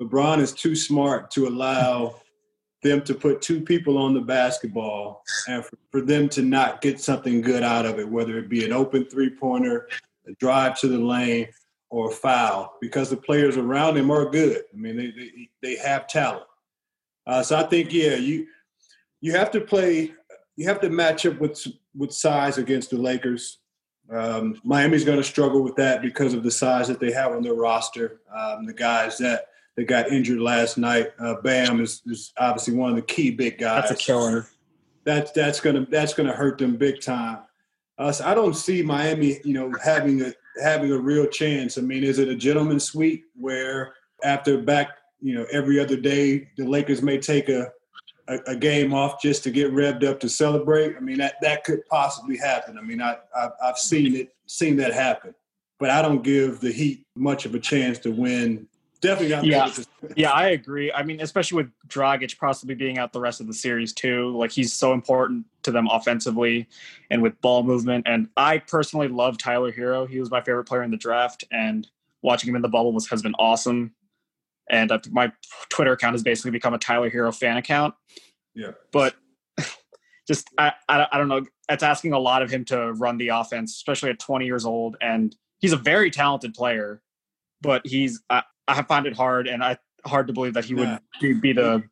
LeBron 0.02 0.40
is 0.40 0.52
too 0.52 0.74
smart 0.74 1.30
to 1.32 1.46
allow 1.46 2.16
them 2.82 3.02
to 3.02 3.14
put 3.14 3.40
two 3.40 3.60
people 3.60 3.96
on 3.96 4.12
the 4.12 4.20
basketball 4.20 5.22
and 5.46 5.64
for, 5.64 5.78
for, 5.90 6.00
them 6.00 6.28
to 6.28 6.42
not 6.42 6.80
get 6.80 7.00
something 7.00 7.40
good 7.40 7.62
out 7.62 7.86
of 7.86 8.00
it, 8.00 8.08
whether 8.08 8.38
it 8.38 8.48
be 8.48 8.64
an 8.64 8.72
open 8.72 9.04
three 9.04 9.30
pointer, 9.30 9.88
a 10.26 10.32
drive 10.32 10.78
to 10.80 10.88
the 10.88 10.98
lane, 10.98 11.46
or 11.90 12.08
a 12.08 12.12
foul, 12.12 12.76
because 12.80 13.10
the 13.10 13.16
players 13.16 13.56
around 13.56 13.96
him 13.96 14.10
are 14.10 14.28
good. 14.28 14.62
I 14.72 14.76
mean, 14.76 14.96
they 14.96 15.10
they, 15.10 15.50
they 15.60 15.76
have 15.76 16.08
talent. 16.08 16.46
Uh, 17.26 17.42
so 17.42 17.56
I 17.56 17.64
think 17.64 17.92
yeah, 17.92 18.16
you 18.16 18.46
you 19.20 19.32
have 19.32 19.50
to 19.52 19.60
play, 19.60 20.12
you 20.56 20.66
have 20.66 20.80
to 20.80 20.90
match 20.90 21.26
up 21.26 21.38
with 21.38 21.64
with 21.94 22.12
size 22.12 22.58
against 22.58 22.90
the 22.90 22.96
Lakers. 22.96 23.58
Um, 24.10 24.60
Miami's 24.64 25.04
going 25.04 25.18
to 25.18 25.24
struggle 25.24 25.62
with 25.62 25.76
that 25.76 26.02
because 26.02 26.34
of 26.34 26.42
the 26.42 26.50
size 26.50 26.88
that 26.88 26.98
they 26.98 27.12
have 27.12 27.32
on 27.32 27.42
their 27.42 27.54
roster. 27.54 28.20
Um, 28.34 28.66
the 28.66 28.72
guys 28.72 29.18
that 29.18 29.46
that 29.76 29.84
got 29.84 30.08
injured 30.08 30.40
last 30.40 30.78
night. 30.78 31.12
Uh, 31.18 31.36
Bam 31.42 31.80
is, 31.80 32.02
is 32.06 32.32
obviously 32.36 32.74
one 32.74 32.90
of 32.90 32.96
the 32.96 33.02
key 33.02 33.30
big 33.30 33.58
guys. 33.58 33.88
That's 33.88 34.02
a 34.02 34.04
killer. 34.04 34.46
That's 35.04 35.32
that's 35.32 35.60
gonna 35.60 35.86
that's 35.90 36.14
gonna 36.14 36.32
hurt 36.32 36.58
them 36.58 36.76
big 36.76 37.00
time. 37.00 37.38
Uh, 37.98 38.12
so 38.12 38.24
I 38.26 38.34
don't 38.34 38.54
see 38.54 38.82
Miami, 38.82 39.40
you 39.44 39.54
know, 39.54 39.72
having 39.82 40.22
a 40.22 40.32
having 40.62 40.92
a 40.92 40.98
real 40.98 41.26
chance. 41.26 41.78
I 41.78 41.80
mean, 41.80 42.04
is 42.04 42.18
it 42.18 42.28
a 42.28 42.36
gentleman's 42.36 42.84
suite 42.84 43.24
where 43.34 43.94
after 44.22 44.58
back, 44.58 44.90
you 45.20 45.34
know, 45.34 45.46
every 45.50 45.80
other 45.80 45.96
day 45.96 46.48
the 46.56 46.66
Lakers 46.66 47.02
may 47.02 47.18
take 47.18 47.48
a, 47.48 47.70
a, 48.28 48.38
a 48.48 48.56
game 48.56 48.94
off 48.94 49.20
just 49.20 49.42
to 49.44 49.50
get 49.50 49.72
revved 49.72 50.04
up 50.04 50.20
to 50.20 50.28
celebrate? 50.28 50.96
I 50.96 51.00
mean, 51.00 51.18
that 51.18 51.34
that 51.42 51.64
could 51.64 51.84
possibly 51.86 52.36
happen. 52.36 52.78
I 52.78 52.82
mean, 52.82 53.00
I, 53.00 53.16
I 53.34 53.48
I've 53.62 53.78
seen 53.78 54.14
it 54.14 54.34
seen 54.46 54.76
that 54.76 54.92
happen, 54.92 55.34
but 55.80 55.90
I 55.90 56.02
don't 56.02 56.22
give 56.22 56.60
the 56.60 56.70
Heat 56.72 57.06
much 57.16 57.44
of 57.46 57.54
a 57.54 57.60
chance 57.60 57.98
to 58.00 58.10
win 58.12 58.68
definitely 59.02 59.28
got 59.28 59.44
yeah. 59.44 59.70
yeah, 60.16 60.30
I 60.30 60.48
agree. 60.50 60.90
I 60.90 61.02
mean, 61.02 61.20
especially 61.20 61.56
with 61.56 61.72
Dragic 61.88 62.38
possibly 62.38 62.74
being 62.74 62.96
out 62.96 63.12
the 63.12 63.20
rest 63.20 63.40
of 63.40 63.46
the 63.46 63.52
series 63.52 63.92
too. 63.92 64.34
Like 64.36 64.52
he's 64.52 64.72
so 64.72 64.94
important 64.94 65.44
to 65.64 65.70
them 65.70 65.88
offensively 65.88 66.68
and 67.10 67.20
with 67.20 67.38
ball 67.42 67.64
movement. 67.64 68.06
And 68.08 68.28
I 68.36 68.58
personally 68.58 69.08
love 69.08 69.36
Tyler 69.36 69.72
Herro. 69.72 70.08
He 70.08 70.20
was 70.20 70.30
my 70.30 70.40
favorite 70.40 70.64
player 70.64 70.82
in 70.82 70.90
the 70.90 70.96
draft, 70.96 71.44
and 71.50 71.86
watching 72.22 72.48
him 72.48 72.56
in 72.56 72.62
the 72.62 72.68
bubble 72.68 72.92
was 72.92 73.08
has 73.08 73.20
been 73.20 73.34
awesome. 73.38 73.92
And 74.70 74.90
my 75.10 75.32
Twitter 75.68 75.92
account 75.92 76.14
has 76.14 76.22
basically 76.22 76.52
become 76.52 76.72
a 76.72 76.78
Tyler 76.78 77.10
Herro 77.10 77.34
fan 77.34 77.58
account. 77.58 77.94
Yeah, 78.54 78.70
but 78.92 79.16
just 80.28 80.48
I, 80.56 80.72
I 80.88 81.06
I 81.12 81.18
don't 81.18 81.28
know. 81.28 81.44
It's 81.68 81.82
asking 81.82 82.12
a 82.12 82.18
lot 82.18 82.42
of 82.42 82.50
him 82.50 82.64
to 82.66 82.92
run 82.92 83.18
the 83.18 83.28
offense, 83.28 83.74
especially 83.74 84.10
at 84.10 84.20
20 84.20 84.46
years 84.46 84.64
old, 84.64 84.96
and 85.00 85.34
he's 85.58 85.72
a 85.72 85.76
very 85.76 86.10
talented 86.10 86.54
player. 86.54 87.02
But 87.60 87.86
he's 87.86 88.20
I, 88.30 88.42
I 88.68 88.82
find 88.82 89.06
it 89.06 89.16
hard, 89.16 89.48
and 89.48 89.62
I 89.62 89.78
hard 90.04 90.26
to 90.26 90.32
believe 90.32 90.54
that 90.54 90.64
he 90.64 90.74
would 90.74 90.98
be, 91.20 91.34
be 91.34 91.52
the. 91.52 91.82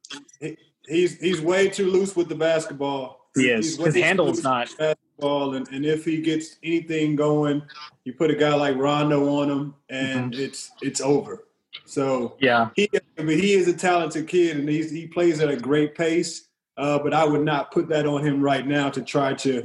he's 0.87 1.19
he's 1.19 1.41
way 1.41 1.69
too 1.69 1.91
loose 1.91 2.17
with 2.17 2.29
the 2.29 2.35
basketball. 2.35 3.29
He 3.35 3.51
is. 3.51 3.77
His 3.77 3.95
handle 3.95 4.29
is 4.29 4.43
not. 4.43 4.69
Basketball, 4.79 5.55
and, 5.55 5.69
and 5.69 5.85
if 5.85 6.05
he 6.05 6.21
gets 6.21 6.57
anything 6.63 7.17
going, 7.17 7.63
you 8.05 8.13
put 8.13 8.31
a 8.31 8.35
guy 8.35 8.55
like 8.55 8.77
Rondo 8.77 9.29
on 9.41 9.51
him, 9.51 9.75
and 9.89 10.33
mm-hmm. 10.33 10.43
it's 10.43 10.71
it's 10.83 11.01
over. 11.01 11.45
So 11.85 12.37
yeah, 12.41 12.71
he 12.75 12.89
I 13.19 13.23
mean, 13.23 13.39
he 13.39 13.55
is 13.55 13.69
a 13.69 13.73
talented 13.73 14.29
kid, 14.29 14.57
and 14.57 14.69
he's, 14.69 14.91
he 14.91 15.07
plays 15.07 15.41
at 15.41 15.49
a 15.49 15.57
great 15.57 15.95
pace. 15.95 16.49
Uh, 16.77 16.99
but 16.99 17.13
I 17.13 17.25
would 17.25 17.43
not 17.43 17.73
put 17.73 17.89
that 17.89 18.07
on 18.07 18.25
him 18.25 18.41
right 18.41 18.67
now 18.67 18.89
to 18.89 19.03
try 19.03 19.35
to, 19.35 19.63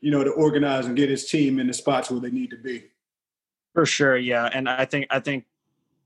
you 0.00 0.10
know, 0.10 0.22
to 0.22 0.30
organize 0.30 0.84
and 0.84 0.94
get 0.94 1.08
his 1.08 1.30
team 1.30 1.58
in 1.58 1.66
the 1.66 1.72
spots 1.72 2.10
where 2.10 2.20
they 2.20 2.30
need 2.30 2.50
to 2.50 2.58
be. 2.58 2.84
For 3.72 3.86
sure, 3.86 4.16
yeah, 4.16 4.50
and 4.52 4.68
I 4.68 4.84
think 4.84 5.06
I 5.10 5.20
think 5.20 5.46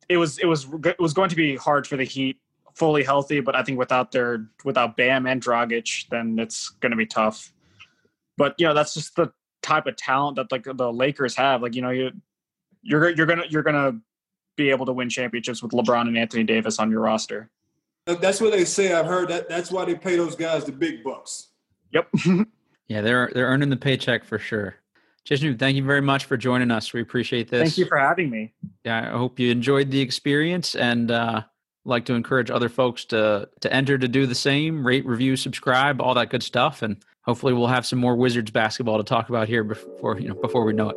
it 0.08 0.16
was 0.16 0.38
it 0.38 0.46
was 0.46 0.66
it 0.84 0.98
was 0.98 1.12
going 1.12 1.30
to 1.30 1.36
be 1.36 1.56
hard 1.56 1.86
for 1.86 1.96
the 1.96 2.04
Heat 2.04 2.38
fully 2.78 3.02
healthy, 3.02 3.40
but 3.40 3.56
I 3.56 3.62
think 3.62 3.78
without 3.78 4.12
their 4.12 4.46
without 4.64 4.96
Bam 4.96 5.26
and 5.26 5.42
Dragic, 5.42 6.08
then 6.10 6.38
it's 6.38 6.70
going 6.80 6.90
to 6.90 6.96
be 6.96 7.06
tough. 7.06 7.52
But 8.36 8.54
you 8.58 8.66
know, 8.66 8.74
that's 8.74 8.94
just 8.94 9.16
the 9.16 9.32
type 9.62 9.86
of 9.86 9.96
talent 9.96 10.36
that 10.36 10.52
like 10.52 10.64
the 10.64 10.92
Lakers 10.92 11.34
have. 11.36 11.60
Like 11.60 11.74
you 11.74 11.82
know, 11.82 11.90
you 11.90 12.12
you're 12.82 13.10
you're 13.10 13.26
gonna 13.26 13.44
you're 13.48 13.64
gonna 13.64 13.98
be 14.56 14.70
able 14.70 14.86
to 14.86 14.92
win 14.92 15.08
championships 15.08 15.62
with 15.62 15.72
LeBron 15.72 16.08
and 16.08 16.16
Anthony 16.16 16.44
Davis 16.44 16.78
on 16.78 16.90
your 16.90 17.00
roster. 17.00 17.50
Uh, 18.06 18.14
that's 18.14 18.40
what 18.40 18.52
they 18.52 18.64
say. 18.64 18.92
I've 18.92 19.06
heard 19.06 19.28
that. 19.28 19.48
That's 19.48 19.70
why 19.70 19.84
they 19.84 19.96
pay 19.96 20.16
those 20.16 20.36
guys 20.36 20.64
the 20.64 20.72
big 20.72 21.02
bucks. 21.02 21.48
Yep. 21.92 22.08
yeah, 22.88 23.00
they're 23.00 23.30
they're 23.34 23.46
earning 23.46 23.70
the 23.70 23.76
paycheck 23.76 24.24
for 24.24 24.38
sure. 24.38 24.76
Jason, 25.28 25.58
thank 25.58 25.76
you 25.76 25.84
very 25.84 26.00
much 26.00 26.24
for 26.24 26.38
joining 26.38 26.70
us. 26.70 26.94
We 26.94 27.02
appreciate 27.02 27.50
this. 27.50 27.60
Thank 27.60 27.76
you 27.76 27.84
for 27.84 27.98
having 27.98 28.30
me. 28.30 28.54
Yeah, 28.84 29.12
I 29.12 29.18
hope 29.18 29.38
you 29.38 29.50
enjoyed 29.50 29.90
the 29.90 30.00
experience 30.00 30.74
and 30.74 31.10
uh, 31.10 31.42
like 31.84 32.06
to 32.06 32.14
encourage 32.14 32.50
other 32.50 32.70
folks 32.70 33.04
to 33.06 33.46
to 33.60 33.70
enter 33.70 33.98
to 33.98 34.08
do 34.08 34.26
the 34.26 34.34
same, 34.34 34.86
rate, 34.86 35.04
review, 35.04 35.36
subscribe, 35.36 36.00
all 36.00 36.14
that 36.14 36.30
good 36.30 36.42
stuff, 36.42 36.80
and 36.80 36.96
hopefully 37.20 37.52
we'll 37.52 37.66
have 37.66 37.84
some 37.84 37.98
more 37.98 38.16
Wizards 38.16 38.50
basketball 38.50 38.96
to 38.96 39.04
talk 39.04 39.28
about 39.28 39.48
here 39.48 39.64
before 39.64 40.18
you 40.18 40.28
know 40.28 40.34
before 40.34 40.64
we 40.64 40.72
know 40.72 40.88
it. 40.88 40.96